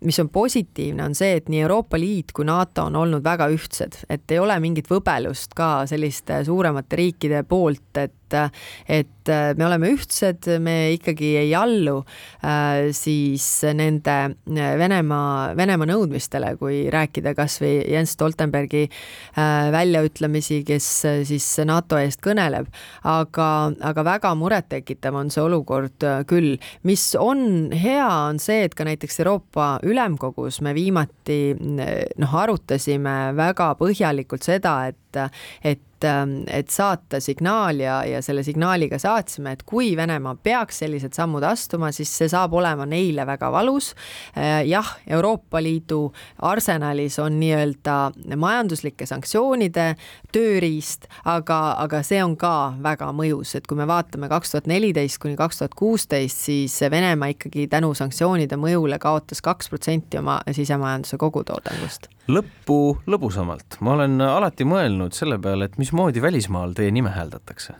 mis 0.00 0.18
on 0.22 0.30
positiivne, 0.32 1.04
on 1.04 1.14
see, 1.18 1.36
et 1.36 1.50
nii 1.52 1.60
Euroopa 1.66 2.00
Liit 2.00 2.32
kui 2.32 2.48
NATO 2.48 2.86
on 2.88 2.96
olnud 3.02 3.24
väga 3.24 3.50
ühtsed, 3.52 4.00
et 4.08 4.32
ei 4.32 4.40
ole 4.40 4.56
mingit 4.62 4.88
võbelust 4.88 5.52
ka 5.56 5.84
selliste 5.90 6.40
suuremate 6.48 6.96
riikide 7.02 7.42
poolt, 7.66 8.04
et 8.04 8.14
et, 8.34 9.28
et 9.28 9.30
me 9.58 9.66
oleme 9.66 9.90
ühtsed, 9.94 10.48
me 10.62 10.92
ikkagi 10.96 11.32
ei 11.40 11.52
allu 11.56 12.00
äh, 12.42 12.88
siis 12.96 13.46
nende 13.76 14.16
Venemaa, 14.46 15.52
Venemaa 15.58 15.88
nõudmistele, 15.90 16.54
kui 16.60 16.84
rääkida 16.92 17.34
kasvõi 17.38 17.84
Jens 17.92 18.16
Stoltenbergi 18.16 18.86
äh, 18.86 19.68
väljaütlemisi, 19.74 20.62
kes 20.66 20.88
siis 21.28 21.48
NATO 21.68 22.00
eest 22.00 22.22
kõneleb, 22.24 22.70
aga, 23.06 23.48
aga 23.90 24.06
väga 24.06 24.34
murettekitav 24.38 25.16
on 25.22 25.32
see 25.32 25.44
olukord 25.44 26.06
küll. 26.26 26.56
mis 26.82 27.08
on 27.18 27.72
hea, 27.74 28.06
on 28.06 28.40
see, 28.42 28.64
et 28.66 28.74
ka 28.74 28.86
näiteks 28.86 29.20
Euroopa 29.22 29.76
Ülemkogus 29.86 30.60
me 30.64 30.74
viimati 30.76 31.40
noh, 31.56 32.38
arutasime 32.42 33.16
väga 33.36 33.72
põhjalikult 33.78 34.46
seda, 34.46 34.78
et, 34.90 35.20
et 35.62 35.85
et 36.04 36.68
saata 36.72 37.20
signaal 37.20 37.80
ja, 37.80 38.00
ja 38.04 38.22
selle 38.22 38.42
signaaliga 38.46 38.98
saatsime, 38.98 39.52
et 39.56 39.62
kui 39.66 39.94
Venemaa 39.96 40.34
peaks 40.42 40.82
sellised 40.82 41.16
sammud 41.16 41.44
astuma, 41.46 41.92
siis 41.94 42.10
see 42.18 42.28
saab 42.28 42.54
olema 42.58 42.86
neile 42.86 43.26
väga 43.26 43.50
valus. 43.52 43.94
jah, 44.66 44.96
Euroopa 45.06 45.62
Liidu 45.62 46.12
arsenalis 46.42 47.18
on 47.18 47.38
nii-öelda 47.40 47.96
majanduslike 48.36 49.06
sanktsioonide 49.06 49.94
tööriist, 50.32 51.08
aga, 51.24 51.60
aga 51.82 52.02
see 52.06 52.22
on 52.24 52.36
ka 52.36 52.74
väga 52.82 53.12
mõjus, 53.16 53.54
et 53.56 53.66
kui 53.66 53.78
me 53.78 53.86
vaatame 53.88 54.28
kaks 54.32 54.52
tuhat 54.52 54.66
neliteist 54.70 55.20
kuni 55.22 55.36
kaks 55.36 55.62
tuhat 55.62 55.78
kuusteist, 55.78 56.44
siis 56.50 56.80
Venemaa 56.90 57.32
ikkagi 57.34 57.68
tänu 57.72 57.94
sanktsioonide 57.94 58.58
mõjule 58.60 58.98
kaotas 59.02 59.42
kaks 59.42 59.72
protsenti 59.72 60.18
oma 60.20 60.40
sisemajanduse 60.52 61.16
kogutoodangust 61.20 62.10
lõppu 62.28 62.78
lõbusamalt, 63.06 63.78
ma 63.80 63.96
olen 63.96 64.20
alati 64.20 64.66
mõelnud 64.66 65.14
selle 65.14 65.38
peale, 65.42 65.68
et 65.70 65.78
mismoodi 65.78 66.22
välismaal 66.22 66.74
teie 66.76 66.90
nime 66.94 67.14
hääldatakse 67.14 67.76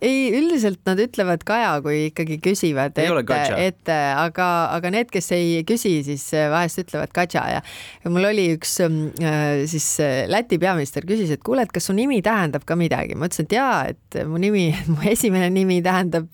ei, 0.00 0.30
üldiselt 0.34 0.80
nad 0.88 1.00
ütlevad 1.02 1.44
Kaja, 1.46 1.76
kui 1.84 2.06
ikkagi 2.08 2.38
küsivad, 2.42 2.96
et, 2.98 3.52
et 3.58 3.92
aga, 3.92 4.48
aga 4.74 4.92
need, 4.94 5.10
kes 5.12 5.30
ei 5.36 5.62
küsi, 5.68 5.96
siis 6.06 6.26
vahest 6.52 6.80
ütlevad 6.84 7.12
Katja 7.14 7.44
ja 7.56 7.62
mul 8.10 8.28
oli 8.28 8.46
üks 8.54 8.76
mm, 8.84 9.24
äh, 9.24 9.64
siis 9.70 9.86
äh, 10.02 10.24
Läti 10.30 10.58
peaminister 10.62 11.06
küsis, 11.08 11.32
et 11.34 11.42
kuule, 11.44 11.64
et 11.66 11.72
kas 11.74 11.88
su 11.88 11.96
nimi 11.96 12.20
tähendab 12.24 12.66
ka 12.68 12.76
midagi, 12.78 13.16
ma 13.18 13.28
ütlesin, 13.28 13.48
et 13.48 13.56
jaa, 13.58 13.76
et 13.92 14.20
mu 14.30 14.40
nimi, 14.42 14.66
mu 14.92 15.00
esimene 15.10 15.50
nimi 15.54 15.80
tähendab 15.84 16.28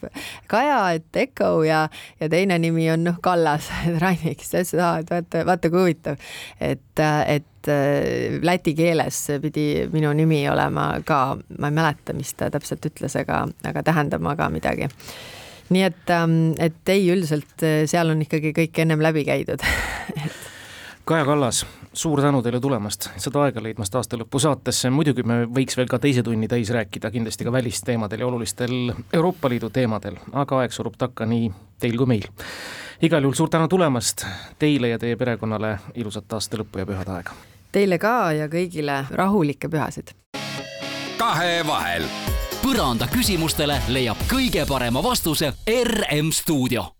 Kaja, 0.51 0.81
et 0.99 1.23
Eko 1.25 1.53
ja, 1.67 1.85
ja 2.21 2.31
teine 2.33 2.59
nimi 2.63 2.89
on 2.93 3.07
noh, 3.09 3.21
Kallas, 3.25 3.71
Rainik, 4.03 4.45
siis 4.47 4.75
ta 4.75 4.97
ütles, 5.01 5.05
et 5.05 5.15
vaata, 5.15 5.47
vaata 5.49 5.73
kui 5.73 5.85
huvitav, 5.87 6.31
et, 6.61 7.05
et 7.27 7.50
et 7.61 7.73
äh, 7.73 8.39
läti 8.43 8.75
keeles 8.75 9.19
pidi 9.43 9.89
minu 9.93 10.13
nimi 10.17 10.43
olema 10.49 10.95
ka, 11.05 11.37
ma 11.59 11.71
ei 11.71 11.77
mäleta, 11.77 12.17
mis 12.17 12.33
ta 12.35 12.51
täpselt 12.51 12.87
ütles, 12.89 13.17
aga, 13.21 13.45
aga 13.69 13.83
tähendama 13.85 14.37
ka 14.37 14.49
midagi. 14.51 14.89
nii 15.71 15.83
et, 15.87 16.11
ähm, 16.11 16.55
et 16.59 16.89
ei, 16.89 17.11
üldiselt 17.13 17.63
äh, 17.63 17.85
seal 17.87 18.11
on 18.11 18.23
ikkagi 18.23 18.55
kõik 18.57 18.81
ennem 18.83 19.03
läbi 19.05 19.25
käidud 19.29 19.63
Kaja 21.11 21.25
Kallas, 21.25 21.67
suur 21.93 22.21
tänu 22.23 22.39
teile 22.43 22.61
tulemast, 22.63 23.09
seda 23.19 23.41
aega 23.43 23.63
leidmast 23.65 23.95
aasta 23.99 24.19
lõpu 24.21 24.39
saatesse, 24.39 24.93
muidugi 24.95 25.25
me 25.27 25.41
võiks 25.51 25.75
veel 25.75 25.89
ka 25.91 25.99
teise 25.99 26.23
tunni 26.23 26.47
täis 26.47 26.71
rääkida, 26.71 27.11
kindlasti 27.11 27.47
ka 27.49 27.53
välisteemadel 27.53 28.23
ja 28.23 28.29
olulistel 28.29 28.93
Euroopa 29.13 29.51
Liidu 29.51 29.73
teemadel, 29.75 30.21
aga 30.31 30.61
aeg 30.61 30.77
surub 30.77 30.95
takka 31.01 31.27
nii 31.27 31.49
teil 31.83 31.99
kui 31.99 32.07
meil. 32.13 32.29
Igal 33.03 33.23
juhul 33.23 33.35
suur 33.35 33.49
tänu 33.49 33.69
tulemast 33.69 34.27
teile 34.59 34.89
ja 34.89 34.99
teie 34.99 35.17
perekonnale, 35.17 35.79
ilusat 35.95 36.33
aasta 36.33 36.61
lõppu 36.61 36.83
ja 36.83 36.87
pühade 36.87 37.17
aega! 37.17 37.37
Teile 37.73 37.99
ka 37.99 38.33
ja 38.33 38.49
kõigile 38.49 39.05
rahulikke 39.11 39.69
pühasid! 39.69 40.15
kahevahel. 41.19 42.05
põranda 42.63 43.09
küsimustele 43.13 43.77
leiab 43.89 44.17
kõige 44.31 44.65
parema 44.69 45.03
vastuse 45.03 45.53
RM 45.69 46.33
stuudio 46.33 47.00